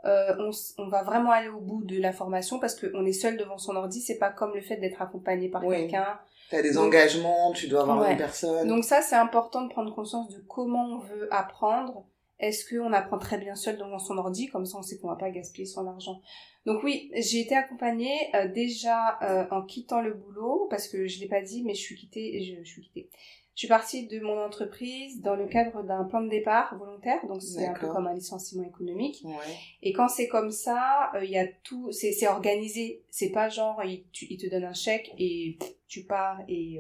euh, 0.06 0.34
on, 0.40 0.52
on, 0.78 0.88
va 0.88 1.04
vraiment 1.04 1.32
aller 1.32 1.50
au 1.50 1.60
bout 1.60 1.84
de 1.84 2.00
la 2.00 2.14
formation 2.14 2.60
parce 2.60 2.80
qu'on 2.80 3.06
est 3.06 3.14
seul 3.14 3.38
devant 3.38 3.58
son 3.58 3.76
ordi. 3.76 4.02
C'est 4.02 4.18
pas 4.18 4.30
comme 4.30 4.54
le 4.54 4.62
fait 4.62 4.78
d'être 4.78 5.02
accompagné 5.02 5.50
par 5.50 5.62
quelqu'un. 5.62 6.20
Tu 6.50 6.56
as 6.56 6.62
des 6.62 6.78
engagements, 6.78 7.52
tu 7.52 7.68
dois 7.68 7.82
avoir 7.82 8.10
une 8.10 8.18
personne. 8.18 8.68
Donc 8.68 8.86
ça, 8.86 9.02
c'est 9.02 9.16
important 9.16 9.64
de 9.64 9.70
prendre 9.70 9.94
conscience 9.94 10.30
de 10.30 10.40
comment 10.48 10.86
on 10.86 11.00
veut 11.00 11.28
apprendre 11.34 12.06
est-ce 12.40 12.74
qu'on 12.74 12.94
apprend 12.94 13.18
très 13.18 13.38
bien 13.38 13.56
seul 13.56 13.78
devant 13.78 14.00
son 14.00 14.18
ordi 14.18 14.48
Comme 14.48 14.66
ça, 14.66 14.78
on 14.78 14.82
sait 14.82 14.98
qu'on 14.98 15.10
va 15.10 15.16
pas 15.16 15.30
gaspiller 15.30 15.66
son 15.66 15.86
argent. 15.88 16.22
Donc 16.66 16.84
oui, 16.84 17.12
j'ai 17.16 17.42
été 17.42 17.56
accompagnée 17.56 18.16
euh, 18.34 18.48
déjà 18.48 19.20
euh, 19.22 19.46
en 19.52 19.62
quittant 19.64 20.02
le 20.02 20.14
boulot, 20.14 20.68
parce 20.70 20.88
que 20.88 21.08
je 21.08 21.20
l'ai 21.20 21.28
pas 21.28 21.42
dit, 21.42 21.64
mais 21.64 21.74
je 21.74 21.82
suis 21.82 21.96
quittée, 21.96 22.42
je, 22.44 22.64
je 22.64 22.70
suis 22.70 22.82
quittée. 22.82 23.10
Je 23.56 23.66
suis 23.66 23.68
partie 23.68 24.08
de 24.08 24.22
mon 24.22 24.40
entreprise 24.40 25.20
dans 25.22 25.36
le 25.36 25.46
cadre 25.46 25.84
d'un 25.84 26.06
plan 26.06 26.22
de 26.22 26.30
départ 26.30 26.78
volontaire, 26.78 27.20
donc 27.28 27.42
c'est 27.42 27.68
un 27.68 27.74
peu 27.74 27.88
comme 27.88 28.08
un 28.08 28.14
licenciement 28.14 28.64
économique. 28.64 29.22
Ouais. 29.26 29.34
Et 29.82 29.92
quand 29.92 30.08
c'est 30.08 30.30
comme 30.30 30.52
ça, 30.52 31.12
euh, 31.16 31.26
il 31.26 31.32
y 31.32 31.38
a 31.38 31.46
tout, 31.64 31.92
c'est 31.92 32.26
organisé. 32.28 33.04
C'est 33.10 33.32
pas 33.32 33.50
genre 33.50 33.84
il, 33.84 34.06
il, 34.30 34.38
te 34.38 34.50
donne 34.50 34.64
un 34.64 34.74
chèque 34.74 35.12
et 35.18 35.58
tu 35.90 36.06
pars 36.06 36.40
et 36.48 36.80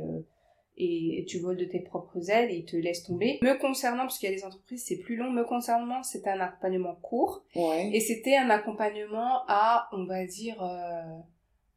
et 0.79 1.25
tu 1.27 1.39
voles 1.39 1.57
de 1.57 1.65
tes 1.65 1.79
propres 1.79 2.29
ailes 2.29 2.49
et 2.51 2.55
ils 2.55 2.65
te 2.65 2.77
laissent 2.77 3.03
tomber. 3.03 3.37
Me 3.41 3.59
concernant, 3.59 4.03
parce 4.03 4.17
qu'il 4.17 4.29
y 4.29 4.33
a 4.33 4.35
des 4.35 4.45
entreprises, 4.45 4.85
c'est 4.85 4.97
plus 4.97 5.17
long, 5.17 5.29
me 5.29 5.43
concernant, 5.43 6.03
c'était 6.03 6.29
un 6.29 6.39
accompagnement 6.39 6.95
court. 6.95 7.43
Ouais. 7.55 7.89
Et 7.93 7.99
c'était 7.99 8.37
un 8.37 8.49
accompagnement 8.49 9.41
à, 9.47 9.89
on 9.91 10.05
va 10.05 10.25
dire, 10.25 10.63
euh, 10.63 11.19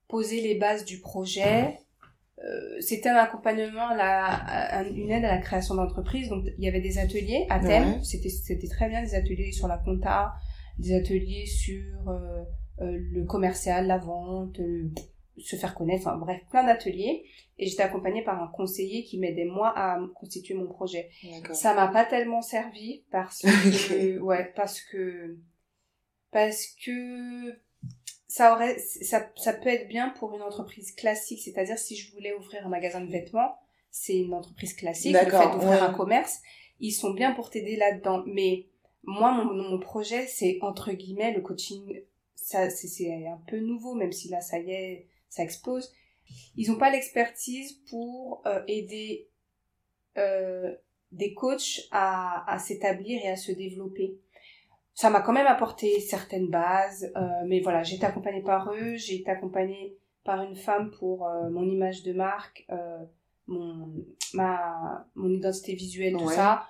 poser 0.09 0.41
les 0.41 0.55
bases 0.55 0.85
du 0.85 1.01
projet. 1.01 1.79
Euh, 2.39 2.81
c'était 2.81 3.09
un 3.09 3.17
accompagnement 3.17 3.89
à, 3.89 3.97
la, 3.97 4.89
une 4.89 5.11
aide 5.11 5.25
à 5.25 5.35
la 5.35 5.39
création 5.39 5.75
d'entreprise. 5.75 6.29
Donc, 6.29 6.45
il 6.57 6.65
y 6.65 6.69
avait 6.69 6.81
des 6.81 6.99
ateliers 6.99 7.47
à 7.51 7.59
thème. 7.59 8.03
C'était, 8.05 8.29
c'était 8.29 8.69
très 8.69 8.89
bien, 8.89 9.03
des 9.03 9.17
ateliers 9.17 9.51
sur 9.51 9.67
la 9.67 9.79
compta, 9.79 10.33
des 10.79 10.95
ateliers 10.95 11.47
sur 11.47 12.09
euh, 12.09 12.45
le 12.79 13.25
commercial, 13.25 13.89
la 13.89 13.99
vente, 13.99 14.61
se 15.39 15.57
faire 15.57 15.75
connaître, 15.75 16.07
enfin 16.07 16.17
bref, 16.17 16.41
plein 16.51 16.65
d'ateliers. 16.65 17.25
Et 17.59 17.67
j'étais 17.67 17.83
accompagnée 17.83 18.23
par 18.23 18.43
un 18.43 18.49
conseiller 18.49 19.05
qui 19.05 19.19
m'aidait 19.19 19.45
moi 19.45 19.73
à 19.77 19.99
constituer 20.15 20.55
mon 20.55 20.67
projet. 20.67 21.11
Ça 21.53 21.75
m'a 21.75 21.89
pas 21.89 22.05
tellement 22.05 22.43
servi 22.43 23.05
parce 23.11 23.43
que, 23.89 24.19
ouais, 24.19 24.53
parce 24.57 24.81
que, 24.81 25.37
parce 26.31 26.67
que 26.85 27.61
ça 28.27 28.55
aurait, 28.55 28.79
ça, 28.79 29.31
ça 29.37 29.53
peut 29.53 29.69
être 29.69 29.89
bien 29.89 30.11
pour 30.11 30.35
une 30.35 30.43
entreprise 30.43 30.93
classique. 30.93 31.41
C'est-à-dire 31.43 31.79
si 31.79 31.97
je 31.97 32.13
voulais 32.15 32.35
ouvrir 32.35 32.67
un 32.67 32.71
magasin 32.71 33.01
de 33.01 33.11
vêtements, 33.11 33.57
c'est 33.91 34.17
une 34.17 34.33
entreprise 34.33 34.75
classique. 34.75 35.13
Le 35.13 35.31
fait 35.31 35.53
d'ouvrir 35.53 35.83
un 35.83 35.93
commerce, 35.93 36.41
ils 36.81 36.93
sont 36.93 37.13
bien 37.13 37.33
pour 37.33 37.51
t'aider 37.51 37.77
là-dedans. 37.77 38.25
Mais 38.27 38.67
moi, 39.05 39.33
mon, 39.33 39.53
mon 39.53 39.79
projet, 39.79 40.27
c'est 40.27 40.59
entre 40.63 40.93
guillemets 40.93 41.35
le 41.35 41.43
coaching. 41.43 42.03
Ça, 42.35 42.71
c'est 42.71 43.27
un 43.27 43.41
peu 43.47 43.61
nouveau, 43.61 43.95
même 43.95 44.13
si 44.13 44.29
là, 44.29 44.41
ça 44.41 44.59
y 44.59 44.73
est, 44.73 45.07
ça 45.33 45.43
explose. 45.43 45.91
Ils 46.57 46.71
n'ont 46.71 46.79
pas 46.79 46.91
l'expertise 46.91 47.73
pour 47.89 48.43
euh, 48.47 48.63
aider 48.67 49.31
euh, 50.19 50.75
des 51.11 51.33
coachs 51.33 51.81
à, 51.91 52.45
à 52.53 52.59
s'établir 52.59 53.25
et 53.25 53.31
à 53.31 53.37
se 53.37 53.51
développer. 53.51 54.19
Ça 54.93 55.09
m'a 55.09 55.23
quand 55.23 55.33
même 55.33 55.47
apporté 55.47 56.01
certaines 56.01 56.49
bases, 56.49 57.11
euh, 57.17 57.21
mais 57.47 57.61
voilà, 57.61 57.83
j'ai 57.83 57.97
été 57.97 58.05
accompagnée 58.05 58.43
par 58.43 58.73
eux, 58.75 58.97
j'ai 58.97 59.17
été 59.17 59.31
accompagnée 59.31 59.97
par 60.23 60.43
une 60.43 60.55
femme 60.55 60.91
pour 60.91 61.27
mon 61.51 61.65
image 61.69 62.03
de 62.05 62.13
marque, 62.13 62.65
mon, 63.49 64.05
ma, 64.35 65.09
mon 65.17 65.31
identité 65.31 65.75
visuelle, 65.75 66.13
tout 66.13 66.31
ça. 66.31 66.67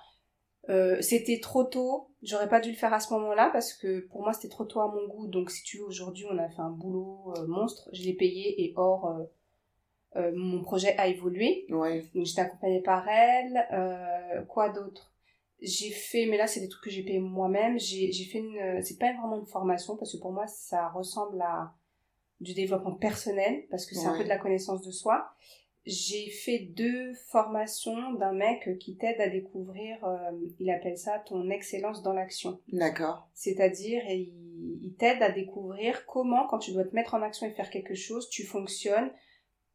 Euh, 0.69 1.01
c'était 1.01 1.39
trop 1.41 1.65
tôt, 1.65 2.09
j'aurais 2.21 2.47
pas 2.47 2.61
dû 2.61 2.69
le 2.69 2.77
faire 2.77 2.93
à 2.93 3.01
ce 3.01 3.11
moment-là 3.13 3.49
parce 3.51 3.73
que 3.73 3.99
pour 4.07 4.21
moi 4.21 4.31
c'était 4.31 4.47
trop 4.47 4.63
tôt 4.63 4.79
à 4.79 4.87
mon 4.87 5.07
goût. 5.07 5.27
Donc 5.27 5.51
si 5.51 5.61
tu 5.63 5.79
veux, 5.79 5.85
aujourd'hui 5.85 6.25
on 6.31 6.37
a 6.37 6.47
fait 6.47 6.61
un 6.61 6.69
boulot 6.69 7.33
euh, 7.37 7.45
monstre, 7.47 7.89
je 7.91 8.03
l'ai 8.03 8.13
payé 8.13 8.63
et 8.63 8.73
or 8.77 9.07
euh, 9.07 9.23
euh, 10.15 10.31
mon 10.35 10.61
projet 10.61 10.95
a 10.97 11.07
évolué. 11.07 11.65
Ouais. 11.69 12.05
Donc 12.15 12.25
j'étais 12.25 12.41
accompagnée 12.41 12.81
par 12.81 13.07
elle. 13.09 13.67
Euh, 13.73 14.41
quoi 14.43 14.69
d'autre? 14.69 15.11
J'ai 15.61 15.91
fait, 15.91 16.27
mais 16.27 16.37
là 16.37 16.47
c'est 16.47 16.61
des 16.61 16.69
trucs 16.69 16.85
que 16.85 16.89
j'ai 16.89 17.03
payé 17.03 17.19
moi-même. 17.19 17.77
J'ai 17.77 18.11
fait 18.11 18.39
une, 18.39 18.81
c'est 18.81 18.97
pas 18.97 19.11
vraiment 19.13 19.39
une 19.39 19.45
formation 19.45 19.97
parce 19.97 20.13
que 20.13 20.17
pour 20.17 20.31
moi 20.31 20.47
ça 20.47 20.87
ressemble 20.89 21.41
à 21.41 21.73
du 22.39 22.53
développement 22.53 22.93
personnel 22.93 23.65
parce 23.69 23.85
que 23.85 23.95
c'est 23.95 24.07
un 24.07 24.17
peu 24.17 24.23
de 24.23 24.29
la 24.29 24.37
connaissance 24.37 24.81
de 24.81 24.91
soi. 24.91 25.33
J'ai 25.85 26.29
fait 26.29 26.59
deux 26.59 27.13
formations 27.27 28.13
d'un 28.13 28.31
mec 28.31 28.77
qui 28.79 28.95
t'aide 28.95 29.19
à 29.19 29.27
découvrir, 29.27 30.03
euh, 30.05 30.31
il 30.59 30.69
appelle 30.71 30.97
ça 30.97 31.19
ton 31.19 31.49
excellence 31.49 32.01
dans 32.03 32.13
l'action. 32.13 32.61
D'accord. 32.71 33.27
C'est-à-dire, 33.33 34.01
il, 34.07 34.33
il 34.81 34.95
t'aide 34.95 35.21
à 35.21 35.31
découvrir 35.31 36.05
comment, 36.05 36.47
quand 36.47 36.59
tu 36.59 36.71
dois 36.71 36.85
te 36.85 36.95
mettre 36.95 37.15
en 37.15 37.21
action 37.21 37.47
et 37.47 37.51
faire 37.51 37.69
quelque 37.69 37.95
chose, 37.95 38.29
tu 38.29 38.43
fonctionnes 38.43 39.11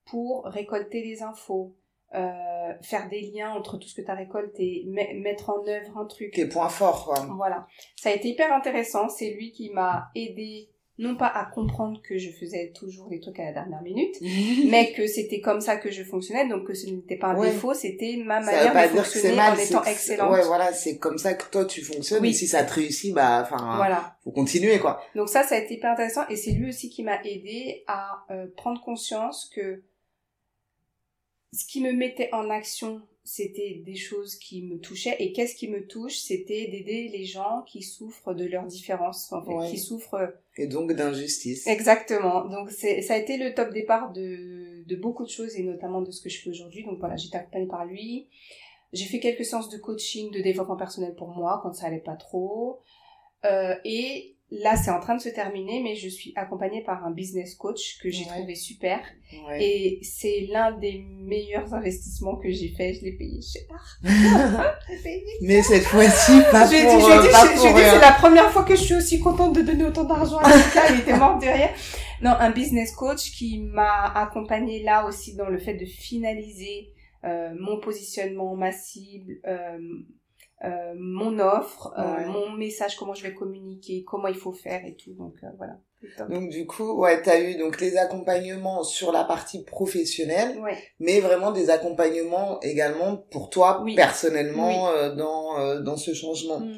pour 0.06 0.44
récolter 0.44 1.02
les 1.02 1.22
infos, 1.22 1.76
euh, 2.14 2.72
faire 2.80 3.08
des 3.10 3.20
liens 3.20 3.52
entre 3.52 3.76
tout 3.76 3.86
ce 3.86 3.94
que 3.94 4.00
tu 4.00 4.10
as 4.10 4.14
récolté, 4.14 4.84
mettre 4.86 5.50
en 5.50 5.66
œuvre 5.66 5.98
un 5.98 6.06
truc. 6.06 6.32
Tes 6.32 6.48
points 6.48 6.70
forts, 6.70 7.04
quoi. 7.04 7.26
Voilà. 7.36 7.66
Ça 7.96 8.08
a 8.08 8.14
été 8.14 8.28
hyper 8.28 8.52
intéressant. 8.52 9.08
C'est 9.08 9.30
lui 9.30 9.52
qui 9.52 9.70
m'a 9.70 10.08
aidé, 10.14 10.70
non 11.00 11.14
pas 11.16 11.28
à 11.28 11.44
comprendre 11.46 12.02
que 12.02 12.18
je 12.18 12.30
faisais 12.30 12.72
toujours 12.74 13.08
des 13.08 13.20
trucs 13.20 13.38
à 13.38 13.44
la 13.44 13.52
dernière 13.52 13.82
minute, 13.82 14.16
mais 14.68 14.92
que 14.92 15.06
c'était 15.06 15.40
comme 15.40 15.60
ça 15.60 15.76
que 15.76 15.90
je 15.92 16.02
fonctionnais, 16.02 16.48
donc 16.48 16.66
que 16.66 16.74
ce 16.74 16.86
n'était 16.90 17.16
pas 17.16 17.28
un 17.28 17.38
Ouais. 17.38 17.50
défaut, 17.52 17.72
c'était 17.72 18.16
ma 18.24 18.40
Ça 18.42 18.46
manière 18.50 18.66
veut 18.68 18.72
pas 18.72 18.88
de 18.88 18.92
dire 18.94 19.02
que 19.02 19.08
fonctionner 19.08 19.28
c'est 19.30 19.36
mal, 19.36 19.52
en 19.58 19.62
étant 19.62 19.80
que 19.82 19.88
excellente. 19.90 20.32
Ouais, 20.32 20.42
voilà, 20.44 20.72
c'est 20.72 20.98
comme 20.98 21.16
ça 21.18 21.34
que 21.34 21.48
toi 21.50 21.64
tu 21.64 21.82
fonctionnes. 21.82 22.22
Oui. 22.22 22.30
Et 22.30 22.32
si 22.32 22.46
ça 22.48 22.64
te 22.64 22.74
réussit, 22.74 23.14
bah, 23.14 23.42
enfin, 23.42 23.76
Voilà. 23.76 24.16
faut 24.24 24.32
continuer, 24.32 24.78
quoi. 24.80 25.00
Donc 25.14 25.28
ça, 25.28 25.44
ça 25.44 25.54
a 25.54 25.58
été 25.58 25.74
hyper 25.74 25.92
intéressant 25.92 26.26
et 26.28 26.36
c'est 26.36 26.50
lui 26.50 26.68
aussi 26.70 26.90
qui 26.90 27.04
m'a 27.04 27.22
aidé 27.24 27.84
à 27.86 28.24
euh, 28.30 28.46
prendre 28.56 28.82
conscience 28.82 29.48
que 29.54 29.82
ce 31.54 31.64
qui 31.64 31.80
me 31.82 31.92
mettait 31.92 32.28
en 32.32 32.50
action, 32.50 33.00
c'était 33.28 33.82
des 33.84 33.94
choses 33.94 34.36
qui 34.36 34.62
me 34.62 34.78
touchaient 34.78 35.16
et 35.18 35.32
qu'est-ce 35.32 35.54
qui 35.54 35.68
me 35.68 35.86
touche, 35.86 36.16
c'était 36.18 36.66
d'aider 36.68 37.08
les 37.12 37.24
gens 37.24 37.62
qui 37.66 37.82
souffrent 37.82 38.34
de 38.34 38.44
leurs 38.46 38.66
différences, 38.66 39.30
en 39.32 39.42
fait, 39.44 39.52
Ouais. 39.54 39.70
qui 39.70 39.78
souffrent 39.78 40.32
Et 40.56 40.66
donc 40.66 40.92
d'injustice. 40.92 41.66
exactement. 41.66 42.44
Donc 42.46 42.70
ça 42.70 43.14
a 43.14 43.16
été 43.18 43.36
le 43.36 43.54
top 43.54 43.72
départ 43.72 44.12
de 44.12 44.66
de 44.88 44.96
beaucoup 44.96 45.24
de 45.24 45.28
choses 45.28 45.54
et 45.56 45.62
notamment 45.62 46.00
de 46.00 46.10
ce 46.10 46.22
que 46.22 46.30
je 46.30 46.40
fais 46.40 46.48
aujourd'hui. 46.48 46.82
Donc 46.84 46.98
voilà, 46.98 47.16
j'étais 47.16 47.36
accompagnée 47.36 47.66
par 47.66 47.84
lui. 47.84 48.26
J'ai 48.94 49.04
fait 49.04 49.20
quelques 49.20 49.44
séances 49.44 49.68
de 49.68 49.76
coaching, 49.76 50.30
de 50.32 50.40
développement 50.40 50.76
personnel 50.78 51.14
pour 51.14 51.28
moi 51.28 51.60
quand 51.62 51.74
ça 51.74 51.86
allait 51.88 51.98
pas 52.00 52.16
trop. 52.16 52.80
Euh, 53.44 53.74
et 53.84 54.34
là, 54.50 54.76
c'est 54.76 54.90
en 54.90 55.00
train 55.00 55.14
de 55.16 55.20
se 55.20 55.28
terminer, 55.28 55.82
mais 55.82 55.94
je 55.94 56.08
suis 56.08 56.32
accompagnée 56.36 56.82
par 56.82 57.04
un 57.04 57.10
business 57.10 57.54
coach 57.54 57.98
que 58.02 58.10
j'ai 58.10 58.24
Ouais. 58.24 58.30
trouvé 58.30 58.54
super. 58.54 59.00
Ouais. 59.46 59.62
Et 59.62 59.98
c'est 60.02 60.46
l'un 60.50 60.72
des 60.72 61.04
meilleurs 61.20 61.74
investissements 61.74 62.36
que 62.36 62.50
j'ai 62.50 62.68
fait. 62.70 62.94
Je 62.94 63.04
l'ai 63.04 63.12
payé 63.12 63.40
cher. 63.42 63.62
Je 64.02 64.92
l'ai 64.92 64.98
payé 65.02 65.24
Mais 65.42 65.62
cette 65.62 65.84
fois-ci, 65.84 66.40
pas 66.50 66.66
j'ai 66.66 66.80
dit, 66.80 66.86
pour, 66.86 67.00
j'ai 67.00 67.12
euh, 67.16 67.22
dit, 67.22 67.28
pas 67.30 67.46
j'ai- 67.46 67.54
pour 67.70 67.78
c'est 67.78 68.00
la 68.00 68.12
première 68.12 68.50
fois 68.50 68.64
que 68.64 68.74
je 68.74 68.82
suis 68.82 68.94
aussi 68.94 69.20
contente 69.20 69.54
de 69.54 69.62
donner 69.62 69.84
autant 69.84 70.04
d'argent 70.04 70.38
à 70.38 70.50
quelqu'un. 70.52 70.82
Il 70.94 71.00
était 71.00 71.16
mort 71.18 71.38
de 71.38 71.46
rire. 71.46 71.70
Non, 72.22 72.30
un 72.32 72.50
business 72.50 72.92
coach 72.92 73.30
qui 73.32 73.58
m'a 73.60 74.12
accompagnée 74.14 74.82
là 74.82 75.06
aussi 75.06 75.36
dans 75.36 75.48
le 75.48 75.58
fait 75.58 75.74
de 75.74 75.84
finaliser 75.84 76.88
euh, 77.24 77.52
mon 77.60 77.78
positionnement, 77.80 78.56
ma 78.56 78.72
cible, 78.72 79.34
euh, 79.46 79.78
euh, 80.64 80.92
mon 80.96 81.38
offre, 81.38 81.92
euh, 81.98 82.16
Ouais. 82.16 82.26
mon 82.26 82.50
message, 82.50 82.96
comment 82.96 83.14
je 83.14 83.22
vais 83.22 83.34
communiquer, 83.34 84.04
comment 84.04 84.28
il 84.28 84.34
faut 84.36 84.52
faire 84.52 84.84
et 84.84 84.94
tout. 84.96 85.12
Donc 85.14 85.34
euh, 85.44 85.48
voilà. 85.56 85.74
Donc 86.28 86.50
du 86.50 86.64
coup, 86.64 86.92
ouais, 87.00 87.20
t'as 87.22 87.40
eu 87.40 87.56
donc 87.56 87.80
les 87.80 87.96
accompagnements 87.96 88.84
sur 88.84 89.10
la 89.10 89.24
partie 89.24 89.64
professionnelle, 89.64 90.56
mais 91.00 91.18
vraiment 91.18 91.50
des 91.50 91.70
accompagnements 91.70 92.60
également 92.60 93.16
pour 93.16 93.50
toi 93.50 93.84
personnellement 93.96 94.90
euh, 94.90 95.14
dans 95.14 95.58
euh, 95.58 95.80
dans 95.80 95.96
ce 95.96 96.14
changement. 96.14 96.60
Hmm. 96.60 96.72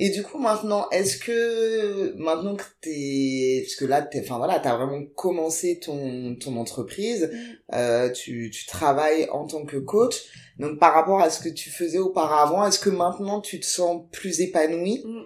Et 0.00 0.10
du 0.10 0.22
coup 0.22 0.38
maintenant, 0.38 0.88
est-ce 0.90 1.18
que 1.18 2.14
maintenant 2.16 2.54
que 2.54 2.62
t'es, 2.80 3.62
parce 3.64 3.74
que 3.74 3.84
là, 3.84 4.00
t'es, 4.00 4.20
enfin 4.20 4.38
voilà, 4.38 4.60
t'as 4.60 4.76
vraiment 4.76 5.04
commencé 5.16 5.80
ton 5.80 6.36
ton 6.36 6.56
entreprise, 6.56 7.28
mm. 7.32 7.74
euh, 7.74 8.10
tu 8.10 8.50
tu 8.50 8.66
travailles 8.66 9.28
en 9.30 9.46
tant 9.46 9.64
que 9.64 9.76
coach. 9.76 10.14
Donc 10.60 10.78
par 10.78 10.94
rapport 10.94 11.20
à 11.20 11.30
ce 11.30 11.42
que 11.42 11.48
tu 11.48 11.70
faisais 11.70 11.98
auparavant, 11.98 12.64
est-ce 12.64 12.78
que 12.78 12.90
maintenant 12.90 13.40
tu 13.40 13.58
te 13.58 13.66
sens 13.66 14.04
plus 14.12 14.40
épanoui 14.40 15.02
mm. 15.04 15.24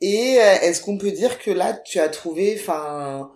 Et 0.00 0.38
euh, 0.40 0.54
est-ce 0.62 0.80
qu'on 0.80 0.96
peut 0.96 1.12
dire 1.12 1.38
que 1.38 1.50
là 1.50 1.74
tu 1.74 1.98
as 1.98 2.08
trouvé, 2.08 2.58
enfin 2.58 3.30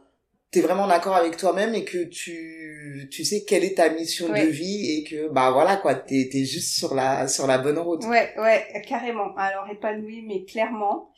t'es 0.50 0.60
vraiment 0.60 0.86
d'accord 0.86 1.14
avec 1.14 1.36
toi-même 1.36 1.74
et 1.74 1.84
que 1.84 2.04
tu 2.04 3.08
tu 3.10 3.24
sais 3.24 3.44
quelle 3.44 3.64
est 3.64 3.76
ta 3.76 3.90
mission 3.90 4.28
de 4.28 4.46
vie 4.46 4.98
et 4.98 5.04
que 5.04 5.28
bah 5.28 5.50
voilà 5.50 5.76
quoi 5.76 5.94
t'es 5.94 6.28
t'es 6.32 6.44
juste 6.44 6.76
sur 6.76 6.94
la 6.94 7.28
sur 7.28 7.46
la 7.46 7.58
bonne 7.58 7.78
route. 7.78 8.04
Ouais 8.04 8.32
ouais 8.38 8.64
carrément. 8.86 9.34
Alors 9.36 9.68
épanoui 9.70 10.22
mais 10.22 10.44
clairement 10.44 11.12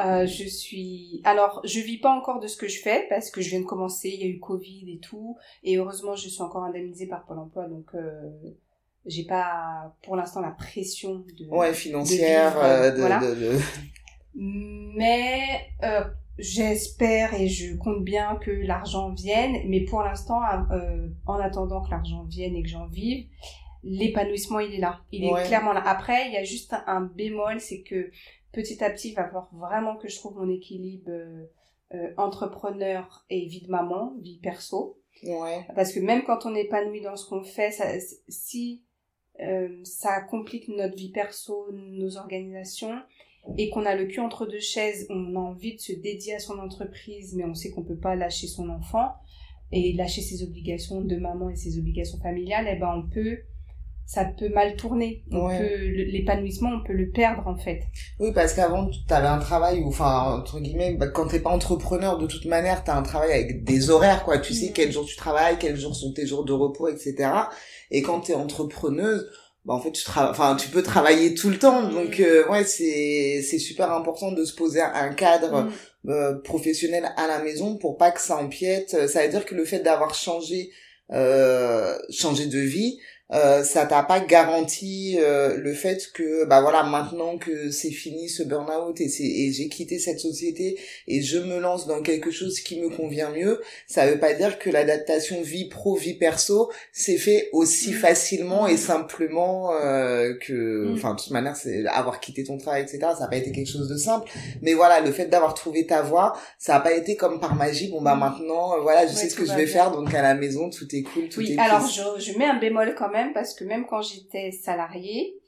euh, 0.00 0.26
je 0.26 0.44
suis 0.44 1.20
alors 1.22 1.60
je 1.64 1.78
vis 1.78 1.98
pas 1.98 2.10
encore 2.10 2.40
de 2.40 2.48
ce 2.48 2.56
que 2.56 2.66
je 2.66 2.80
fais 2.80 3.06
parce 3.08 3.30
que 3.30 3.40
je 3.40 3.50
viens 3.50 3.60
de 3.60 3.64
commencer 3.64 4.08
il 4.08 4.20
y 4.20 4.24
a 4.24 4.26
eu 4.26 4.40
covid 4.40 4.92
et 4.92 4.98
tout. 4.98 5.36
Et 5.62 5.76
heureusement 5.76 6.16
je 6.16 6.28
suis 6.28 6.42
encore 6.42 6.64
indemnisée 6.64 7.06
par 7.06 7.24
Pôle 7.26 7.38
Emploi. 7.38 7.68
Donc 7.68 7.86
euh, 7.94 8.10
j'ai 9.06 9.24
pas 9.24 9.94
pour 10.02 10.16
l'instant 10.16 10.40
la 10.40 10.50
pression 10.50 11.24
de 11.38 11.46
ouais 11.48 11.74
financière 11.74 12.58
euh, 12.58 12.90
de, 12.90 13.00
voilà. 13.00 13.20
de, 13.20 13.34
de, 13.34 13.58
mais 14.34 15.42
euh, 15.84 16.02
J'espère 16.38 17.34
et 17.34 17.48
je 17.48 17.76
compte 17.76 18.02
bien 18.02 18.36
que 18.36 18.50
l'argent 18.50 19.12
vienne, 19.12 19.68
mais 19.68 19.84
pour 19.84 20.02
l'instant, 20.02 20.40
euh, 20.72 21.08
en 21.26 21.34
attendant 21.34 21.82
que 21.82 21.90
l'argent 21.90 22.24
vienne 22.24 22.56
et 22.56 22.62
que 22.62 22.68
j'en 22.68 22.86
vive, 22.88 23.28
l'épanouissement 23.84 24.58
il 24.58 24.74
est 24.74 24.78
là, 24.78 25.00
il 25.12 25.24
est 25.24 25.46
clairement 25.46 25.72
là. 25.72 25.82
Après, 25.86 26.26
il 26.26 26.32
y 26.32 26.36
a 26.36 26.42
juste 26.42 26.74
un, 26.86 27.02
bémol, 27.02 27.60
c'est 27.60 27.82
que 27.82 28.10
petit 28.52 28.82
à 28.82 28.90
petit, 28.90 29.10
il 29.10 29.14
va 29.14 29.24
falloir 29.24 29.48
vraiment 29.54 29.96
que 29.96 30.08
je 30.08 30.16
trouve 30.16 30.36
mon 30.36 30.50
équilibre 30.50 31.10
euh, 31.10 31.44
euh, 31.94 32.12
entrepreneur 32.16 33.24
et 33.30 33.46
vie 33.46 33.62
de 33.62 33.70
maman, 33.70 34.14
vie 34.20 34.38
perso. 34.38 34.98
Ouais. 35.22 35.66
Parce 35.76 35.92
que 35.92 36.00
même 36.00 36.24
quand 36.24 36.46
on 36.46 36.54
est 36.54 36.62
épanoui 36.62 37.00
dans 37.00 37.16
ce 37.16 37.28
qu'on 37.28 37.44
fait, 37.44 37.70
ça, 37.70 37.86
si 38.28 38.82
euh, 39.40 39.80
ça 39.84 40.20
complique 40.22 40.68
notre 40.68 40.96
vie 40.96 41.10
perso, 41.10 41.68
nos 41.72 42.16
organisations, 42.16 43.00
et 43.58 43.70
qu'on 43.70 43.84
a 43.84 43.94
le 43.94 44.06
cul 44.06 44.20
entre 44.20 44.46
deux 44.46 44.60
chaises, 44.60 45.06
on 45.10 45.36
a 45.36 45.38
envie 45.38 45.76
de 45.76 45.80
se 45.80 45.92
dédier 45.92 46.34
à 46.34 46.38
son 46.38 46.58
entreprise, 46.58 47.34
mais 47.34 47.44
on 47.44 47.54
sait 47.54 47.70
qu'on 47.70 47.84
peut 47.84 47.98
pas 47.98 48.16
lâcher 48.16 48.46
son 48.46 48.68
enfant 48.68 49.12
et 49.72 49.92
lâcher 49.92 50.22
ses 50.22 50.42
obligations 50.42 51.00
de 51.00 51.16
maman 51.16 51.50
et 51.50 51.56
ses 51.56 51.78
obligations 51.78 52.18
familiales, 52.18 52.66
eh 52.70 52.78
ben 52.78 53.04
on 53.04 53.08
peut 53.08 53.38
ça 54.06 54.24
peut 54.24 54.50
mal 54.50 54.76
tourner. 54.76 55.24
l'épanouissement, 55.30 56.70
on 56.70 56.86
peut 56.86 56.92
le 56.92 57.10
perdre 57.10 57.46
en 57.46 57.56
fait. 57.56 57.84
Oui, 58.20 58.32
parce 58.34 58.52
qu'avant, 58.52 58.88
tu 58.88 59.14
avais 59.14 59.28
un 59.28 59.38
travail 59.38 59.80
où, 59.80 59.88
enfin, 59.88 60.38
entre 60.40 60.60
guillemets, 60.60 60.94
bah, 60.94 61.08
quand 61.08 61.28
t'es 61.28 61.40
pas 61.40 61.50
entrepreneur, 61.50 62.18
de 62.18 62.26
toute 62.26 62.44
manière, 62.44 62.84
tu 62.84 62.90
as 62.90 62.96
un 62.96 63.02
travail 63.02 63.32
avec 63.32 63.64
des 63.64 63.90
horaires, 63.90 64.24
quoi. 64.24 64.38
Tu 64.38 64.52
sais 64.52 64.72
quels 64.72 64.92
jours 64.92 65.06
tu 65.06 65.16
travailles, 65.16 65.58
quels 65.58 65.76
jours 65.76 65.96
sont 65.96 66.12
tes 66.12 66.26
jours 66.26 66.44
de 66.44 66.52
repos, 66.52 66.88
etc. 66.88 67.30
Et 67.90 68.02
quand 68.02 68.20
tu 68.20 68.32
es 68.32 68.34
entrepreneuse, 68.34 69.26
bah 69.64 69.74
en 69.74 69.80
fait 69.80 69.92
tu 69.92 70.04
enfin 70.14 70.56
tu 70.56 70.68
peux 70.68 70.82
travailler 70.82 71.34
tout 71.34 71.48
le 71.48 71.58
temps. 71.58 71.88
Donc 71.88 72.20
euh, 72.20 72.46
ouais 72.48 72.64
c'est 72.64 73.42
c'est 73.42 73.58
super 73.58 73.92
important 73.92 74.32
de 74.32 74.44
se 74.44 74.54
poser 74.54 74.80
un 74.80 75.12
cadre 75.14 75.62
mm. 75.62 76.10
euh, 76.10 76.34
professionnel 76.42 77.12
à 77.16 77.26
la 77.26 77.42
maison 77.42 77.76
pour 77.76 77.96
pas 77.96 78.10
que 78.10 78.20
ça 78.20 78.36
empiète. 78.36 79.08
Ça 79.08 79.22
veut 79.22 79.28
dire 79.30 79.46
que 79.46 79.54
le 79.54 79.64
fait 79.64 79.80
d'avoir 79.80 80.14
changé 80.14 80.70
euh, 81.12 81.96
changé 82.10 82.46
de 82.46 82.58
vie 82.58 82.98
euh, 83.32 83.62
ça 83.64 83.86
t'a 83.86 84.02
pas 84.02 84.20
garanti 84.20 85.16
euh, 85.18 85.56
le 85.56 85.72
fait 85.72 86.12
que 86.12 86.44
bah 86.44 86.60
voilà 86.60 86.82
maintenant 86.82 87.38
que 87.38 87.70
c'est 87.70 87.90
fini 87.90 88.28
ce 88.28 88.42
burn-out 88.42 89.00
et 89.00 89.08
c'est 89.08 89.24
et 89.24 89.50
j'ai 89.50 89.68
quitté 89.70 89.98
cette 89.98 90.20
société 90.20 90.78
et 91.08 91.22
je 91.22 91.38
me 91.38 91.58
lance 91.58 91.86
dans 91.86 92.02
quelque 92.02 92.30
chose 92.30 92.60
qui 92.60 92.82
me 92.82 92.90
convient 92.90 93.30
mieux 93.30 93.62
ça 93.86 94.06
veut 94.06 94.18
pas 94.18 94.34
dire 94.34 94.58
que 94.58 94.68
l'adaptation 94.68 95.40
vie 95.40 95.70
pro 95.70 95.96
vie 95.96 96.18
perso 96.18 96.70
s'est 96.92 97.16
fait 97.16 97.48
aussi 97.52 97.92
mm. 97.92 97.94
facilement 97.94 98.66
et 98.66 98.76
simplement 98.76 99.72
euh, 99.72 100.34
que 100.34 100.90
mm. 100.90 100.92
enfin 100.92 101.14
de 101.14 101.20
toute 101.22 101.30
manière 101.30 101.56
c'est 101.56 101.86
avoir 101.86 102.20
quitté 102.20 102.44
ton 102.44 102.58
travail 102.58 102.82
etc 102.82 102.98
ça 103.14 103.20
n'a 103.20 103.28
pas 103.28 103.36
été 103.36 103.52
quelque 103.52 103.70
chose 103.70 103.88
de 103.88 103.96
simple 103.96 104.30
mais 104.60 104.74
voilà 104.74 105.00
le 105.00 105.10
fait 105.10 105.28
d'avoir 105.28 105.54
trouvé 105.54 105.86
ta 105.86 106.02
voie 106.02 106.34
ça 106.58 106.76
a 106.76 106.80
pas 106.80 106.92
été 106.92 107.16
comme 107.16 107.40
par 107.40 107.54
magie 107.54 107.88
bon 107.88 108.02
bah 108.02 108.16
maintenant 108.16 108.78
voilà 108.82 109.06
je 109.06 109.14
sais 109.14 109.30
ce 109.30 109.34
que 109.34 109.46
je 109.46 109.54
vais 109.54 109.66
faire 109.66 109.92
donc 109.92 110.12
à 110.12 110.20
la 110.20 110.34
maison 110.34 110.68
tout 110.68 110.94
est 110.94 111.02
cool 111.02 111.30
tout 111.30 111.40
oui, 111.40 111.52
est 111.52 111.58
alors 111.58 111.88
je, 111.88 112.20
je 112.20 112.38
mets 112.38 112.44
un 112.44 112.58
bémol 112.58 112.94
quand 112.94 113.08
même 113.08 113.13
parce 113.32 113.54
que 113.54 113.64
même 113.64 113.86
quand 113.86 114.02
j'étais 114.02 114.50
salariée, 114.50 115.40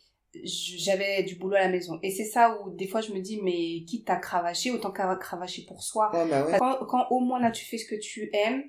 j'avais 0.44 1.22
du 1.22 1.36
boulot 1.36 1.56
à 1.56 1.60
la 1.60 1.68
maison. 1.68 1.98
Et 2.02 2.10
c'est 2.10 2.24
ça 2.24 2.58
où 2.60 2.70
des 2.70 2.86
fois 2.86 3.00
je 3.00 3.12
me 3.12 3.20
dis, 3.20 3.40
mais 3.42 3.84
quitte 3.84 4.08
à 4.10 4.16
cravacher, 4.16 4.70
autant 4.70 4.90
qu'à 4.90 5.14
cravacher 5.16 5.64
pour 5.66 5.82
soi. 5.82 6.10
Bah 6.12 6.46
quand, 6.58 6.84
quand, 6.86 7.06
au 7.10 7.20
moins 7.20 7.40
là 7.40 7.50
tu 7.50 7.64
fais 7.64 7.78
ce 7.78 7.86
que 7.86 7.98
tu 7.98 8.30
aimes, 8.32 8.64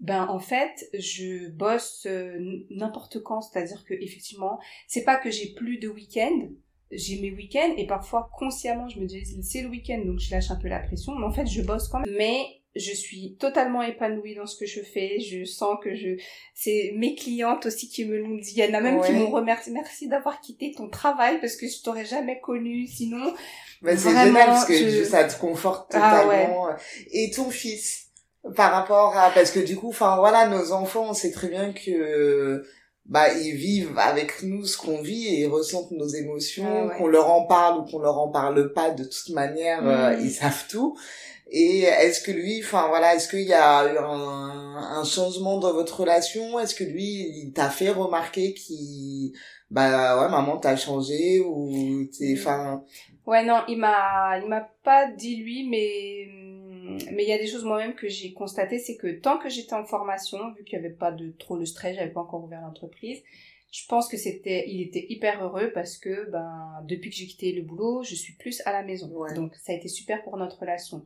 ben 0.00 0.26
en 0.28 0.38
fait 0.38 0.88
je 0.94 1.50
bosse 1.50 2.06
euh, 2.06 2.38
n'importe 2.70 3.22
quand. 3.22 3.40
C'est-à-dire 3.42 3.84
que 3.84 3.94
effectivement, 3.94 4.58
c'est 4.86 5.04
pas 5.04 5.16
que 5.16 5.30
j'ai 5.30 5.52
plus 5.54 5.78
de 5.78 5.88
week-end. 5.88 6.48
J'ai 6.92 7.20
mes 7.20 7.30
week-ends 7.30 7.74
et 7.76 7.86
parfois 7.86 8.30
consciemment 8.36 8.88
je 8.88 8.98
me 8.98 9.06
dis 9.06 9.24
c'est 9.42 9.62
le 9.62 9.68
week-end 9.68 10.02
donc 10.04 10.18
je 10.18 10.30
lâche 10.32 10.50
un 10.50 10.56
peu 10.56 10.68
la 10.68 10.80
pression. 10.80 11.14
Mais 11.14 11.26
en 11.26 11.32
fait 11.32 11.46
je 11.46 11.62
bosse 11.62 11.88
quand 11.88 12.00
même. 12.00 12.14
Mais 12.16 12.59
je 12.76 12.92
suis 12.92 13.36
totalement 13.38 13.82
épanouie 13.82 14.36
dans 14.36 14.46
ce 14.46 14.56
que 14.56 14.66
je 14.66 14.80
fais. 14.80 15.18
Je 15.18 15.44
sens 15.44 15.76
que 15.82 15.94
je, 15.94 16.20
c'est 16.54 16.92
mes 16.96 17.14
clientes 17.14 17.66
aussi 17.66 17.88
qui 17.88 18.04
me 18.04 18.18
l'ont 18.18 18.36
dit. 18.36 18.52
Il 18.56 18.64
y 18.64 18.70
en 18.70 18.74
a 18.74 18.80
même 18.80 19.02
qui 19.02 19.12
m'ont 19.12 19.30
remercié. 19.30 19.72
Merci 19.72 20.08
d'avoir 20.08 20.40
quitté 20.40 20.72
ton 20.76 20.88
travail 20.88 21.40
parce 21.40 21.56
que 21.56 21.66
je 21.66 21.82
t'aurais 21.82 22.04
jamais 22.04 22.40
connu 22.40 22.86
sinon. 22.86 23.34
c'est 23.84 23.98
génial 23.98 24.46
parce 24.46 24.66
que 24.66 25.04
ça 25.04 25.24
te 25.24 25.38
conforte 25.38 25.90
ah 25.94 26.22
totalement. 26.22 26.68
Et 27.12 27.30
ton 27.30 27.50
fils, 27.50 28.10
par 28.54 28.72
rapport 28.72 29.16
à, 29.16 29.30
parce 29.30 29.50
que 29.50 29.60
du 29.60 29.76
coup, 29.76 29.88
enfin 29.88 30.16
voilà, 30.18 30.46
nos 30.46 30.72
enfants, 30.72 31.06
on 31.10 31.14
sait 31.14 31.32
très 31.32 31.48
bien 31.48 31.72
que 31.72 32.64
bah 33.06 33.32
ils 33.32 33.56
vivent 33.56 33.98
avec 33.98 34.44
nous 34.44 34.64
ce 34.66 34.78
qu'on 34.78 35.00
vit 35.02 35.26
et 35.26 35.40
ils 35.40 35.48
ressentent 35.48 35.90
nos 35.90 36.06
émotions, 36.06 36.90
qu'on 36.96 37.08
leur 37.08 37.28
en 37.30 37.46
parle 37.46 37.80
ou 37.80 37.82
qu'on 37.82 37.98
leur 37.98 38.18
en 38.18 38.28
parle 38.28 38.72
pas, 38.72 38.90
de 38.90 39.02
toute 39.02 39.30
manière, 39.30 39.84
euh, 39.84 40.16
mmh. 40.16 40.20
ils 40.24 40.30
savent 40.30 40.66
tout. 40.68 40.96
Et 41.52 41.80
est-ce 41.80 42.22
que 42.22 42.30
lui, 42.30 42.60
enfin 42.62 42.86
voilà, 42.88 43.16
est-ce 43.16 43.28
qu'il 43.28 43.40
y 43.40 43.52
a 43.52 43.92
eu 43.92 43.98
un, 43.98 45.00
un, 45.00 45.04
changement 45.04 45.58
dans 45.58 45.72
votre 45.72 46.00
relation? 46.00 46.60
Est-ce 46.60 46.76
que 46.76 46.84
lui, 46.84 47.42
il 47.42 47.52
t'a 47.52 47.68
fait 47.68 47.90
remarquer 47.90 48.54
qu'il, 48.54 49.32
bah 49.68 50.20
ouais, 50.20 50.30
maman, 50.30 50.58
t'as 50.58 50.76
changé 50.76 51.40
ou 51.40 52.06
t'es, 52.16 52.36
enfin. 52.38 52.84
Ouais, 53.26 53.44
non, 53.44 53.62
il 53.66 53.78
m'a, 53.78 54.38
il 54.40 54.48
m'a 54.48 54.70
pas 54.84 55.10
dit 55.10 55.36
lui, 55.36 55.68
mais 55.68 56.28
mais 57.12 57.24
il 57.24 57.28
y 57.28 57.32
a 57.32 57.38
des 57.38 57.46
choses 57.46 57.64
moi-même 57.64 57.94
que 57.94 58.08
j'ai 58.08 58.32
constaté, 58.32 58.78
c'est 58.78 58.96
que 58.96 59.18
tant 59.18 59.38
que 59.38 59.48
j'étais 59.48 59.74
en 59.74 59.84
formation, 59.84 60.38
vu 60.56 60.64
qu'il 60.64 60.74
y 60.74 60.78
avait 60.78 60.90
pas 60.94 61.10
de 61.10 61.30
trop 61.38 61.56
le 61.56 61.66
stress, 61.66 61.96
j'avais 61.96 62.10
pas 62.10 62.20
encore 62.20 62.44
ouvert 62.44 62.60
l'entreprise, 62.60 63.22
je 63.70 63.86
pense 63.86 64.08
que 64.08 64.16
c'était, 64.16 64.68
il 64.68 64.82
était 64.82 65.06
hyper 65.08 65.44
heureux 65.44 65.70
parce 65.72 65.96
que 65.96 66.28
ben 66.30 66.82
depuis 66.84 67.10
que 67.10 67.16
j'ai 67.16 67.26
quitté 67.26 67.52
le 67.52 67.62
boulot, 67.62 68.02
je 68.02 68.14
suis 68.14 68.32
plus 68.34 68.62
à 68.64 68.72
la 68.72 68.82
maison. 68.82 69.08
Donc 69.34 69.54
ça 69.56 69.72
a 69.72 69.76
été 69.76 69.88
super 69.88 70.22
pour 70.24 70.36
notre 70.36 70.58
relation. 70.58 71.04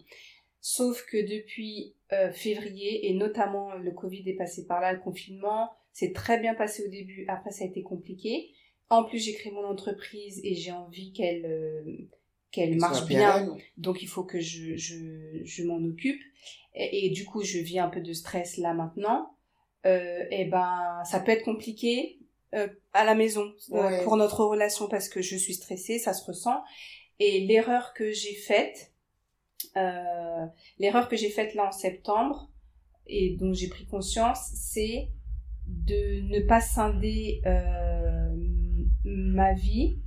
Sauf 0.66 1.04
que 1.04 1.18
depuis 1.18 1.94
euh, 2.14 2.32
février, 2.32 3.10
et 3.10 3.12
notamment 3.12 3.74
le 3.74 3.90
Covid 3.90 4.26
est 4.26 4.36
passé 4.36 4.66
par 4.66 4.80
là, 4.80 4.94
le 4.94 4.98
confinement, 4.98 5.70
c'est 5.92 6.14
très 6.14 6.40
bien 6.40 6.54
passé 6.54 6.86
au 6.86 6.88
début, 6.88 7.26
après 7.28 7.50
ça 7.50 7.64
a 7.64 7.66
été 7.66 7.82
compliqué. 7.82 8.50
En 8.88 9.04
plus, 9.04 9.18
j'ai 9.18 9.34
créé 9.34 9.52
mon 9.52 9.66
entreprise 9.66 10.40
et 10.42 10.54
j'ai 10.54 10.72
envie 10.72 11.12
qu'elle 11.12 11.44
euh, 11.44 12.08
qu'elle 12.50 12.76
marche 12.76 13.04
bien, 13.04 13.54
donc 13.76 14.00
il 14.00 14.08
faut 14.08 14.24
que 14.24 14.40
je, 14.40 14.74
je, 14.76 15.42
je 15.44 15.64
m'en 15.64 15.84
occupe. 15.84 16.22
Et, 16.74 17.10
du 17.10 17.26
coup, 17.26 17.42
je 17.42 17.58
vis 17.58 17.78
un 17.78 17.90
peu 17.90 18.00
de 18.00 18.14
stress 18.14 18.56
là 18.56 18.72
maintenant. 18.72 19.36
Euh, 19.84 20.24
et 20.30 20.46
ben, 20.46 21.02
ça 21.04 21.20
peut 21.20 21.32
être 21.32 21.44
compliqué 21.44 22.20
euh, 22.54 22.68
à 22.94 23.04
la 23.04 23.14
maison 23.14 23.52
pour 24.02 24.16
notre 24.16 24.44
relation 24.44 24.88
parce 24.88 25.10
que 25.10 25.20
je 25.20 25.36
suis 25.36 25.52
stressée, 25.52 25.98
ça 25.98 26.14
se 26.14 26.24
ressent. 26.24 26.62
Et 27.18 27.40
l'erreur 27.40 27.92
que 27.92 28.12
j'ai 28.12 28.34
faite, 28.34 28.93
euh, 28.93 28.93
l'erreur 30.78 31.08
que 31.08 31.16
j'ai 31.16 31.30
faite 31.30 31.54
là 31.54 31.68
en 31.68 31.72
septembre 31.72 32.50
et 33.06 33.36
dont 33.36 33.52
j'ai 33.52 33.68
pris 33.68 33.86
conscience, 33.86 34.50
c'est 34.54 35.08
de 35.66 36.20
ne 36.22 36.40
pas 36.40 36.60
scinder 36.60 37.40
euh, 37.46 38.34
ma 39.04 39.54
vie 39.54 39.98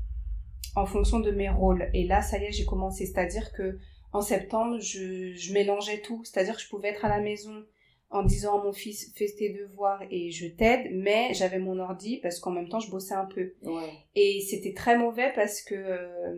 en 0.75 0.85
fonction 0.85 1.19
de 1.19 1.31
mes 1.31 1.49
rôles. 1.49 1.89
Et 1.93 2.05
là, 2.05 2.21
ça 2.21 2.37
y 2.37 2.45
est, 2.45 2.51
j'ai 2.51 2.65
commencé. 2.65 3.05
C'est-à-dire 3.05 3.51
que 3.51 3.79
en 4.13 4.21
septembre, 4.21 4.79
je, 4.79 5.33
je 5.33 5.53
mélangeais 5.53 6.01
tout. 6.01 6.23
C'est-à-dire 6.23 6.55
que 6.55 6.61
je 6.61 6.69
pouvais 6.69 6.89
être 6.89 7.05
à 7.05 7.09
la 7.09 7.19
maison 7.19 7.63
en 8.09 8.23
disant 8.23 8.59
à 8.59 8.63
mon 8.63 8.71
fils 8.71 9.11
fais 9.15 9.27
tes 9.37 9.49
devoirs 9.49 10.01
et 10.09 10.31
je 10.31 10.47
t'aide 10.47 10.89
mais 10.93 11.33
j'avais 11.33 11.59
mon 11.59 11.77
ordi 11.77 12.19
parce 12.21 12.39
qu'en 12.39 12.51
même 12.51 12.69
temps 12.69 12.79
je 12.79 12.89
bossais 12.89 13.13
un 13.13 13.25
peu 13.25 13.53
ouais. 13.63 13.89
et 14.15 14.39
c'était 14.49 14.73
très 14.73 14.97
mauvais 14.97 15.33
parce 15.35 15.61
que 15.61 15.75
euh, 15.75 16.33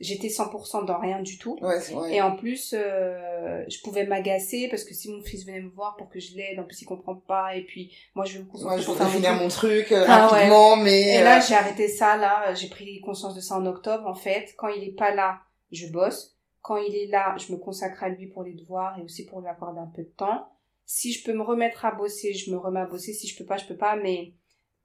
j'étais 0.00 0.28
100% 0.28 0.84
dans 0.84 0.98
rien 0.98 1.20
du 1.22 1.38
tout. 1.38 1.58
Ouais, 1.60 1.78
vrai. 1.78 2.14
Et 2.14 2.20
en 2.22 2.36
plus, 2.36 2.74
euh, 2.76 3.64
je 3.68 3.80
pouvais 3.82 4.06
m'agacer 4.06 4.68
parce 4.68 4.84
que 4.84 4.94
si 4.94 5.10
mon 5.10 5.22
fils 5.22 5.46
venait 5.46 5.60
me 5.60 5.70
voir 5.70 5.96
pour 5.96 6.08
que 6.08 6.20
je 6.20 6.36
l'aide, 6.36 6.58
en 6.58 6.64
plus 6.64 6.82
il 6.82 6.86
comprend 6.86 7.14
pas, 7.14 7.56
et 7.56 7.62
puis 7.62 7.92
moi 8.14 8.24
je 8.24 8.34
vais 8.34 8.44
me 8.44 8.48
concentrer 8.50 8.74
Moi, 8.76 8.80
je 8.82 8.86
voudrais 8.86 9.10
finir 9.10 9.34
mon 9.34 9.48
truc 9.48 9.92
euh, 9.92 10.04
Ah, 10.08 10.26
ouais. 10.26 10.38
rapidement, 10.38 10.76
mais... 10.76 11.16
Et 11.16 11.22
là, 11.22 11.38
euh, 11.38 11.42
j'ai 11.46 11.54
arrêté 11.54 11.88
ça, 11.88 12.16
là, 12.16 12.54
j'ai 12.54 12.68
pris 12.68 13.00
conscience 13.00 13.34
de 13.34 13.40
ça 13.40 13.56
en 13.56 13.66
octobre, 13.66 14.06
en 14.06 14.14
fait. 14.14 14.54
Quand 14.56 14.68
il 14.68 14.82
est 14.84 14.96
pas 14.96 15.14
là, 15.14 15.40
je 15.70 15.86
bosse. 15.88 16.36
Quand 16.62 16.76
il 16.76 16.94
est 16.94 17.06
là, 17.06 17.34
je 17.38 17.52
me 17.52 17.58
consacre 17.58 18.02
à 18.04 18.08
lui 18.08 18.26
pour 18.26 18.42
les 18.42 18.54
devoirs 18.54 18.98
et 18.98 19.02
aussi 19.02 19.26
pour 19.26 19.40
lui 19.40 19.48
accorder 19.48 19.80
un 19.80 19.90
peu 19.94 20.02
de 20.02 20.12
temps. 20.16 20.48
Si 20.86 21.12
je 21.12 21.24
peux 21.24 21.32
me 21.32 21.42
remettre 21.42 21.84
à 21.84 21.92
bosser, 21.92 22.34
je 22.34 22.50
me 22.50 22.56
remets 22.56 22.80
à 22.80 22.86
bosser. 22.86 23.12
Si 23.12 23.26
je 23.26 23.36
peux 23.36 23.44
pas, 23.44 23.56
je 23.56 23.66
peux 23.66 23.76
pas, 23.76 23.96
mais 23.96 24.32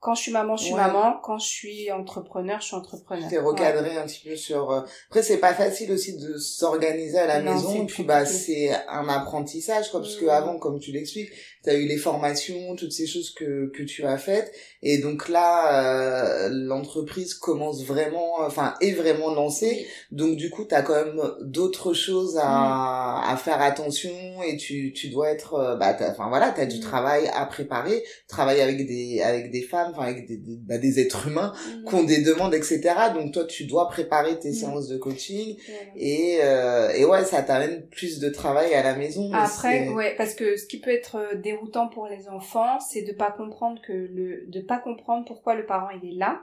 quand 0.01 0.15
je 0.15 0.21
suis 0.21 0.31
maman, 0.31 0.55
je 0.55 0.63
suis 0.65 0.73
Ouais. 0.73 0.79
maman. 0.79 1.19
Quand 1.23 1.37
je 1.37 1.47
suis 1.47 1.91
entrepreneur, 1.91 2.59
je 2.61 2.67
suis 2.67 2.75
entrepreneur. 2.75 3.29
t'es 3.29 3.37
recadré 3.39 3.97
un 3.97 4.05
petit 4.05 4.27
peu 4.27 4.35
sur 4.35 4.71
euh, 4.71 4.81
après 5.09 5.21
c'est 5.23 5.39
pas 5.39 5.53
facile 5.53 5.91
aussi 5.91 6.17
de 6.17 6.37
s'organiser 6.37 7.17
à 7.19 7.27
la 7.27 7.41
Non, 7.41 7.53
maison 7.53 7.83
et 7.83 7.85
puis 7.85 8.03
bah 8.03 8.25
c'est 8.25 8.71
un 8.87 9.07
apprentissage 9.09 9.91
quoi 9.91 9.99
parce 10.01 10.15
que 10.15 10.25
Mm. 10.25 10.29
avant 10.29 10.57
comme 10.57 10.79
tu 10.79 10.91
l'expliques 10.91 11.31
t'as 11.63 11.75
eu 11.75 11.85
les 11.85 11.97
formations 11.97 12.75
toutes 12.75 12.91
ces 12.91 13.07
choses 13.07 13.31
que 13.31 13.71
que 13.75 13.83
tu 13.83 14.05
as 14.05 14.17
faites. 14.17 14.51
Et 14.81 14.97
donc 14.99 15.29
là 15.29 15.83
euh, 15.83 16.49
l'entreprise 16.51 17.33
commence 17.33 17.83
vraiment 17.85 18.39
enfin 18.39 18.75
est 18.81 18.91
vraiment 18.93 19.33
lancée. 19.33 19.85
Donc 20.11 20.35
du 20.37 20.49
coup 20.49 20.65
t'as 20.65 20.81
quand 20.81 20.95
même 21.05 21.21
d'autres 21.41 21.93
choses 21.93 22.37
à 22.41 23.21
à 23.31 23.37
faire 23.37 23.61
attention 23.61 24.09
et 24.47 24.57
tu 24.57 24.93
tu 24.93 25.09
dois 25.09 25.29
être 25.29 25.53
euh, 25.55 25.75
bah 25.75 25.95
enfin 26.01 26.29
voilà 26.29 26.49
t'as 26.55 26.65
du 26.65 26.77
Mm. 26.77 26.81
travail 26.81 27.29
à 27.33 27.45
préparer. 27.45 28.03
Travailler 28.27 28.61
avec 28.61 28.87
des 28.87 29.21
avec 29.21 29.51
des 29.51 29.61
femmes 29.61 29.91
enfin 29.93 30.03
avec 30.07 30.27
des 30.27 30.37
des, 30.37 30.55
bah, 30.57 30.77
des 30.77 30.99
êtres 30.99 31.27
humains 31.27 31.53
qui 31.87 31.95
ont 31.95 32.03
des 32.03 32.21
demandes, 32.21 32.53
etc. 32.53 32.79
Donc 33.13 33.33
toi, 33.33 33.43
tu 33.45 33.65
dois 33.65 33.89
préparer 33.89 34.39
tes 34.39 34.53
séances 34.53 34.87
de 34.87 34.97
coaching. 34.97 35.57
Et, 35.95 36.39
euh, 36.43 36.89
et 36.91 37.05
ouais, 37.05 37.25
ça 37.25 37.41
t'amène 37.41 37.85
plus 37.87 38.19
de 38.19 38.29
travail 38.29 38.73
à 38.73 38.83
la 38.83 38.95
maison. 38.95 39.29
mais 39.29 39.37
Après, 39.37 39.89
ouais, 39.89 40.15
parce 40.17 40.33
que 40.33 40.55
ce 40.55 40.65
qui 40.65 40.79
peut 40.79 40.91
être 40.91 41.15
euh, 41.17 41.35
déroutant 41.51 41.87
pour 41.89 42.07
les 42.07 42.27
enfants, 42.29 42.79
c'est 42.79 43.03
de 43.03 43.13
pas 43.13 43.31
comprendre 43.31 43.81
que 43.81 43.93
le, 43.93 44.45
de 44.47 44.61
pas 44.61 44.79
comprendre 44.79 45.25
pourquoi 45.25 45.55
le 45.55 45.65
parent 45.65 45.89
il 46.01 46.09
est 46.09 46.15
là 46.17 46.41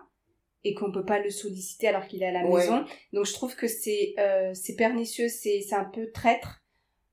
et 0.65 0.75
qu'on 0.75 0.91
peut 0.91 1.05
pas 1.05 1.21
le 1.21 1.31
solliciter 1.31 1.87
alors 1.89 2.07
qu'il 2.07 2.23
est 2.23 2.27
à 2.27 2.33
la 2.33 2.45
Ouais. 2.47 2.61
maison. 2.61 2.85
Donc 3.13 3.25
je 3.27 3.33
trouve 3.33 3.55
que 3.55 3.69
c'est 3.69 4.15
euh, 4.19 4.53
c'est 4.55 4.77
pernicieux, 4.77 5.29
c'est 5.29 5.61
c'est 5.67 5.75
un 5.77 5.85
peu 5.97 6.11
traître 6.11 6.63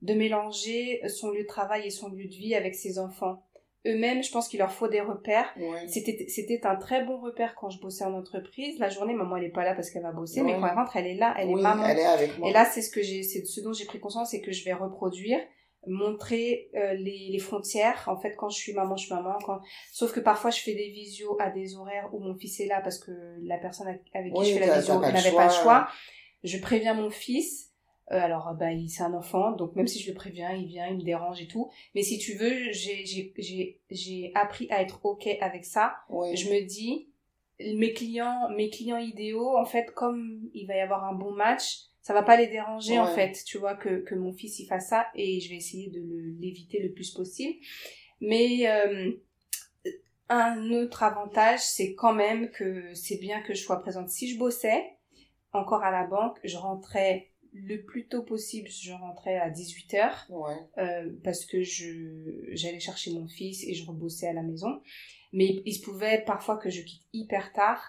de 0.01 0.13
mélanger 0.13 1.01
son 1.07 1.29
lieu 1.31 1.43
de 1.43 1.47
travail 1.47 1.87
et 1.87 1.89
son 1.89 2.09
lieu 2.09 2.25
de 2.25 2.33
vie 2.43 2.55
avec 2.55 2.75
ses 2.75 2.97
enfants. 2.99 3.43
Eux-mêmes, 3.85 4.23
je 4.23 4.31
pense 4.31 4.47
qu'il 4.47 4.59
leur 4.59 4.71
faut 4.71 4.87
des 4.87 5.01
repères. 5.01 5.53
Ouais. 5.57 5.87
C'était 5.87 6.25
c'était 6.29 6.65
un 6.65 6.77
très 6.77 7.03
bon 7.03 7.17
repère 7.19 7.53
quand 7.55 7.69
je 7.69 7.79
bossais 7.81 8.05
en 8.05 8.13
entreprise. 8.13 8.79
La 8.79 8.89
journée, 8.89 9.13
maman 9.13 9.35
elle 9.37 9.43
est 9.45 9.49
pas 9.59 9.65
là 9.65 9.73
parce 9.75 9.89
qu'elle 9.89 10.03
va 10.03 10.11
bosser, 10.13 10.41
mais 10.41 10.53
quand 10.53 10.67
elle 10.67 10.75
rentre, 10.75 10.95
elle 10.95 11.07
est 11.07 11.15
là, 11.15 11.35
elle 11.37 11.49
oui, 11.49 11.59
est 11.59 11.63
maman. 11.63 11.85
elle 11.85 11.99
est 11.99 12.05
avec 12.05 12.37
moi. 12.39 12.49
Et 12.49 12.53
là, 12.53 12.63
c'est 12.65 12.81
ce 12.81 12.89
que 12.89 13.01
j'ai, 13.01 13.23
c'est 13.23 13.43
ce 13.45 13.59
dont 13.61 13.73
j'ai 13.73 13.85
pris 13.85 13.99
conscience, 13.99 14.31
c'est 14.31 14.41
que 14.41 14.51
je 14.53 14.63
vais 14.63 14.73
reproduire, 14.73 15.39
montrer 15.87 16.69
euh, 16.75 16.93
les, 16.93 17.29
les 17.31 17.39
frontières. 17.39 18.03
En 18.07 18.17
fait, 18.17 18.35
quand 18.35 18.49
je 18.49 18.57
suis 18.57 18.73
maman, 18.73 18.95
je 18.95 19.05
suis 19.05 19.13
maman. 19.13 19.37
Quand... 19.45 19.59
Sauf 19.91 20.13
que 20.13 20.19
parfois, 20.19 20.51
je 20.51 20.59
fais 20.59 20.73
des 20.73 20.89
visios 20.89 21.37
à 21.39 21.49
des 21.49 21.75
horaires 21.75 22.09
où 22.13 22.19
mon 22.19 22.35
fils 22.35 22.59
est 22.59 22.67
là 22.67 22.81
parce 22.81 22.99
que 22.99 23.11
la 23.41 23.57
personne 23.57 23.87
avec 23.87 24.03
qui 24.03 24.11
Oui, 24.39 24.45
je 24.45 24.53
fais 24.59 24.67
la 24.67 24.79
visio 24.79 24.99
n'avait 24.99 25.31
pas 25.31 25.47
le 25.47 25.53
choix. 25.53 25.87
Je 26.43 26.57
préviens 26.57 26.93
mon 26.93 27.09
fils. 27.09 27.71
Euh, 28.11 28.19
alors, 28.19 28.53
bah, 28.59 28.71
il, 28.71 28.89
c'est 28.89 29.03
un 29.03 29.13
enfant, 29.13 29.53
donc 29.53 29.77
même 29.77 29.87
si 29.87 29.99
je 29.99 30.09
le 30.09 30.13
préviens, 30.13 30.51
il 30.51 30.67
vient, 30.67 30.87
il 30.87 30.97
me 30.97 31.03
dérange 31.03 31.41
et 31.41 31.47
tout. 31.47 31.71
Mais 31.95 32.03
si 32.03 32.17
tu 32.17 32.33
veux, 32.33 32.71
j'ai, 32.71 33.05
j'ai, 33.05 33.33
j'ai, 33.37 33.79
j'ai 33.89 34.31
appris 34.35 34.67
à 34.69 34.81
être 34.81 34.99
ok 35.05 35.27
avec 35.39 35.63
ça 35.63 35.95
Oui. 36.09 36.35
je 36.35 36.49
me 36.49 36.67
dis 36.67 37.07
mes 37.75 37.93
clients 37.93 38.49
mes 38.49 38.69
clients 38.69 38.97
idéaux 38.97 39.57
en 39.57 39.65
fait 39.65 39.93
comme 39.93 40.49
il 40.53 40.65
va 40.67 40.75
y 40.75 40.79
avoir 40.79 41.05
un 41.05 41.13
bon 41.13 41.31
match 41.31 41.83
ça 42.03 42.13
va 42.13 42.21
pas 42.23 42.37
les 42.37 42.47
déranger 42.47 42.99
en 42.99 43.07
fait 43.07 43.43
tu 43.45 43.57
vois 43.57 43.75
que, 43.75 44.01
que 44.01 44.15
mon 44.15 44.33
fils 44.33 44.59
il 44.59 44.67
fasse 44.67 44.89
ça 44.89 45.07
et 45.15 45.39
je 45.41 45.49
vais 45.49 45.55
essayer 45.57 45.89
de 45.89 45.99
le- 46.01 46.35
l'éviter 46.39 46.79
le 46.81 46.91
plus 46.93 47.11
possible 47.11 47.55
mais 48.21 48.69
euh, 48.69 49.11
un 50.29 50.71
autre 50.71 51.03
avantage 51.03 51.59
c'est 51.59 51.93
quand 51.95 52.13
même 52.13 52.49
que 52.51 52.93
c'est 52.93 53.17
bien 53.17 53.41
que 53.41 53.53
je 53.53 53.61
sois 53.61 53.81
présente 53.81 54.09
si 54.09 54.31
je 54.31 54.37
bossais 54.39 54.83
encore 55.51 55.83
à 55.83 55.91
la 55.91 56.07
banque 56.07 56.39
je 56.43 56.57
rentrais 56.57 57.29
le 57.53 57.83
plus 57.83 58.07
tôt 58.07 58.23
possible 58.23 58.67
je 58.69 58.93
rentrais 58.93 59.37
à 59.37 59.49
18h 59.49 60.25
Ouais. 60.29 60.55
euh, 60.79 61.11
parce 61.23 61.45
que 61.45 61.61
je 61.61 62.49
j'allais 62.53 62.79
chercher 62.79 63.11
mon 63.13 63.27
fils 63.27 63.63
et 63.63 63.73
je 63.75 63.85
rebossais 63.85 64.27
à 64.27 64.33
la 64.33 64.41
maison. 64.41 64.81
Mais 65.33 65.45
il, 65.45 65.61
il 65.65 65.73
se 65.73 65.81
pouvait 65.81 66.23
parfois 66.25 66.57
que 66.57 66.71
je 66.71 66.81
quitte 66.81 67.03
hyper 67.13 67.53
tard. 67.53 67.79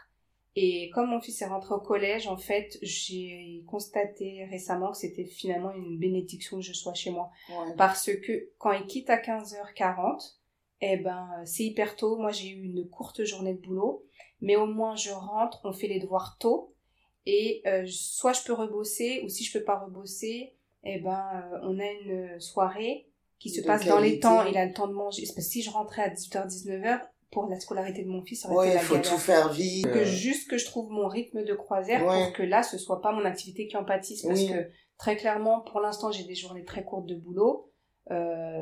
Et 0.57 0.91
comme 0.91 1.11
mon 1.11 1.21
fils 1.21 1.43
est 1.43 1.47
rentré 1.47 1.75
au 1.75 1.81
collège, 1.81 2.29
en 2.29 2.37
fait, 2.37 2.79
j'ai 2.81 3.65
constaté 3.67 4.45
récemment 4.45 4.93
que 4.93 4.99
c'était 4.99 5.25
finalement 5.25 5.73
une 5.73 5.99
bénédiction 5.99 6.59
que 6.59 6.63
je 6.63 6.73
sois 6.73 6.95
chez 6.95 7.11
moi. 7.11 7.31
Ouais. 7.49 7.75
Parce 7.77 8.11
que 8.13 8.51
quand 8.59 8.73
il 8.73 8.87
quitte 8.87 9.11
à 9.11 9.17
15h40, 9.17 10.37
eh 10.81 10.97
ben, 10.99 11.29
c'est 11.45 11.65
hyper 11.65 11.97
tôt. 11.97 12.17
Moi, 12.19 12.31
j'ai 12.31 12.51
eu 12.51 12.63
une 12.63 12.89
courte 12.89 13.25
journée 13.25 13.55
de 13.55 13.61
boulot. 13.61 14.05
Mais 14.41 14.57
au 14.57 14.67
moins, 14.67 14.95
je 14.95 15.11
rentre, 15.11 15.61
on 15.65 15.73
fait 15.73 15.89
les 15.89 15.99
devoirs 15.99 16.37
tôt. 16.39 16.75
Et 17.27 17.63
euh, 17.67 17.85
soit 17.89 18.35
je 18.35 18.43
peux 18.45 18.53
rebosser, 18.53 19.23
ou 19.25 19.29
si 19.29 19.45
je 19.45 19.59
peux 19.59 19.65
pas 19.65 19.79
rebosser, 19.79 20.55
eh 20.85 20.99
ben, 21.01 21.25
euh, 21.53 21.59
on 21.63 21.81
a 21.81 21.91
une 21.91 22.39
soirée 22.39 23.09
qui 23.39 23.51
se 23.51 23.61
De 23.61 23.67
passe 23.67 23.87
dans 23.87 23.99
les 23.99 24.21
temps. 24.21 24.45
Il 24.45 24.57
a 24.57 24.67
le 24.67 24.73
temps 24.73 24.87
de 24.87 24.93
manger. 24.93 25.23
Parce 25.23 25.35
que 25.35 25.43
si 25.43 25.63
je 25.63 25.71
rentrais 25.71 26.03
à 26.03 26.11
18h, 26.11 26.47
19h, 26.47 27.01
pour 27.35 27.47
la 27.49 27.61
scolarité 27.61 28.03
de 28.05 28.09
mon 28.09 28.23
fils, 28.23 28.43
ça 28.43 28.51
aurait 28.51 28.69
Ouais, 28.69 28.75
il 28.75 28.79
faut 28.81 28.95
galère. 28.95 29.11
tout 29.13 29.19
faire 29.19 29.53
vite. 29.53 29.87
Que 29.91 29.99
euh, 29.99 30.05
juste 30.05 30.49
que 30.49 30.57
je 30.57 30.65
trouve 30.65 30.91
mon 30.91 31.09
rythme 31.09 31.45
de 31.45 31.53
croisière 31.55 32.07
Ouais. 32.07 32.25
pour 32.25 32.33
que 32.33 32.43
là, 32.43 32.63
ce 32.63 32.79
soit 32.79 33.03
pas 33.03 33.13
mon 33.13 33.25
activité 33.27 33.67
qui 33.67 33.77
en 33.77 33.85
pâtisse. 33.85 34.23
Parce 34.23 34.41
Oui. 34.41 34.49
que 34.49 34.71
très 34.99 35.17
clairement, 35.17 35.61
pour 35.61 35.81
l'instant, 35.81 36.11
j'ai 36.13 36.25
des 36.25 36.35
journées 36.35 36.65
très 36.65 36.85
courtes 36.85 37.07
de 37.07 37.17
boulot. 37.17 37.71
Euh, 38.11 38.61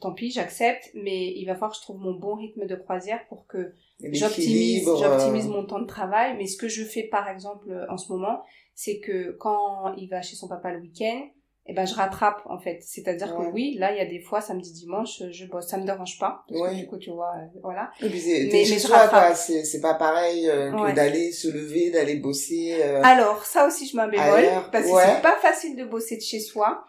tant 0.00 0.12
pis, 0.12 0.30
j'accepte, 0.30 0.90
mais 0.94 1.32
il 1.36 1.44
va 1.46 1.54
falloir 1.54 1.70
que 1.72 1.76
je 1.78 1.82
trouve 1.82 1.98
mon 2.00 2.14
bon 2.14 2.34
rythme 2.34 2.66
de 2.66 2.76
croisière 2.76 3.26
pour 3.28 3.46
que 3.46 3.74
j'optimise, 4.00 4.84
l'équilibre, 4.84 4.96
j'optimise 4.98 5.46
euh, 5.46 5.50
mon 5.52 5.64
temps 5.64 5.80
de 5.80 5.86
travail. 5.86 6.36
Mais 6.36 6.46
ce 6.46 6.56
que 6.56 6.68
je 6.68 6.84
fais, 6.84 7.04
par 7.04 7.28
exemple, 7.28 7.70
euh, 7.70 7.86
en 7.90 7.96
ce 7.96 8.12
moment, 8.12 8.42
c'est 8.74 9.00
que 9.00 9.32
quand 9.40 9.94
il 9.96 10.08
va 10.08 10.20
chez 10.22 10.36
son 10.36 10.48
papa 10.48 10.70
le 10.72 10.80
week-end, 10.80 11.20
eh 11.66 11.72
ben, 11.72 11.86
je 11.86 11.94
rattrape, 11.94 12.42
en 12.46 12.58
fait. 12.58 12.78
C'est-à-dire 12.82 13.34
Ouais. 13.38 13.46
que 13.46 13.50
oui, 13.52 13.76
là, 13.78 13.92
il 13.92 13.98
y 13.98 14.00
a 14.00 14.06
des 14.06 14.20
fois, 14.20 14.40
samedi, 14.40 14.72
dimanche, 14.72 15.22
je 15.30 15.46
bosse. 15.46 15.68
Ça 15.68 15.78
me 15.78 15.84
dérange 15.86 16.18
pas. 16.18 16.44
Parce 16.48 16.60
Ouais. 16.60 16.70
que 16.70 16.74
du 16.76 16.86
coup, 16.86 16.98
tu 16.98 17.10
vois, 17.10 17.32
euh, 17.36 17.58
voilà. 17.62 17.90
Et 18.02 18.08
puis 18.10 18.20
c'est 18.20 18.48
Mais- 18.52 18.64
je 18.64 18.86
toi, 18.86 18.98
rattrape. 18.98 19.34
C'est 19.36 19.64
c'est 19.64 19.80
pas 19.80 19.94
pareil 19.94 20.48
euh, 20.48 20.70
que 20.70 20.76
Ouais. 20.76 20.92
d'aller 20.92 21.32
se 21.32 21.48
lever, 21.48 21.90
d'aller 21.90 22.16
bosser. 22.16 22.76
euh, 22.82 23.00
Alors, 23.02 23.44
ça 23.46 23.66
aussi, 23.66 23.86
je 23.88 23.98
Ailleurs, 23.98 24.70
parce 24.70 24.84
que 24.84 24.90
c'est 24.90 25.22
pas 25.22 25.36
facile 25.40 25.76
de 25.76 25.84
bosser 25.84 26.16
de 26.16 26.22
chez 26.22 26.40
soi. 26.40 26.84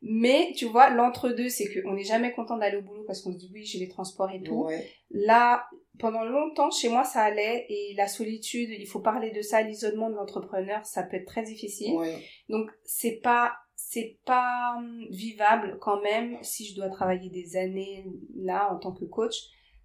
Mais, 0.00 0.52
tu 0.56 0.66
vois, 0.66 0.90
l'entre-deux, 0.90 1.48
c'est 1.48 1.66
qu'on 1.82 1.94
n'est 1.94 2.04
jamais 2.04 2.32
content 2.32 2.56
d'aller 2.56 2.76
au 2.76 2.82
boulot 2.82 3.02
parce 3.06 3.20
qu'on 3.22 3.32
se 3.32 3.38
dit 3.38 3.50
oui, 3.52 3.64
j'ai 3.64 3.78
les 3.78 3.88
transports 3.88 4.30
et 4.30 4.40
tout. 4.42 4.68
Là, 5.10 5.64
pendant 5.98 6.22
longtemps, 6.24 6.70
chez 6.70 6.88
moi, 6.88 7.02
ça 7.02 7.22
allait. 7.22 7.66
Et 7.68 7.94
la 7.96 8.06
solitude, 8.06 8.68
il 8.70 8.86
faut 8.86 9.00
parler 9.00 9.32
de 9.32 9.42
ça, 9.42 9.62
l'isolement 9.62 10.08
de 10.10 10.14
l'entrepreneur, 10.14 10.84
ça 10.86 11.02
peut 11.02 11.16
être 11.16 11.26
très 11.26 11.42
difficile. 11.42 11.94
Donc, 12.48 12.70
c'est 12.84 13.20
pas, 13.22 13.54
c'est 13.90 14.18
pas 14.26 14.74
hum, 14.76 15.06
vivable 15.10 15.78
quand 15.80 16.02
même, 16.02 16.36
si 16.42 16.66
je 16.66 16.76
dois 16.76 16.90
travailler 16.90 17.30
des 17.30 17.56
années 17.56 18.04
là, 18.36 18.70
en 18.72 18.78
tant 18.78 18.92
que 18.92 19.04
coach. 19.06 19.34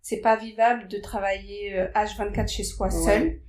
C'est 0.02 0.20
pas 0.20 0.36
vivable 0.36 0.90
de 0.90 0.98
travailler 0.98 1.80
euh, 1.80 1.88
H24 1.96 2.50
chez 2.50 2.64
soi 2.66 2.88
Ouais. 2.88 2.92
seul. 2.92 3.40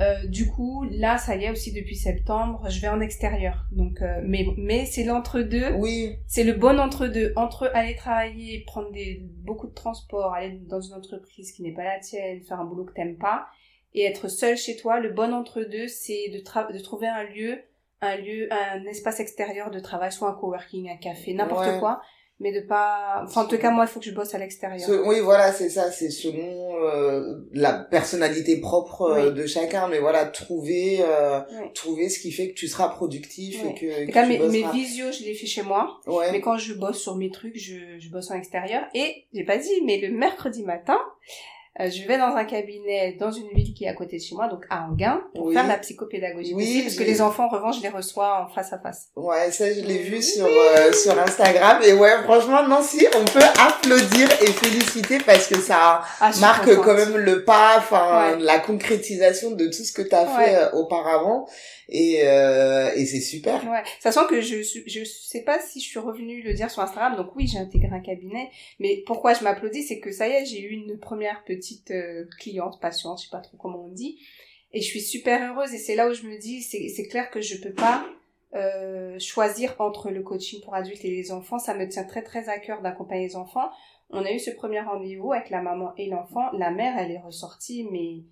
Euh, 0.00 0.26
du 0.26 0.48
coup, 0.48 0.84
là, 0.90 1.18
ça 1.18 1.36
y 1.36 1.44
est 1.44 1.50
aussi 1.50 1.74
depuis 1.74 1.96
septembre, 1.96 2.64
je 2.70 2.80
vais 2.80 2.88
en 2.88 3.02
extérieur. 3.02 3.66
Donc, 3.72 4.00
euh, 4.00 4.22
mais 4.24 4.46
mais 4.56 4.86
c'est 4.86 5.04
l'entre-deux. 5.04 5.72
Oui. 5.74 6.16
C'est 6.26 6.44
le 6.44 6.54
bon 6.54 6.80
entre-deux. 6.80 7.34
Entre 7.36 7.70
aller 7.74 7.94
travailler, 7.94 8.64
prendre 8.66 8.90
des, 8.92 9.20
beaucoup 9.44 9.66
de 9.66 9.74
transport, 9.74 10.32
aller 10.32 10.58
dans 10.70 10.80
une 10.80 10.94
entreprise 10.94 11.52
qui 11.52 11.62
n'est 11.62 11.74
pas 11.74 11.84
la 11.84 11.98
tienne, 11.98 12.40
faire 12.40 12.58
un 12.58 12.64
boulot 12.64 12.86
que 12.86 12.94
t'aimes 12.94 13.18
pas, 13.18 13.46
et 13.92 14.04
être 14.06 14.28
seul 14.28 14.56
chez 14.56 14.76
toi. 14.78 14.98
Le 15.00 15.10
bon 15.10 15.34
entre-deux, 15.34 15.88
c'est 15.88 16.30
de 16.30 16.78
trouver 16.80 17.08
un 17.08 17.24
lieu, 17.24 17.58
un 18.02 18.16
lieu, 18.16 18.48
un 18.50 18.84
espace 18.86 19.20
extérieur 19.20 19.70
de 19.70 19.80
travail, 19.80 20.12
soit 20.12 20.28
un 20.28 20.34
coworking, 20.34 20.90
un 20.90 20.96
café, 20.96 21.32
n'importe 21.32 21.66
Ouais. 21.66 21.78
quoi, 21.78 22.00
mais 22.40 22.52
de 22.52 22.60
pas. 22.66 23.22
Enfin, 23.24 23.42
en 23.42 23.46
tout 23.46 23.56
cas, 23.56 23.70
moi, 23.70 23.84
il 23.84 23.88
faut 23.88 24.00
que 24.00 24.06
je 24.06 24.10
bosse 24.12 24.34
à 24.34 24.38
l'extérieur. 24.38 24.88
Oui, 25.06 25.20
voilà, 25.20 25.52
c'est 25.52 25.70
ça, 25.70 25.92
c'est 25.92 26.10
selon 26.10 26.76
euh, 26.84 27.38
la 27.52 27.72
personnalité 27.72 28.60
propre 28.60 29.02
euh, 29.02 29.28
Oui. 29.28 29.34
de 29.34 29.46
chacun, 29.46 29.86
mais 29.86 30.00
voilà, 30.00 30.24
trouver 30.26 30.98
euh, 31.02 31.40
trouver 31.74 32.08
ce 32.08 32.18
qui 32.18 32.32
fait 32.32 32.48
que 32.48 32.54
tu 32.54 32.66
seras 32.66 32.88
productif 32.88 33.62
Ouais. 33.62 33.70
et 33.70 33.74
que, 33.74 33.86
En 33.86 34.00
que 34.00 34.06
tout 34.06 34.12
cas, 34.12 34.22
tu 34.24 34.28
mes, 34.30 34.38
mes 34.48 34.70
visios, 34.72 35.12
je 35.12 35.22
les 35.24 35.34
fais 35.34 35.46
chez 35.46 35.62
moi. 35.62 36.00
Ouais. 36.08 36.32
Mais 36.32 36.40
quand 36.40 36.58
je 36.58 36.74
bosse 36.74 37.00
sur 37.00 37.14
mes 37.16 37.30
trucs, 37.30 37.56
je, 37.56 37.76
je 38.00 38.08
bosse 38.10 38.30
en 38.32 38.34
extérieur. 38.34 38.82
Et 38.94 39.26
j'ai 39.32 39.44
pas 39.44 39.58
dit, 39.58 39.80
mais 39.84 39.98
le 39.98 40.10
mercredi 40.10 40.64
matin, 40.64 40.98
euh, 41.80 41.88
je 41.90 42.06
vais 42.06 42.18
dans 42.18 42.34
un 42.36 42.44
cabinet 42.44 43.16
dans 43.18 43.30
une 43.30 43.48
ville 43.48 43.72
qui 43.74 43.84
est 43.84 43.88
à 43.88 43.94
côté 43.94 44.18
de 44.18 44.22
chez 44.22 44.34
moi, 44.34 44.48
donc 44.48 44.64
à 44.68 44.84
Anguin, 44.86 45.22
pour 45.34 45.46
Oui. 45.46 45.54
faire 45.54 45.66
la 45.66 45.78
psychopédagogie 45.78 46.52
Oui, 46.54 46.62
aussi, 46.64 46.82
parce 46.82 46.94
que 46.96 47.04
les 47.04 47.22
enfants, 47.22 47.46
en 47.46 47.48
revanche, 47.48 47.76
je 47.78 47.82
les 47.82 47.88
reçois 47.88 48.44
en 48.44 48.54
face 48.54 48.72
à 48.72 48.78
face. 48.78 49.08
Ouais, 49.16 49.50
ça 49.50 49.72
je 49.72 49.80
l'ai 49.80 49.98
vu 49.98 50.20
sur 50.22 50.46
euh, 50.46 50.92
sur 50.92 51.18
Instagram 51.18 51.78
et 51.84 51.94
ouais, 51.94 52.22
franchement 52.24 52.66
Nancy, 52.68 53.06
on 53.18 53.24
peut 53.24 53.40
applaudir 53.58 54.28
et 54.42 54.46
féliciter 54.46 55.18
parce 55.24 55.46
que 55.46 55.56
ça 55.56 56.02
Ah, 56.20 56.30
marque 56.40 56.66
contente. 56.68 56.84
quand 56.84 56.94
même 56.94 57.16
le 57.16 57.44
pas, 57.44 57.74
enfin 57.78 58.32
Ouais. 58.36 58.38
la 58.40 58.58
concrétisation 58.58 59.52
de 59.52 59.66
tout 59.66 59.84
ce 59.84 59.92
que 59.92 60.02
tu 60.02 60.14
as 60.14 60.22
Ouais. 60.24 60.44
fait 60.44 60.56
euh, 60.56 60.70
auparavant 60.72 61.46
et 61.94 62.26
euh, 62.26 62.90
et 62.96 63.04
c'est 63.04 63.20
super. 63.20 63.62
Ouais, 63.70 63.82
sachant 64.00 64.26
que 64.26 64.40
je 64.40 64.62
je 64.62 65.04
sais 65.04 65.42
pas 65.42 65.60
si 65.60 65.78
je 65.78 65.84
suis 65.84 65.98
revenue 65.98 66.42
le 66.42 66.54
dire 66.54 66.70
sur 66.70 66.82
Instagram, 66.82 67.16
donc 67.16 67.36
oui 67.36 67.46
j'ai 67.46 67.58
intégré 67.58 67.90
un 67.92 68.00
cabinet, 68.00 68.50
mais 68.80 69.02
pourquoi 69.06 69.34
je 69.34 69.44
m'applaudis, 69.44 69.82
c'est 69.82 70.00
que 70.00 70.10
ça 70.10 70.26
y 70.26 70.32
est 70.32 70.46
j'ai 70.46 70.62
eu 70.62 70.70
une 70.70 70.98
première 70.98 71.44
petite 71.44 71.90
euh, 71.90 72.24
cliente, 72.38 72.80
patiente, 72.80 73.18
je 73.18 73.24
sais 73.24 73.30
pas 73.30 73.42
trop 73.42 73.58
comment 73.58 73.84
on 73.84 73.92
dit, 73.92 74.18
et 74.72 74.80
je 74.80 74.86
suis 74.86 75.02
super 75.02 75.52
heureuse 75.52 75.74
et 75.74 75.78
c'est 75.78 75.94
là 75.94 76.08
où 76.08 76.14
je 76.14 76.22
me 76.22 76.38
dis 76.38 76.62
c'est 76.62 76.88
c'est 76.88 77.06
clair 77.06 77.30
que 77.30 77.42
je 77.42 77.58
peux 77.58 77.74
pas 77.74 78.06
euh, 78.54 79.18
choisir 79.18 79.74
entre 79.78 80.10
le 80.10 80.22
coaching 80.22 80.62
pour 80.62 80.74
adultes 80.74 81.04
et 81.04 81.10
les 81.10 81.30
enfants, 81.30 81.58
ça 81.58 81.74
me 81.74 81.86
tient 81.86 82.04
très 82.04 82.22
très 82.22 82.48
à 82.48 82.58
cœur 82.58 82.80
d'accompagner 82.80 83.26
les 83.28 83.36
enfants. 83.36 83.70
On 84.08 84.24
a 84.24 84.32
eu 84.32 84.38
ce 84.38 84.50
premier 84.50 84.80
rendez-vous 84.80 85.32
avec 85.32 85.50
la 85.50 85.62
maman 85.62 85.92
et 85.96 86.06
l'enfant. 86.06 86.50
La 86.52 86.70
mère, 86.70 86.98
elle 86.98 87.10
est 87.10 87.18
ressortie, 87.18 87.86
mais 87.90 88.24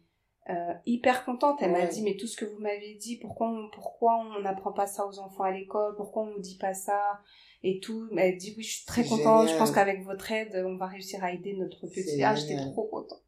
euh, 0.49 0.73
hyper 0.87 1.25
contente. 1.25 1.59
Elle 1.61 1.73
m'a 1.73 1.87
dit, 1.87 2.03
mais 2.03 2.17
tout 2.17 2.27
ce 2.27 2.37
que 2.37 2.45
vous 2.45 2.59
m'avez 2.59 2.95
dit, 2.95 3.17
pourquoi 3.19 3.49
on, 3.49 3.69
pourquoi 3.71 4.17
on 4.17 4.41
n'apprend 4.41 4.73
pas 4.73 4.87
ça 4.87 5.07
aux 5.07 5.19
enfants 5.19 5.45
à 5.45 5.51
l'école? 5.51 5.95
Pourquoi 5.97 6.23
on 6.23 6.27
nous 6.27 6.41
dit 6.41 6.57
pas 6.57 6.75
ça? 6.75 7.21
Et 7.63 7.79
tout. 7.79 8.09
Elle 8.17 8.37
dit, 8.37 8.55
oui, 8.57 8.63
je 8.63 8.77
suis 8.77 8.87
très 8.87 9.05
contente. 9.05 9.49
Je 9.49 9.57
pense 9.57 9.71
qu'avec 9.71 10.03
votre 10.03 10.31
aide, 10.33 10.65
on 10.67 10.77
va 10.77 10.87
réussir 10.87 11.23
à 11.23 11.33
aider 11.33 11.55
notre 11.55 11.87
petit. 11.87 12.23
Ah, 12.25 12.35
j'étais 12.35 12.57
trop 12.57 12.85
contente. 12.85 13.23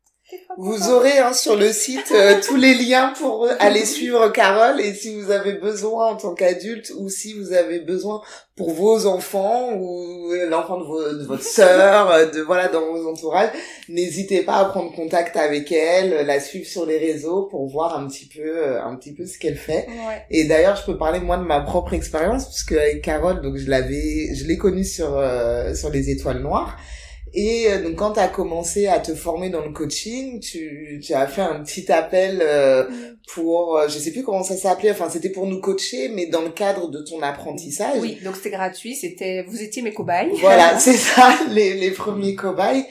Vous 0.58 0.90
aurez 0.90 1.18
hein, 1.18 1.32
sur 1.32 1.56
le 1.56 1.72
site 1.72 2.12
euh, 2.14 2.40
tous 2.46 2.56
les 2.56 2.74
liens 2.74 3.12
pour 3.18 3.48
aller 3.58 3.84
suivre 3.86 4.28
Carole 4.28 4.80
et 4.80 4.92
si 4.94 5.18
vous 5.18 5.30
avez 5.30 5.54
besoin 5.54 6.08
en 6.08 6.16
tant 6.16 6.34
qu'adulte 6.34 6.92
ou 6.98 7.08
si 7.08 7.32
vous 7.32 7.52
avez 7.52 7.80
besoin 7.80 8.20
pour 8.54 8.70
vos 8.70 9.06
enfants 9.06 9.72
ou 9.74 10.30
l'enfant 10.48 10.78
de, 10.78 11.24
votre 11.24 11.42
sœur, 11.42 12.10
euh, 12.10 12.26
de 12.26 12.40
voilà 12.40 12.68
dans 12.68 12.84
vos 12.84 13.08
entourages, 13.08 13.50
n'hésitez 13.88 14.42
pas 14.42 14.56
à 14.56 14.64
prendre 14.66 14.92
contact 14.94 15.36
avec 15.36 15.72
elle, 15.72 16.26
la 16.26 16.38
suivre 16.38 16.66
sur 16.66 16.84
les 16.84 16.98
réseaux 16.98 17.44
pour 17.50 17.66
voir 17.68 17.98
un 17.98 18.06
petit 18.06 18.26
peu 18.26 18.42
euh, 18.42 18.82
un 18.82 18.94
petit 18.96 19.14
peu 19.14 19.24
ce 19.24 19.38
qu'elle 19.38 19.56
fait. 19.56 19.86
Et 20.30 20.44
d'ailleurs, 20.44 20.76
je 20.76 20.84
peux 20.84 20.98
parler 20.98 21.20
moi 21.20 21.38
de 21.38 21.44
ma 21.44 21.60
propre 21.60 21.94
expérience 21.94 22.46
puisque 22.46 22.72
avec 22.72 23.02
Carole, 23.02 23.40
donc 23.40 23.56
je 23.56 23.70
l'avais 23.70 24.34
je 24.34 24.44
l'ai 24.46 24.58
connue 24.58 24.84
sur 24.84 25.22
sur 25.74 25.90
les 25.90 26.10
étoiles 26.10 26.40
noires. 26.40 26.76
Et 27.34 27.66
euh, 27.68 27.82
donc 27.82 27.96
quand 27.96 28.12
tu 28.12 28.20
as 28.20 28.28
commencé 28.28 28.86
à 28.88 28.98
te 28.98 29.14
former 29.14 29.48
dans 29.48 29.64
le 29.64 29.72
coaching, 29.72 30.38
tu, 30.40 31.00
tu 31.02 31.14
as 31.14 31.26
fait 31.26 31.40
un 31.40 31.62
petit 31.62 31.90
appel 31.90 32.40
euh, 32.42 32.84
mm. 32.84 33.16
pour, 33.34 33.76
euh, 33.76 33.88
je 33.88 33.98
sais 33.98 34.12
plus 34.12 34.22
comment 34.22 34.42
ça 34.42 34.56
s'appelait, 34.56 34.90
enfin 34.90 35.08
c'était 35.08 35.30
pour 35.30 35.46
nous 35.46 35.60
coacher, 35.60 36.08
mais 36.08 36.26
dans 36.26 36.42
le 36.42 36.50
cadre 36.50 36.88
de 36.88 37.00
ton 37.00 37.22
apprentissage. 37.22 37.98
Oui, 38.00 38.18
donc 38.22 38.36
c'était 38.36 38.50
gratuit, 38.50 38.94
c'était, 38.94 39.44
vous 39.48 39.62
étiez 39.62 39.82
mes 39.82 39.94
cobayes. 39.94 40.30
Voilà, 40.40 40.78
c'est 40.78 40.92
ça, 40.92 41.38
les, 41.50 41.74
les 41.74 41.90
premiers 41.90 42.34
cobayes. 42.34 42.84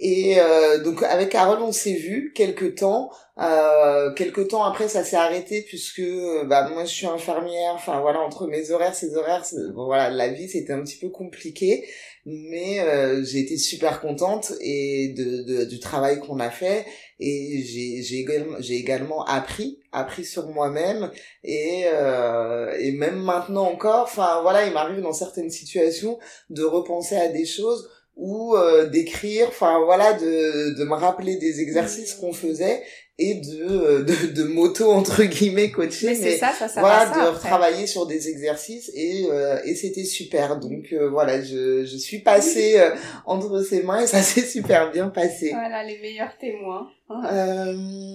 Et 0.00 0.36
euh, 0.38 0.82
donc 0.82 1.02
avec 1.02 1.30
Carole, 1.30 1.62
on 1.62 1.72
s'est 1.72 1.94
vu 1.94 2.32
quelques 2.34 2.76
temps. 2.76 3.10
Euh, 3.38 4.12
quelques 4.14 4.48
temps 4.48 4.64
après, 4.64 4.88
ça 4.88 5.04
s'est 5.04 5.16
arrêté 5.16 5.62
puisque 5.62 6.02
bah 6.46 6.68
moi 6.68 6.84
je 6.84 6.92
suis 6.92 7.06
infirmière. 7.06 7.72
Enfin 7.74 8.00
voilà, 8.00 8.20
entre 8.20 8.46
mes 8.46 8.70
horaires, 8.70 8.94
ses 8.94 9.16
horaires, 9.16 9.44
bon, 9.74 9.86
voilà, 9.86 10.10
la 10.10 10.28
vie 10.28 10.48
c'était 10.48 10.72
un 10.72 10.82
petit 10.82 10.96
peu 10.96 11.10
compliqué 11.10 11.86
mais 12.26 12.80
euh, 12.80 13.22
j'ai 13.22 13.40
été 13.40 13.58
super 13.58 14.00
contente 14.00 14.52
et 14.60 15.14
de, 15.16 15.42
de 15.42 15.64
du 15.64 15.78
travail 15.78 16.20
qu'on 16.20 16.40
a 16.40 16.50
fait. 16.50 16.86
Et 17.20 17.62
j'ai 17.62 18.02
j'ai 18.02 18.20
également 18.20 18.56
j'ai 18.60 18.76
également 18.76 19.24
appris 19.24 19.80
appris 19.92 20.24
sur 20.24 20.48
moi-même. 20.48 21.10
Et 21.42 21.84
euh, 21.86 22.74
et 22.78 22.92
même 22.92 23.22
maintenant 23.22 23.66
encore 23.66 24.04
enfin 24.04 24.40
voilà 24.42 24.66
il 24.66 24.72
m'arrive 24.72 25.02
dans 25.02 25.12
certaines 25.12 25.50
situations 25.50 26.18
de 26.50 26.64
repenser 26.64 27.16
à 27.16 27.28
des 27.28 27.46
choses 27.46 27.90
ou 28.16 28.56
euh, 28.56 28.86
d'écrire 28.86 29.48
enfin 29.48 29.80
voilà 29.84 30.12
de 30.14 30.78
de 30.78 30.84
me 30.84 30.94
rappeler 30.94 31.36
des 31.36 31.60
exercices 31.60 32.14
qu'on 32.14 32.32
faisait 32.32 32.82
et 33.18 33.34
de, 33.34 33.62
euh, 33.62 34.02
de, 34.02 34.32
de 34.32 34.42
moto 34.42 34.90
entre 34.90 35.22
guillemets 35.22 35.70
coaching 35.70 36.08
mais 36.08 36.14
c'est 36.16 36.36
ça 36.36 36.50
ça, 36.50 36.66
ça 36.66 36.80
voilà 36.80 37.12
ça, 37.12 37.30
de 37.30 37.38
travailler 37.38 37.86
sur 37.86 38.06
des 38.06 38.28
exercices 38.28 38.90
et 38.92 39.26
euh, 39.30 39.60
et 39.64 39.76
c'était 39.76 40.04
super. 40.04 40.58
Donc 40.58 40.92
euh, 40.92 41.08
voilà 41.10 41.40
je 41.40 41.84
je 41.84 41.96
suis 41.96 42.18
passée 42.18 42.80
entre 43.24 43.62
ses 43.62 43.84
mains 43.84 44.00
et 44.00 44.06
ça 44.08 44.20
s'est 44.22 44.46
super 44.46 44.90
bien 44.90 45.08
passé. 45.08 45.50
Voilà 45.52 45.84
les 45.84 45.98
meilleurs 46.00 46.36
témoins. 46.38 46.88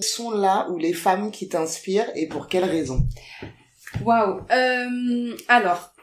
Sont 0.01 0.31
là 0.31 0.67
où 0.69 0.77
les 0.77 0.93
femmes 0.93 1.31
qui 1.31 1.47
t'inspirent 1.47 2.11
et 2.15 2.27
pour 2.27 2.47
quelles 2.47 2.65
raisons? 2.65 2.99
Waouh. 4.03 4.41
Alors 5.47 5.93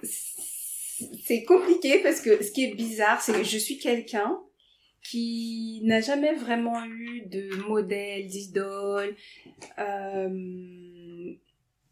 c'est 1.26 1.44
compliqué 1.44 2.00
parce 2.02 2.20
que 2.20 2.42
ce 2.42 2.50
qui 2.50 2.64
est 2.64 2.74
bizarre 2.74 3.20
c'est 3.20 3.32
que 3.32 3.44
je 3.44 3.58
suis 3.58 3.76
quelqu'un 3.76 4.38
qui 5.10 5.80
n'a 5.84 6.00
jamais 6.00 6.34
vraiment 6.34 6.84
eu 6.84 7.22
de 7.26 7.54
modèle, 7.68 8.26
d'idole. 8.26 9.14
Euh, 9.78 10.28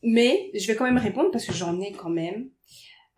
mais 0.02 0.50
je 0.54 0.66
vais 0.66 0.74
quand 0.76 0.84
même 0.84 0.98
répondre 0.98 1.30
parce 1.30 1.46
que 1.46 1.52
j'en 1.52 1.80
ai 1.80 1.92
quand 1.92 2.10
même. 2.10 2.50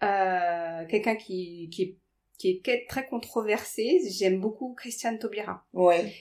Euh, 0.03 0.87
Quelqu'un 0.89 1.17
qui, 1.17 1.69
qui, 1.71 1.99
qui 2.39 2.61
est 2.65 2.87
très 2.89 3.07
controversé. 3.07 4.01
J'aime 4.11 4.41
beaucoup 4.41 4.75
Christiane 4.75 5.19
Taubira. 5.19 5.65
Ouais. 5.73 6.13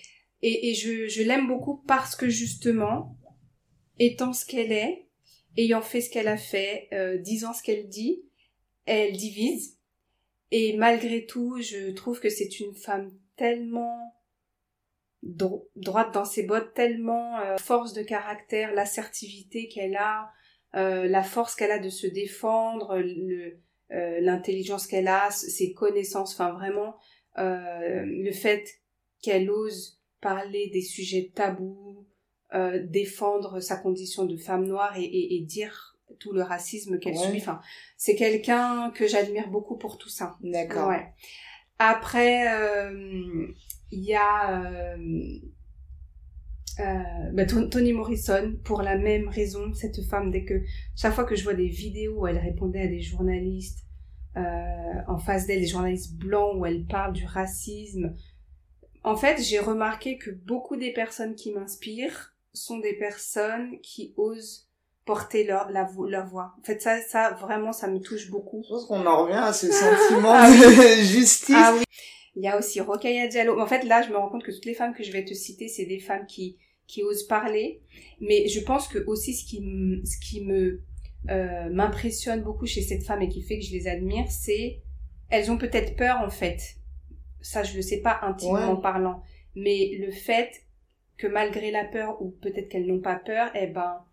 Et, 0.42 0.70
et 0.70 0.74
je, 0.74 1.08
je 1.08 1.24
l'aime 1.24 1.48
beaucoup 1.48 1.84
parce 1.88 2.16
que 2.16 2.30
justement, 2.30 3.18
étant 4.00 4.34
ce 4.34 4.46
qu'elle 4.46 4.72
est, 4.72 5.08
ayant 5.58 5.82
fait 5.82 6.02
ce 6.02 6.10
qu'elle 6.10 6.28
a 6.28 6.38
fait, 6.38 6.88
euh, 6.94 7.18
disant 7.18 7.54
ce 7.54 7.64
qu'elle 7.64 7.88
dit, 7.88 8.24
elle 8.86 9.14
divise. 9.14 9.78
Et 10.52 10.78
malgré 10.78 11.26
tout, 11.26 11.60
je 11.62 11.92
trouve 11.92 12.20
que 12.20 12.30
c'est 12.30 12.60
une 12.60 12.76
femme 12.76 13.12
tellement 13.36 14.14
droite 15.24 16.14
dans 16.14 16.26
ses 16.26 16.44
bottes, 16.44 16.74
tellement 16.74 17.40
euh, 17.40 17.58
force 17.58 17.94
de 17.94 18.04
caractère, 18.04 18.74
l'assertivité 18.74 19.68
qu'elle 19.68 19.96
a, 19.96 20.32
euh, 20.76 21.08
la 21.08 21.24
force 21.24 21.56
qu'elle 21.56 21.72
a 21.72 21.80
de 21.80 21.90
se 21.90 22.08
défendre, 22.08 23.02
euh, 23.02 24.20
l'intelligence 24.22 24.88
qu'elle 24.88 25.08
a, 25.08 25.32
ses 25.32 25.74
connaissances, 25.74 26.34
enfin 26.34 26.54
vraiment 26.54 26.96
le 27.38 28.32
fait 28.32 28.66
qu'elle 29.22 29.50
ose 29.50 30.00
parler 30.22 30.70
des 30.72 30.82
sujets 30.82 31.32
tabous, 31.36 32.08
défendre 32.84 33.60
sa 33.60 33.76
condition 33.76 34.26
de 34.26 34.38
femme 34.38 34.66
noire 34.66 34.98
et, 34.98 35.04
et, 35.04 35.36
et 35.36 35.42
dire 35.42 35.98
tout 36.20 36.32
le 36.32 36.42
racisme 36.42 36.98
qu'elle 36.98 37.18
subit. 37.18 37.40
Enfin, 37.40 37.60
c'est 37.98 38.16
quelqu'un 38.16 38.92
que 38.92 39.08
j'admire 39.08 39.50
beaucoup 39.50 39.76
pour 39.76 39.98
tout 39.98 40.10
ça. 40.10 40.38
D'accord. 40.42 40.88
Ouais. 40.88 41.14
Après, 41.80 42.48
euh, 42.54 43.48
il 43.92 44.04
y 44.04 44.16
a 44.16 44.62
euh, 44.62 45.40
euh, 46.80 47.32
bah, 47.34 47.46
Toni 47.46 47.94
Morrison, 47.94 48.56
pour 48.64 48.82
la 48.82 48.98
même 48.98 49.28
raison, 49.28 49.74
cette 49.74 50.02
femme, 50.06 50.32
dès 50.32 50.46
que 50.46 50.62
chaque 50.96 51.14
fois 51.14 51.26
que 51.26 51.36
je 51.36 51.44
vois 51.44 51.54
des 51.54 51.68
vidéos 51.68 52.22
où 52.22 52.28
elle 52.28 52.38
répondait 52.38 52.82
à 52.82 52.88
des 52.88 53.02
journalistes 53.02 53.82
en 55.08 55.18
face 55.18 55.48
d'elle, 55.48 55.62
des 55.62 55.68
journalistes 55.68 56.18
blancs, 56.18 56.58
où 56.58 56.66
elle 56.66 56.86
parle 56.86 57.14
du 57.14 57.26
racisme, 57.26 58.14
en 59.04 59.16
fait, 59.16 59.42
j'ai 59.42 59.60
remarqué 59.60 60.18
que 60.18 60.32
beaucoup 60.32 60.76
des 60.76 60.92
personnes 60.92 61.36
qui 61.36 61.54
m'inspirent 61.54 62.36
sont 62.54 62.80
des 62.80 62.98
personnes 62.98 63.80
qui 63.82 64.14
osent 64.18 64.68
porter 65.06 65.43
leur, 65.43 65.70
la, 65.70 65.88
leur 66.08 66.26
voix. 66.26 66.53
En 66.60 66.64
fait, 66.64 66.82
ça, 66.82 66.99
ça, 67.01 67.38
vraiment, 67.39 67.72
ça 67.72 67.88
me 67.88 67.99
touche 67.99 68.30
beaucoup. 68.30 68.64
Je 68.64 68.70
pense 68.70 68.86
qu'on 68.86 69.06
en 69.06 69.24
revient 69.24 69.36
à 69.36 69.53
ce 69.53 69.68
sentiment 69.72 70.34
ah 70.34 70.49
de 70.49 71.01
justice. 71.03 71.56
Ah 71.56 71.74
oui. 71.78 71.84
Il 72.36 72.43
y 72.43 72.47
a 72.47 72.58
aussi 72.58 72.82
Rokhaya 72.82 73.28
Diallo. 73.28 73.60
En 73.60 73.68
fait, 73.68 73.84
là, 73.84 74.01
je 74.01 74.10
me 74.10 74.18
rends 74.18 74.30
compte 74.30 74.43
que 74.43 74.51
toutes 74.51 74.66
les 74.66 74.74
femmes 74.74 74.93
que 74.93 75.03
je 75.03 75.12
vais 75.12 75.24
te 75.24 75.34
citer, 75.34 75.70
c'est 75.70 75.86
des 75.86 75.99
femmes 75.99 76.26
qui, 76.26 76.58
qui 76.88 77.03
osent 77.03 77.28
parler. 77.28 77.82
Mais 78.20 78.47
je 78.47 78.60
pense 78.60 78.88
que 78.88 78.99
aussi 79.08 79.34
ce 79.34 79.45
qui, 79.45 79.62
ce 80.03 80.18
qui 80.20 80.43
me, 80.43 80.82
euh, 81.30 81.70
m'impressionne 81.70 82.41
beaucoup 82.41 82.66
chez 82.66 82.82
cette 82.82 83.03
femme 83.03 83.22
et 83.22 83.30
qui 83.30 83.41
fait 83.41 83.60
que 83.60 83.66
je 83.66 83.72
les 83.72 83.88
admire, 83.88 84.26
c'est, 84.30 84.82
elles 85.30 85.49
ont 85.49 85.58
peut-être 85.58 85.95
peur, 85.95 86.20
en 86.20 86.30
fait. 86.30 86.60
Ça, 87.41 87.64
je 87.64 87.76
le 87.76 87.82
sais 87.82 88.01
pas 88.01 88.20
intimement 88.24 88.76
parlant. 88.76 89.22
Mais 89.56 89.91
le 89.99 90.12
fait 90.12 90.51
que 91.18 91.28
malgré 91.28 91.72
la 91.72 91.86
peur, 91.86 92.22
ou 92.22 92.32
peut-être 92.41 92.68
qu'elles 92.68 92.88
n'ont 92.88 92.99
pas 92.99 93.16
peur, 93.16 93.49
eh 93.56 93.68
ben, 93.68 94.03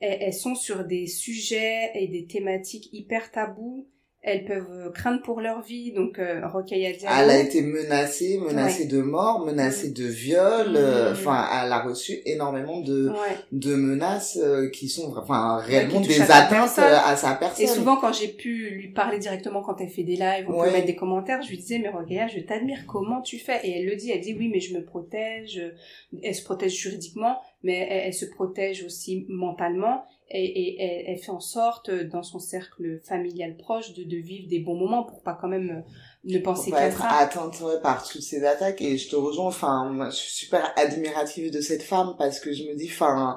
elles, 0.00 0.34
sont 0.34 0.54
sur 0.54 0.84
des 0.84 1.06
sujets 1.06 1.90
et 1.94 2.08
des 2.08 2.26
thématiques 2.26 2.88
hyper 2.92 3.30
tabous 3.30 3.88
elles 4.26 4.44
peuvent 4.44 4.66
euh, 4.72 4.90
craindre 4.90 5.22
pour 5.22 5.40
leur 5.40 5.62
vie. 5.62 5.92
Donc, 5.92 6.18
euh, 6.18 6.46
Rokhaya. 6.48 6.90
Elle 6.90 7.30
a 7.30 7.38
été 7.38 7.62
menacée, 7.62 8.38
menacée 8.38 8.86
de 8.86 9.00
mort, 9.00 9.46
menacée 9.46 9.92
de 9.92 10.04
viol. 10.04 10.74
Euh, 10.74 11.10
mm. 11.10 11.12
Enfin, 11.12 11.48
elle 11.52 11.72
a 11.72 11.80
reçu 11.80 12.20
énormément 12.26 12.80
de 12.80 13.12
de 13.52 13.76
menaces 13.76 14.36
euh, 14.42 14.68
qui 14.68 14.88
sont, 14.88 15.14
enfin, 15.16 15.58
réellement 15.58 16.00
des 16.00 16.20
atteintes 16.20 16.78
à 16.78 17.14
sa 17.14 17.34
personne. 17.34 17.64
Et 17.64 17.68
souvent, 17.68 17.96
quand 17.96 18.12
j'ai 18.12 18.28
pu 18.28 18.70
lui 18.70 18.88
parler 18.88 19.20
directement 19.20 19.62
quand 19.62 19.80
elle 19.80 19.90
fait 19.90 20.02
des 20.02 20.16
lives, 20.16 20.46
on 20.48 20.64
peut 20.64 20.72
mettre 20.72 20.86
des 20.86 20.96
commentaires, 20.96 21.40
je 21.42 21.48
lui 21.50 21.58
disais, 21.58 21.78
mais 21.78 21.88
Rokhaya, 21.88 22.26
je 22.26 22.40
t'admire, 22.40 22.80
comment 22.88 23.22
tu 23.22 23.38
fais? 23.38 23.60
Et 23.62 23.78
elle 23.78 23.86
le 23.86 23.94
dit, 23.94 24.10
elle 24.10 24.20
dit, 24.20 24.34
oui, 24.36 24.50
mais 24.52 24.58
je 24.58 24.74
me 24.74 24.84
protège. 24.84 25.62
Elle 26.20 26.34
se 26.34 26.42
protège 26.42 26.74
juridiquement, 26.74 27.40
mais 27.66 27.88
elle, 27.90 28.14
se 28.14 28.24
protège 28.24 28.84
aussi 28.84 29.26
mentalement 29.28 30.04
et, 30.30 30.44
et 30.44 31.10
elle, 31.10 31.18
fait 31.18 31.32
en 31.32 31.40
sorte 31.40 31.90
dans 31.90 32.22
son 32.22 32.38
cercle 32.38 33.00
familial 33.04 33.56
proche 33.56 33.92
de, 33.94 34.04
de 34.04 34.16
vivre 34.16 34.48
des 34.48 34.60
bons 34.60 34.76
moments 34.76 35.02
pour 35.02 35.20
pas 35.22 35.36
quand 35.40 35.48
même 35.48 35.82
ne 36.24 36.38
penser 36.38 36.70
qu'à 36.70 36.86
être 36.86 37.04
atteinte 37.04 37.62
par 37.82 38.06
toutes 38.06 38.22
ces 38.22 38.44
attaques. 38.44 38.80
Et 38.82 38.98
je 38.98 39.10
te 39.10 39.16
rejoins 39.16 39.46
enfin 39.46 40.08
je 40.10 40.16
suis 40.16 40.46
super 40.46 40.72
admirative 40.76 41.52
de 41.52 41.60
cette 41.60 41.82
femme 41.82 42.14
parce 42.16 42.38
que 42.38 42.52
je 42.52 42.62
me 42.64 42.76
dis 42.76 42.88
enfin 42.92 43.36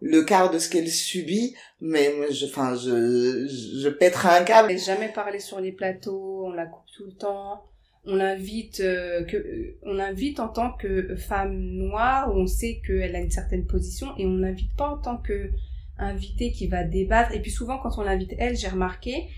le 0.00 0.22
quart 0.22 0.50
de 0.50 0.58
ce 0.58 0.70
qu'elle 0.70 0.88
subit 0.88 1.54
mais 1.82 2.10
je 2.30 2.46
enfin 2.46 2.74
je 2.76 3.46
je 3.46 3.88
pèterai 3.90 4.38
un 4.38 4.44
câble. 4.44 4.72
Elle 4.72 4.78
jamais 4.78 5.12
parlé 5.12 5.38
sur 5.38 5.60
les 5.60 5.72
plateaux 5.72 6.46
on 6.46 6.52
la 6.52 6.64
coupe 6.64 6.86
tout 6.96 7.04
le 7.04 7.12
temps 7.12 7.62
on 8.06 8.16
l'invite 8.16 8.80
euh, 8.80 9.24
que 9.24 9.36
euh, 9.36 9.78
on 9.82 9.94
l'invite 9.94 10.40
en 10.40 10.48
tant 10.48 10.72
que 10.72 11.16
femme 11.16 11.58
noire 11.58 12.34
où 12.34 12.38
on 12.38 12.46
sait 12.46 12.80
qu'elle 12.86 13.14
a 13.16 13.20
une 13.20 13.30
certaine 13.30 13.66
position 13.66 14.08
et 14.16 14.26
on 14.26 14.36
l'invite 14.36 14.74
pas 14.76 14.88
en 14.88 14.98
tant 14.98 15.16
que 15.16 15.50
invité 15.98 16.52
qui 16.52 16.66
va 16.66 16.84
débattre. 16.84 17.32
Et 17.32 17.40
puis 17.40 17.50
souvent 17.50 17.78
quand 17.78 17.98
on 17.98 18.02
l'invite 18.02 18.34
elle 18.38 18.56
j'ai 18.56 18.68
remarqué 18.68 19.28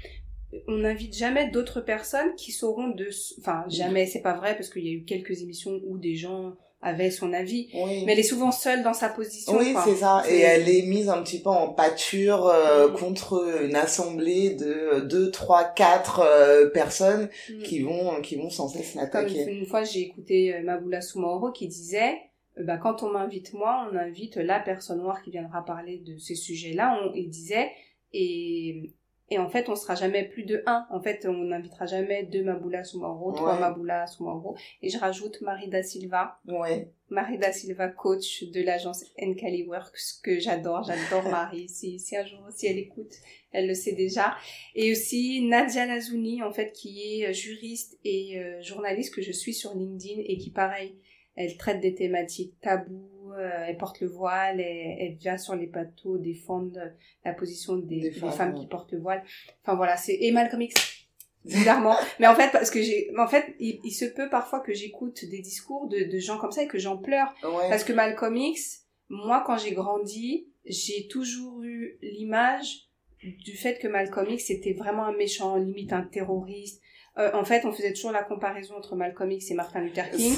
on 0.67 0.79
n'invite 0.79 1.17
jamais 1.17 1.51
d'autres 1.51 1.81
personnes 1.81 2.35
qui 2.37 2.53
sauront 2.53 2.89
de 2.89 3.09
enfin 3.39 3.65
jamais. 3.69 4.07
C'est 4.07 4.23
pas 4.23 4.37
vrai 4.37 4.55
parce 4.55 4.71
qu'il 4.71 4.87
y 4.87 4.89
a 4.89 4.93
eu 4.93 5.05
quelques 5.05 5.43
émissions 5.43 5.81
où 5.87 5.99
des 5.99 6.15
gens 6.15 6.57
avaient 6.81 7.11
son 7.11 7.33
avis 7.33 7.69
mais 7.75 8.13
elle 8.13 8.21
est 8.21 8.23
souvent 8.23 8.53
seule 8.53 8.85
dans 8.85 8.95
sa 8.95 9.09
position 9.09 9.57
oui 9.59 9.75
c'est 9.85 9.97
ça 9.97 10.23
et 10.29 10.39
elle 10.39 10.69
est 10.69 10.83
mise 10.83 11.09
un 11.09 11.23
petit 11.23 11.43
peu 11.43 11.51
en 11.51 11.69
pâture 11.69 12.47
euh, 12.47 12.89
mm. 12.89 12.93
contre 12.95 13.65
une 13.65 13.75
assemblée 13.75 14.51
de 14.51 15.01
deux 15.01 15.31
trois 15.31 15.65
quatre 15.65 16.21
euh, 16.21 16.71
personnes 16.71 17.29
mm. 17.51 17.63
qui 17.63 17.81
vont 17.81 18.21
qui 18.23 18.37
vont 18.37 18.51
sans 18.51 18.69
cesse 18.69 18.95
l'attaquer 18.95 19.51
une 19.51 19.67
fois 19.67 19.83
j'ai 19.83 20.03
écouté 20.03 20.55
euh, 20.55 20.63
Mabula 20.63 21.01
Soumaoro 21.01 21.51
qui 21.51 21.67
disait 21.67 22.15
bah, 22.61 22.77
quand 22.77 23.05
on 23.05 23.11
m'invite 23.11 23.55
moi, 23.55 23.89
on 23.89 23.97
invite 23.97 24.37
la 24.37 24.59
personne 24.59 24.99
noire 24.99 25.23
qui 25.23 25.31
viendra 25.31 25.65
parler 25.65 25.99
de 25.99 26.19
ces 26.19 26.35
sujets-là. 26.35 27.01
On, 27.05 27.15
il 27.15 27.29
disait, 27.29 27.71
et 28.13 28.93
et 29.31 29.39
en 29.39 29.49
fait, 29.49 29.69
on 29.69 29.77
sera 29.77 29.95
jamais 29.95 30.25
plus 30.25 30.45
de 30.45 30.63
un. 30.67 30.87
En 30.91 31.01
fait, 31.01 31.27
on 31.29 31.45
n'invitera 31.45 31.85
jamais 31.85 32.23
deux 32.25 32.43
Maboula 32.43 32.83
Soumaoro, 32.83 33.33
trois 33.33 33.59
Maboula 33.59 34.07
Soumaoro. 34.07 34.57
Et 34.81 34.89
je 34.89 34.99
rajoute 34.99 35.43
Marie 35.43 35.69
da 35.69 35.83
Silva. 35.83 36.41
Ouais. 36.47 36.91
Marie 37.11 37.37
da 37.37 37.53
Silva, 37.53 37.89
coach 37.89 38.45
de 38.45 38.63
l'agence 38.63 39.05
Encali 39.21 39.65
Works, 39.65 40.21
que 40.23 40.39
j'adore. 40.39 40.85
J'adore 40.85 41.29
Marie. 41.31 41.69
Si, 41.69 41.99
si 41.99 42.17
un 42.17 42.25
jour, 42.25 42.41
si 42.51 42.67
elle 42.67 42.79
écoute, 42.79 43.13
elle 43.53 43.67
le 43.67 43.75
sait 43.75 43.93
déjà. 43.93 44.35
Et 44.75 44.93
aussi 44.93 45.43
Nadia 45.47 45.85
Lazouni, 45.85 46.43
en 46.43 46.53
fait, 46.53 46.73
qui 46.73 47.23
est 47.23 47.33
juriste 47.35 47.99
et 48.05 48.39
euh, 48.39 48.63
journaliste 48.63 49.15
que 49.15 49.21
je 49.21 49.33
suis 49.33 49.53
sur 49.53 49.75
LinkedIn 49.75 50.23
et 50.25 50.39
qui, 50.39 50.51
pareil, 50.51 50.95
elle 51.37 51.57
traite 51.59 51.81
des 51.81 51.95
thématiques 51.95 52.55
tabous, 52.63 52.95
euh, 52.95 53.18
elle 53.39 53.77
porte 53.77 54.01
le 54.01 54.09
voile, 54.09 54.61
elle, 54.61 54.97
elle, 54.99 55.15
vient 55.15 55.39
sur 55.39 55.55
les 55.55 55.67
plateaux 55.67 56.19
défendre 56.19 56.79
la 57.25 57.33
position 57.33 57.77
des, 57.77 58.11
femmes, 58.11 58.55
qui 58.55 58.67
portent 58.67 58.93
le 58.93 59.01
voile. 59.01 59.23
Enfin 59.63 59.75
voilà, 59.75 59.97
c'est 59.97 60.17
et 60.21 60.33
Malcolm 60.33 60.63
X 60.63 61.07
bizarrement. 61.45 61.97
mais 62.21 62.27
en 62.27 62.35
fait, 62.35 62.51
parce 62.53 62.71
que 62.71 62.83
j'ai, 62.83 63.11
en 63.19 63.27
fait, 63.27 63.55
il, 63.59 63.91
se 63.93 64.05
peut 64.05 64.29
parfois 64.29 64.61
que 64.61 64.73
j'écoute 64.73 65.25
des 65.25 65.41
discours 65.41 65.89
de, 65.89 66.11
de, 66.11 66.19
gens 66.19 66.39
comme 66.39 66.53
ça 66.53 66.63
et 66.63 66.69
que 66.69 66.79
j'en 66.79 66.99
pleure. 66.99 67.35
Parce 67.43 67.85
que 67.85 67.93
Malcolm 67.93 68.37
X, 68.37 68.87
moi, 69.09 69.43
quand 69.47 69.57
j'ai 69.59 69.73
grandi, 69.73 70.49
j'ai 70.65 71.09
toujours 71.09 71.63
eu 71.63 71.99
l'image 72.03 72.89
du 73.23 73.57
fait 73.57 73.79
que 73.79 73.89
Malcolm 73.89 74.29
X 74.31 74.51
était 74.51 74.75
vraiment 74.75 75.05
un 75.05 75.17
méchant, 75.17 75.57
limite 75.57 75.93
un 75.93 76.03
terroriste, 76.03 76.81
euh, 77.19 77.31
en 77.35 77.45
fait, 77.45 77.65
on 77.65 77.73
faisait 77.73 77.93
toujours 77.93 78.13
la 78.13 78.23
comparaison 78.23 78.77
entre 78.77 78.95
Malcolm 78.95 79.33
X 79.33 79.51
et 79.51 79.55
Martin 79.55 79.81
Luther 79.81 80.09
King. 80.11 80.35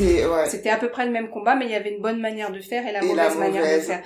C'était 0.46 0.70
à 0.70 0.78
peu 0.78 0.88
près 0.88 1.04
le 1.04 1.12
même 1.12 1.28
combat, 1.28 1.54
mais 1.54 1.66
il 1.66 1.70
y 1.70 1.74
avait 1.74 1.94
une 1.94 2.00
bonne 2.00 2.20
manière 2.20 2.50
de 2.52 2.60
faire 2.60 2.86
et 2.86 2.92
la 2.92 3.02
mauvaise 3.02 3.36
manière 3.36 3.76
de 3.76 3.80
faire. 3.80 4.02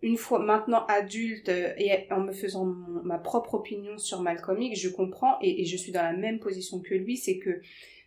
Une 0.00 0.16
fois 0.18 0.38
maintenant 0.38 0.84
adulte 0.86 1.48
euh, 1.48 1.72
et 1.78 1.90
en 2.12 2.20
me 2.20 2.32
faisant 2.32 2.66
ma 2.66 3.16
propre 3.16 3.54
opinion 3.54 3.96
sur 3.96 4.20
Malcolm 4.20 4.60
X, 4.60 4.78
je 4.78 4.90
comprends 4.90 5.38
et, 5.40 5.64
je 5.64 5.76
suis 5.78 5.92
dans 5.92 6.02
la 6.02 6.12
même 6.12 6.40
position 6.40 6.80
que 6.80 6.94
lui, 6.94 7.16
c'est 7.16 7.38
que 7.38 7.62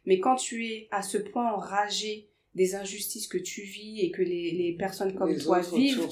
mais 0.05 0.19
quand 0.19 0.35
tu 0.35 0.67
es 0.67 0.87
à 0.91 1.01
ce 1.01 1.17
point 1.17 1.51
enragé 1.51 2.29
des 2.53 2.75
injustices 2.75 3.27
que 3.27 3.39
tu 3.39 3.61
vis 3.61 4.01
et 4.01 4.11
que 4.11 4.21
les, 4.21 4.75
personnes 4.77 5.15
comme 5.15 5.35
toi 5.37 5.59
vivent 5.61 6.07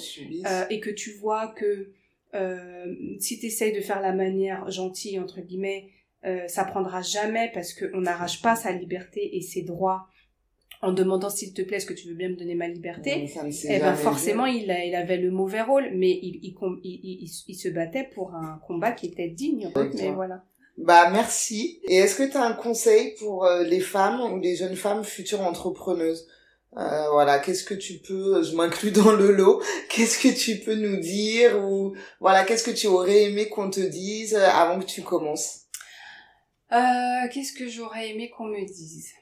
euh, 0.48 0.66
et 0.72 0.80
que 0.80 0.90
tu 0.90 1.12
vois 1.14 1.50
que 1.50 1.92
si 3.20 3.40
tu 3.40 3.46
essayes 3.46 3.72
de 3.72 3.82
faire 3.82 4.02
la 4.02 4.12
manière 4.12 4.70
gentille 4.72 5.20
entre 5.20 5.40
guillemets 5.40 5.92
euh, 6.26 6.48
ça 6.48 6.64
prendra 6.64 7.02
jamais 7.02 7.52
parce 7.54 7.74
qu'on 7.74 8.02
n'arrache 8.02 8.42
pas 8.42 8.56
sa 8.56 8.72
liberté 8.72 9.38
et 9.38 9.42
ses 9.42 9.62
droits 9.62 10.08
en 10.82 10.92
demandant 10.92 11.30
s'il 11.30 11.54
te 11.54 11.62
plaît, 11.62 11.78
est-ce 11.78 11.86
que 11.86 11.94
tu 11.94 12.08
veux 12.08 12.14
bien 12.14 12.30
me 12.30 12.36
donner 12.36 12.56
ma 12.56 12.68
liberté 12.68 13.28
Eh 13.64 13.80
ben 13.80 13.96
forcément, 13.96 14.46
il, 14.46 14.70
a, 14.70 14.84
il 14.86 14.94
avait 14.96 15.18
le 15.18 15.32
mauvais 15.32 15.62
rôle, 15.62 15.90
mais 15.94 16.12
il, 16.22 16.40
il, 16.44 16.56
il, 16.84 17.30
il, 17.48 17.56
se 17.56 17.70
battait 17.70 18.10
pour 18.14 18.36
un 18.36 18.60
combat 18.68 18.92
qui 18.92 19.08
était 19.08 19.30
digne. 19.30 19.72
Mais 19.96 20.12
voilà. 20.12 20.44
Bah 20.78 21.10
merci. 21.10 21.80
Et 21.88 21.96
est-ce 21.96 22.16
que 22.16 22.30
tu 22.30 22.38
as 22.38 22.44
un 22.44 22.54
conseil 22.54 23.16
pour 23.18 23.46
euh, 23.46 23.64
les 23.64 23.80
femmes 23.80 24.20
ou 24.34 24.40
les 24.40 24.56
jeunes 24.56 24.76
femmes 24.76 25.04
futures 25.04 25.42
entrepreneuses? 25.42 26.28
Euh, 26.78 27.10
voilà, 27.12 27.40
qu'est-ce 27.40 27.64
que 27.64 27.74
tu 27.74 28.00
peux, 28.00 28.44
je 28.44 28.54
m'inclus 28.54 28.92
dans 28.92 29.14
le 29.14 29.32
lot, 29.32 29.62
qu'est-ce 29.90 30.20
que 30.20 30.28
tu 30.28 30.58
peux 30.58 30.76
nous 30.76 30.98
dire 30.98 31.58
ou 31.64 31.96
voilà, 32.20 32.44
qu'est-ce 32.44 32.66
que 32.66 32.76
tu 32.76 32.88
aurais 32.88 33.24
aimé 33.24 33.48
qu'on 33.48 33.70
te 33.70 33.80
dise 33.80 34.36
avant 34.36 34.80
que 34.80 34.86
tu 34.86 35.02
commences? 35.02 35.62
Euh, 36.72 37.28
Qu'est-ce 37.32 37.54
que 37.54 37.68
j'aurais 37.68 38.10
aimé 38.10 38.30
qu'on 38.30 38.46
me 38.46 38.66
dise? 38.66 39.14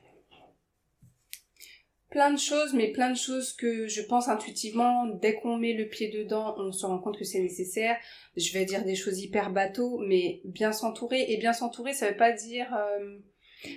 Plein 2.10 2.32
de 2.32 2.39
choses, 2.39 2.74
mais 2.74 2.91
plein 2.91 3.10
de 3.10 3.18
choses 3.18 3.54
que 3.54 3.88
je 3.88 4.02
pense 4.02 4.28
intuitivement, 4.28 5.08
dès 5.08 5.34
qu'on 5.34 5.58
met 5.58 5.74
le 5.74 5.88
pied 5.88 6.10
dedans, 6.10 6.54
on 6.58 6.72
se 6.72 6.86
rend 6.86 7.00
compte 7.00 7.18
que 7.18 7.26
c'est 7.26 7.39
nécessaire. 7.39 7.98
Je 8.38 8.54
vais 8.54 8.66
dire 8.66 8.86
des 8.86 8.96
choses 8.96 9.20
hyper 9.20 9.52
bateau, 9.52 9.98
mais 9.98 10.41
bien 10.46 10.72
s'entourer. 10.72 11.26
Et 11.30 11.38
bien 11.38 11.54
s'entourer, 11.54 11.94
ça 11.94 12.10
veut 12.10 12.18
pas 12.18 12.32
dire... 12.32 12.74
Euh, 12.76 13.18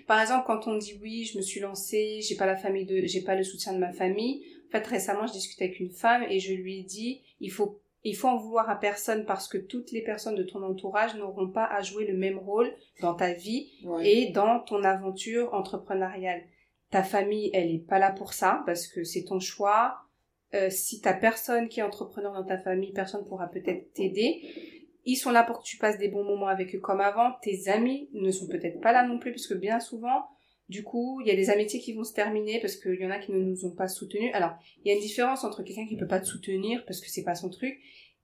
par 0.06 0.20
exemple, 0.20 0.44
quand 0.46 0.66
on 0.66 0.76
dit 0.76 0.98
oui, 1.00 1.24
je 1.24 1.38
me 1.38 1.42
suis 1.42 1.60
lancée, 1.60 2.20
j'ai 2.20 2.34
pas 2.34 2.46
la 2.46 2.56
famille 2.56 2.84
de, 2.84 3.06
j'ai 3.06 3.22
pas 3.22 3.36
le 3.36 3.44
soutien 3.44 3.72
de 3.72 3.78
ma 3.78 3.92
famille. 3.92 4.44
En 4.68 4.72
fait, 4.72 4.86
récemment, 4.86 5.26
je 5.26 5.32
discutais 5.32 5.64
avec 5.64 5.80
une 5.80 5.92
femme 5.92 6.24
et 6.28 6.40
je 6.40 6.52
lui 6.52 6.80
ai 6.80 6.82
dit, 6.82 7.22
il 7.40 7.50
faut 7.50 7.80
il 8.08 8.14
faut 8.14 8.28
en 8.28 8.36
vouloir 8.36 8.70
à 8.70 8.76
personne 8.76 9.24
parce 9.24 9.48
que 9.48 9.58
toutes 9.58 9.90
les 9.90 10.02
personnes 10.02 10.36
de 10.36 10.44
ton 10.44 10.62
entourage 10.62 11.16
n'auront 11.16 11.50
pas 11.50 11.64
à 11.64 11.82
jouer 11.82 12.06
le 12.06 12.16
même 12.16 12.38
rôle 12.38 12.72
dans 13.00 13.14
ta 13.14 13.32
vie 13.32 13.72
et 14.02 14.30
dans 14.30 14.60
ton 14.60 14.84
aventure 14.84 15.52
entrepreneuriale. 15.52 16.42
Ta 16.90 17.02
famille, 17.02 17.50
elle 17.52 17.74
est 17.74 17.84
pas 17.84 17.98
là 17.98 18.12
pour 18.12 18.32
ça 18.32 18.62
parce 18.64 18.86
que 18.86 19.02
c'est 19.02 19.24
ton 19.24 19.40
choix. 19.40 19.98
Euh, 20.54 20.70
si 20.70 21.00
t'as 21.00 21.14
personne 21.14 21.68
qui 21.68 21.80
est 21.80 21.82
entrepreneur 21.82 22.32
dans 22.32 22.44
ta 22.44 22.58
famille, 22.58 22.92
personne 22.92 23.24
pourra 23.24 23.48
peut-être 23.48 23.92
t'aider. 23.92 24.40
Ils 25.04 25.16
sont 25.16 25.32
là 25.32 25.42
pour 25.42 25.58
que 25.58 25.64
tu 25.64 25.76
passes 25.76 25.98
des 25.98 26.08
bons 26.08 26.24
moments 26.24 26.46
avec 26.46 26.76
eux 26.76 26.80
comme 26.80 27.00
avant. 27.00 27.32
Tes 27.42 27.68
amis 27.68 28.08
ne 28.12 28.30
sont 28.30 28.46
peut-être 28.46 28.80
pas 28.80 28.92
là 28.92 29.04
non 29.04 29.18
plus 29.18 29.32
puisque 29.32 29.56
bien 29.56 29.80
souvent, 29.80 30.26
du 30.68 30.82
coup, 30.82 31.20
il 31.20 31.28
y 31.28 31.30
a 31.30 31.36
des 31.36 31.50
amitiés 31.50 31.78
qui 31.78 31.92
vont 31.92 32.04
se 32.04 32.12
terminer 32.12 32.60
parce 32.60 32.76
qu'il 32.76 33.00
y 33.00 33.06
en 33.06 33.10
a 33.10 33.18
qui 33.18 33.32
ne 33.32 33.38
nous 33.38 33.64
ont 33.64 33.70
pas 33.70 33.88
soutenus. 33.88 34.30
Alors, 34.34 34.54
il 34.84 34.88
y 34.88 34.90
a 34.90 34.94
une 34.94 35.00
différence 35.00 35.44
entre 35.44 35.62
quelqu'un 35.62 35.86
qui 35.86 35.96
peut 35.96 36.08
pas 36.08 36.20
te 36.20 36.26
soutenir 36.26 36.84
parce 36.86 37.00
que 37.00 37.08
c'est 37.08 37.22
pas 37.22 37.36
son 37.36 37.50
truc 37.50 37.78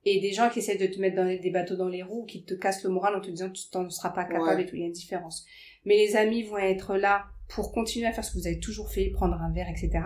et 0.05 0.19
des 0.19 0.33
gens 0.33 0.49
qui 0.49 0.59
essaient 0.59 0.77
de 0.77 0.87
te 0.87 0.99
mettre 0.99 1.15
dans 1.15 1.25
des 1.25 1.49
bateaux 1.49 1.75
dans 1.75 1.87
les 1.87 2.03
roues, 2.03 2.25
qui 2.25 2.43
te 2.43 2.53
cassent 2.53 2.83
le 2.83 2.89
moral 2.89 3.15
en 3.15 3.21
te 3.21 3.29
disant 3.29 3.47
que 3.47 3.53
tu 3.53 3.69
t'en 3.69 3.89
seras 3.89 4.09
pas 4.09 4.25
capable 4.25 4.61
et 4.61 4.65
tout. 4.65 4.75
Il 4.75 4.81
y 4.81 4.83
a 4.83 4.87
une 4.87 4.91
différence. 4.91 5.45
Mais 5.85 5.95
les 5.95 6.15
amis 6.15 6.43
vont 6.43 6.57
être 6.57 6.97
là 6.97 7.25
pour 7.47 7.71
continuer 7.71 8.07
à 8.07 8.11
faire 8.11 8.25
ce 8.25 8.33
que 8.33 8.37
vous 8.39 8.47
avez 8.47 8.59
toujours 8.59 8.89
fait, 8.89 9.09
prendre 9.11 9.35
un 9.35 9.51
verre, 9.53 9.69
etc. 9.69 10.01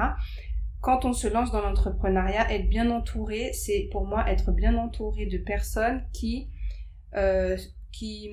Quand 0.82 1.06
on 1.06 1.14
se 1.14 1.28
lance 1.28 1.52
dans 1.52 1.62
l'entrepreneuriat, 1.62 2.54
être 2.54 2.70
bien 2.70 2.92
entouré, 2.92 3.52
c'est 3.54 3.90
pour 3.92 4.06
moi 4.06 4.30
être 4.30 4.52
bien 4.52 4.76
entouré 4.78 5.26
de 5.26 5.40
personnes 5.40 6.06
qui, 6.14 6.50
euh, 7.16 7.58
qui, 7.92 8.30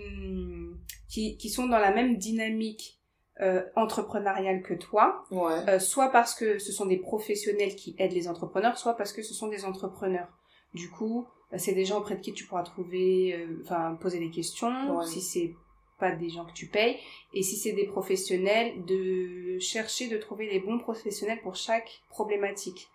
qui, 1.09 1.38
qui 1.38 1.48
sont 1.48 1.66
dans 1.66 1.78
la 1.78 1.94
même 1.94 2.18
dynamique 2.18 3.00
euh, 3.41 3.64
entrepreneuriale 3.74 4.62
que 4.62 4.74
toi, 4.74 5.24
euh, 5.32 5.80
soit 5.80 6.11
parce 6.11 6.37
que 6.37 6.61
ce 6.61 6.70
sont 6.70 6.87
des 6.87 6.99
professionnels 6.99 7.74
qui 7.74 7.97
aident 7.99 8.12
les 8.12 8.28
entrepreneurs, 8.28 8.78
soit 8.78 8.95
parce 8.95 9.12
que 9.12 9.24
ce 9.24 9.35
sont 9.35 9.49
des 9.49 9.64
entrepreneurs. 9.64 10.28
Du 10.72 10.89
coup, 10.89 11.26
bah, 11.51 11.59
c'est 11.59 11.72
des 11.72 11.85
gens 11.85 11.99
auprès 11.99 12.14
de 12.14 12.20
qui 12.20 12.32
tu 12.32 12.45
pourras 12.45 12.62
trouver, 12.62 13.35
euh, 13.35 13.61
enfin 13.64 13.99
poser 14.01 14.20
des 14.20 14.30
questions, 14.30 15.03
si 15.03 15.20
c'est 15.20 15.53
pas 15.99 16.12
des 16.12 16.28
gens 16.28 16.45
que 16.45 16.53
tu 16.53 16.68
payes, 16.68 16.97
et 17.32 17.43
si 17.43 17.57
c'est 17.57 17.72
des 17.72 17.87
professionnels, 17.87 18.85
de 18.85 19.59
chercher 19.59 20.07
de 20.07 20.16
trouver 20.16 20.49
les 20.49 20.61
bons 20.61 20.78
professionnels 20.78 21.41
pour 21.43 21.57
chaque 21.57 22.03
problématique. 22.11 22.87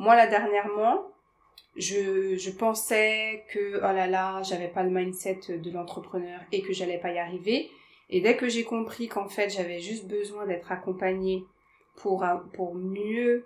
Moi 0.00 0.16
là 0.16 0.26
dernièrement, 0.26 1.06
je, 1.76 2.36
je 2.36 2.50
pensais 2.50 3.44
que 3.52 3.76
oh 3.76 3.92
là 3.94 4.08
là, 4.08 4.42
j'avais 4.42 4.66
pas 4.68 4.82
le 4.82 4.90
mindset 4.90 5.58
de 5.58 5.70
l'entrepreneur 5.70 6.40
et 6.50 6.62
que 6.62 6.72
j'allais 6.72 6.98
pas 6.98 7.12
y 7.12 7.18
arriver. 7.18 7.70
Et 8.14 8.20
dès 8.20 8.36
que 8.36 8.48
j'ai 8.48 8.62
compris 8.62 9.08
qu'en 9.08 9.28
fait 9.28 9.50
j'avais 9.50 9.80
juste 9.80 10.06
besoin 10.06 10.46
d'être 10.46 10.70
accompagnée 10.70 11.44
pour, 11.96 12.24
pour 12.52 12.76
mieux 12.76 13.44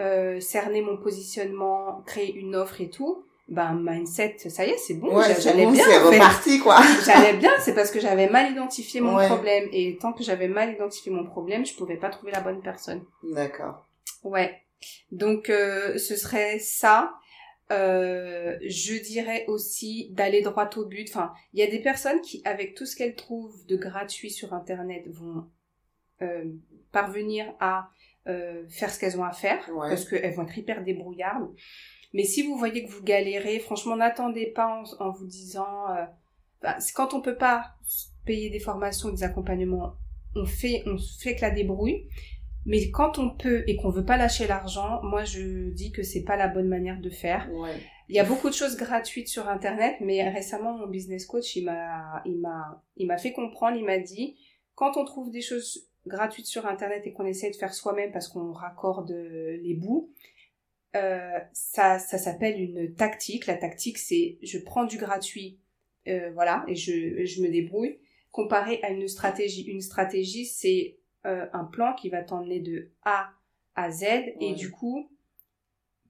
euh, 0.00 0.40
cerner 0.40 0.82
mon 0.82 0.96
positionnement, 0.96 2.02
créer 2.04 2.34
une 2.34 2.56
offre 2.56 2.80
et 2.80 2.90
tout, 2.90 3.24
ben 3.46 3.78
mindset, 3.80 4.38
ça 4.48 4.66
y 4.66 4.70
est, 4.70 4.76
c'est 4.76 4.94
bon, 4.94 5.22
j'allais 5.22 5.66
bien. 5.66 5.84
C'est 5.84 5.98
reparti 5.98 6.58
quoi. 6.58 6.80
j'allais 7.06 7.34
bien, 7.34 7.52
c'est 7.60 7.76
parce 7.76 7.92
que 7.92 8.00
j'avais 8.00 8.28
mal 8.28 8.50
identifié 8.50 9.00
mon 9.00 9.24
problème 9.24 9.68
et 9.70 9.96
tant 9.98 10.12
que 10.12 10.24
j'avais 10.24 10.48
mal 10.48 10.72
identifié 10.72 11.12
mon 11.12 11.24
problème, 11.24 11.64
je 11.64 11.74
pouvais 11.74 11.96
pas 11.96 12.08
trouver 12.08 12.32
la 12.32 12.40
bonne 12.40 12.60
personne. 12.60 13.04
D'accord. 13.22 13.86
Ouais. 14.24 14.62
Donc 15.12 15.48
euh, 15.48 15.96
ce 15.96 16.16
serait 16.16 16.58
ça. 16.58 17.12
Euh, 17.72 18.58
je 18.66 18.94
dirais 19.02 19.44
aussi 19.48 20.10
d'aller 20.10 20.42
droit 20.42 20.68
au 20.76 20.84
but. 20.86 21.08
Enfin, 21.08 21.32
il 21.52 21.60
y 21.60 21.62
a 21.62 21.70
des 21.70 21.80
personnes 21.80 22.20
qui, 22.20 22.42
avec 22.44 22.74
tout 22.74 22.86
ce 22.86 22.96
qu'elles 22.96 23.14
trouvent 23.14 23.66
de 23.66 23.76
gratuit 23.76 24.30
sur 24.30 24.52
Internet, 24.52 25.06
vont 25.08 25.48
euh, 26.22 26.44
parvenir 26.92 27.52
à 27.60 27.88
euh, 28.28 28.68
faire 28.68 28.90
ce 28.90 29.00
qu'elles 29.00 29.18
ont 29.18 29.24
à 29.24 29.32
faire 29.32 29.68
Ouais. 29.74 29.88
parce 29.88 30.04
qu'elles 30.08 30.34
vont 30.34 30.44
être 30.44 30.56
hyper 30.58 30.84
débrouillardes. 30.84 31.48
Mais 32.12 32.24
si 32.24 32.42
vous 32.46 32.56
voyez 32.56 32.84
que 32.84 32.90
vous 32.90 33.02
galérez, 33.02 33.58
franchement, 33.58 33.96
n'attendez 33.96 34.46
pas 34.46 34.66
en, 34.66 35.06
en 35.06 35.10
vous 35.10 35.26
disant, 35.26 35.86
bah, 36.60 36.76
quand 36.94 37.14
on 37.14 37.22
peut 37.22 37.36
pas 37.36 37.74
payer 38.26 38.50
des 38.50 38.60
formations, 38.60 39.08
des 39.10 39.22
accompagnements, 39.22 39.94
on 40.36 40.44
fait, 40.44 40.82
on 40.86 40.98
fait 40.98 41.36
que 41.36 41.40
la 41.40 41.50
débrouille. 41.50 42.08
Mais 42.64 42.90
quand 42.90 43.18
on 43.18 43.30
peut 43.30 43.64
et 43.66 43.76
qu'on 43.76 43.90
veut 43.90 44.04
pas 44.04 44.16
lâcher 44.16 44.46
l'argent, 44.46 45.02
moi 45.02 45.24
je 45.24 45.70
dis 45.70 45.90
que 45.90 46.02
c'est 46.02 46.22
pas 46.22 46.36
la 46.36 46.48
bonne 46.48 46.68
manière 46.68 47.00
de 47.00 47.10
faire. 47.10 47.50
Ouais. 47.52 47.74
Il 48.08 48.14
y 48.14 48.20
a 48.20 48.24
beaucoup 48.24 48.48
de 48.48 48.54
choses 48.54 48.76
gratuites 48.76 49.28
sur 49.28 49.48
internet, 49.48 49.96
mais 50.00 50.28
récemment 50.28 50.76
mon 50.76 50.86
business 50.86 51.26
coach 51.26 51.56
il 51.56 51.64
m'a 51.64 52.22
il 52.24 52.38
m'a 52.38 52.82
il 52.96 53.06
m'a 53.06 53.18
fait 53.18 53.32
comprendre, 53.32 53.76
il 53.76 53.84
m'a 53.84 53.98
dit 53.98 54.36
quand 54.74 54.96
on 54.96 55.04
trouve 55.04 55.30
des 55.30 55.40
choses 55.40 55.88
gratuites 56.06 56.46
sur 56.46 56.66
internet 56.66 57.02
et 57.06 57.12
qu'on 57.12 57.26
essaie 57.26 57.50
de 57.50 57.56
faire 57.56 57.74
soi-même 57.74 58.12
parce 58.12 58.28
qu'on 58.28 58.52
raccorde 58.52 59.10
les 59.10 59.74
bouts, 59.74 60.12
euh, 60.94 61.38
ça 61.52 61.98
ça 61.98 62.18
s'appelle 62.18 62.60
une 62.60 62.94
tactique. 62.94 63.46
La 63.46 63.56
tactique 63.56 63.98
c'est 63.98 64.38
je 64.42 64.58
prends 64.58 64.84
du 64.84 64.98
gratuit, 64.98 65.58
euh, 66.06 66.30
voilà, 66.34 66.64
et 66.68 66.76
je 66.76 67.24
je 67.24 67.42
me 67.42 67.48
débrouille. 67.48 67.98
Comparé 68.30 68.80
à 68.82 68.90
une 68.90 69.08
stratégie, 69.08 69.62
une 69.62 69.82
stratégie 69.82 70.46
c'est 70.46 70.96
euh, 71.26 71.46
un 71.52 71.64
plan 71.64 71.94
qui 71.94 72.08
va 72.08 72.22
t'emmener 72.22 72.60
de 72.60 72.90
A 73.04 73.30
à 73.74 73.90
Z 73.90 74.04
et 74.40 74.54
du 74.54 74.70
coup 74.70 75.08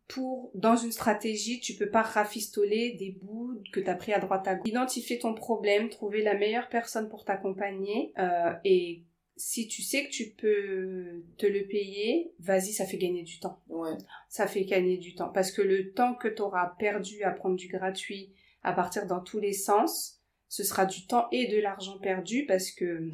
pour 0.08 0.50
dans 0.54 0.76
une 0.76 0.92
stratégie, 0.92 1.60
tu 1.60 1.74
peux 1.74 1.88
pas 1.88 2.02
rafistoler 2.02 2.96
des 2.98 3.12
bouts 3.22 3.62
que 3.72 3.80
tu 3.80 3.88
as 3.88 3.94
pris 3.94 4.12
à 4.12 4.18
droite 4.18 4.46
à 4.46 4.56
gauche. 4.56 4.68
Identifier 4.68 5.18
ton 5.18 5.32
problème, 5.34 5.88
trouver 5.88 6.22
la 6.22 6.34
meilleure 6.34 6.68
personne 6.68 7.08
pour 7.08 7.24
t'accompagner 7.24 8.12
euh, 8.18 8.52
et 8.64 9.04
si 9.36 9.66
tu 9.66 9.82
sais 9.82 10.04
que 10.04 10.10
tu 10.10 10.30
peux 10.30 11.24
te 11.38 11.46
le 11.46 11.66
payer, 11.66 12.32
vas-y, 12.38 12.72
ça 12.72 12.84
fait 12.84 12.98
gagner 12.98 13.22
du 13.22 13.40
temps. 13.40 13.60
Ouais. 13.68 13.96
Ça 14.28 14.46
fait 14.46 14.64
gagner 14.64 14.98
du 14.98 15.14
temps 15.14 15.30
parce 15.30 15.50
que 15.50 15.62
le 15.62 15.92
temps 15.92 16.14
que 16.14 16.28
tu 16.28 16.42
auras 16.42 16.74
perdu 16.78 17.22
à 17.22 17.30
prendre 17.30 17.56
du 17.56 17.68
gratuit, 17.68 18.32
à 18.62 18.72
partir 18.72 19.06
dans 19.06 19.20
tous 19.20 19.40
les 19.40 19.54
sens, 19.54 20.20
ce 20.48 20.64
sera 20.64 20.84
du 20.84 21.06
temps 21.06 21.28
et 21.32 21.46
de 21.46 21.58
l'argent 21.58 21.98
perdu 21.98 22.44
parce 22.46 22.70
que 22.70 23.10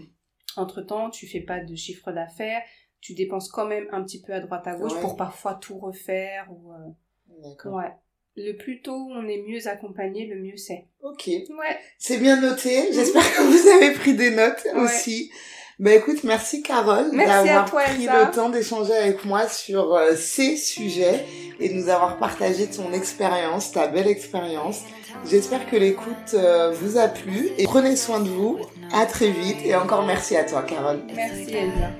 entre-temps, 0.57 1.11
tu 1.11 1.27
fais 1.27 1.41
pas 1.41 1.61
de 1.61 1.75
chiffre 1.75 2.11
d'affaires, 2.13 2.63
tu 3.01 3.15
dépenses 3.15 3.49
quand 3.49 3.67
même 3.67 3.87
un 3.93 4.03
petit 4.03 4.21
peu 4.21 4.33
à 4.33 4.41
droite 4.41 4.67
à 4.67 4.75
gauche 4.75 4.93
Ouais. 4.95 5.01
pour 5.01 5.17
parfois 5.17 5.55
tout 5.55 5.79
refaire 5.79 6.49
ou 6.51 6.73
euh, 6.73 7.43
D'accord. 7.43 7.75
ouais. 7.75 7.93
Le 8.37 8.53
plus 8.53 8.83
tôt 8.83 9.09
on 9.13 9.27
est 9.27 9.43
mieux 9.49 9.67
accompagné, 9.67 10.27
le 10.27 10.41
mieux 10.41 10.57
c'est. 10.57 10.87
Ok. 11.03 11.27
Ouais. 11.27 11.79
C'est 11.99 12.19
bien 12.19 12.41
noté. 12.41 12.89
J'espère 12.93 13.23
que 13.23 13.43
vous 13.43 13.69
avez 13.69 13.93
pris 13.95 14.15
des 14.15 14.31
notes 14.31 14.65
Ouais. 14.75 14.81
aussi. 14.81 15.31
Bah 15.79 15.95
écoute, 15.95 16.25
merci 16.25 16.61
Carole 16.63 17.17
d'avoir 17.17 17.65
pris 17.67 18.03
Elsa. 18.03 18.25
le 18.25 18.35
temps 18.35 18.49
d'échanger 18.49 18.95
avec 18.95 19.25
moi 19.25 19.47
sur 19.47 19.95
euh, 19.95 20.17
ces 20.17 20.57
sujets 20.57 21.25
et 21.61 21.69
de 21.69 21.75
nous 21.75 21.89
avoir 21.89 22.19
partagé 22.19 22.67
ton 22.67 22.93
expérience, 22.93 23.71
ta 23.71 23.87
belle 23.87 24.09
expérience. 24.09 24.81
J'espère 25.25 25.71
que 25.71 25.77
l'écoute 25.77 26.35
euh, 26.35 26.73
vous 26.73 26.99
a 26.99 27.07
plu 27.07 27.51
et 27.59 27.65
prenez 27.65 27.95
soin 27.95 28.19
de 28.19 28.29
vous. 28.29 28.59
À 28.93 29.07
très 29.07 29.31
vite 29.31 29.59
et 29.65 29.77
encore 29.77 30.05
merci 30.05 30.37
à 30.37 30.43
toi 30.43 30.63
Carole. 30.63 31.01
Merci 31.15 31.55
Elsa. 31.55 31.91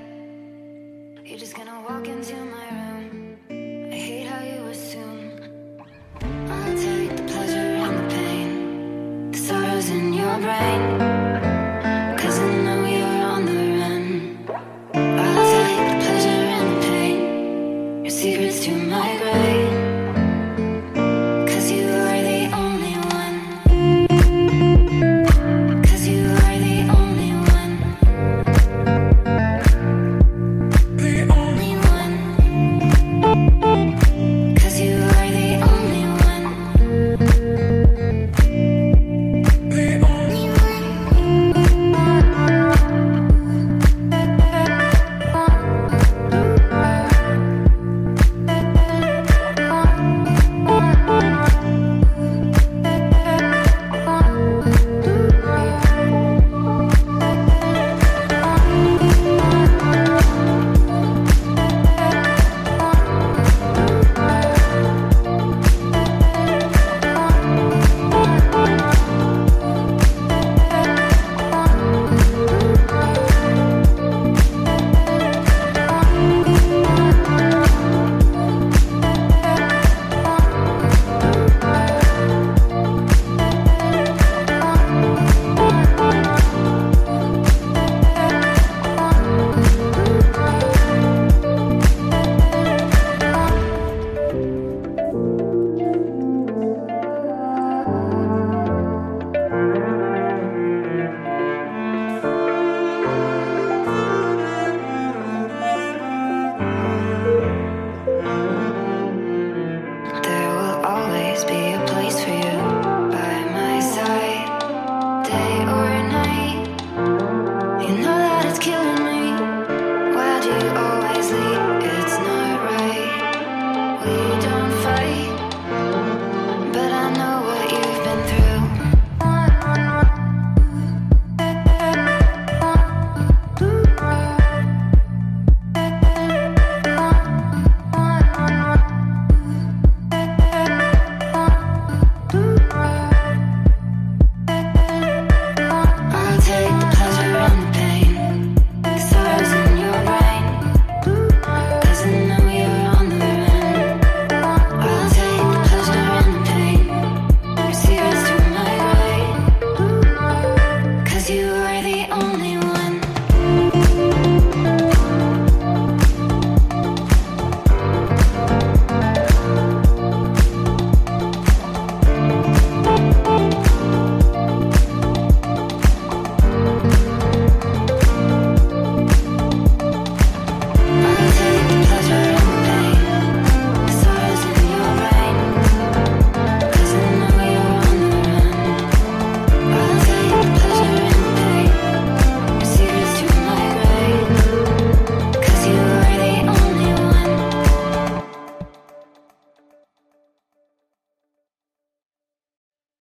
You're 1.25 1.39
just 1.39 1.55
gonna 1.55 1.69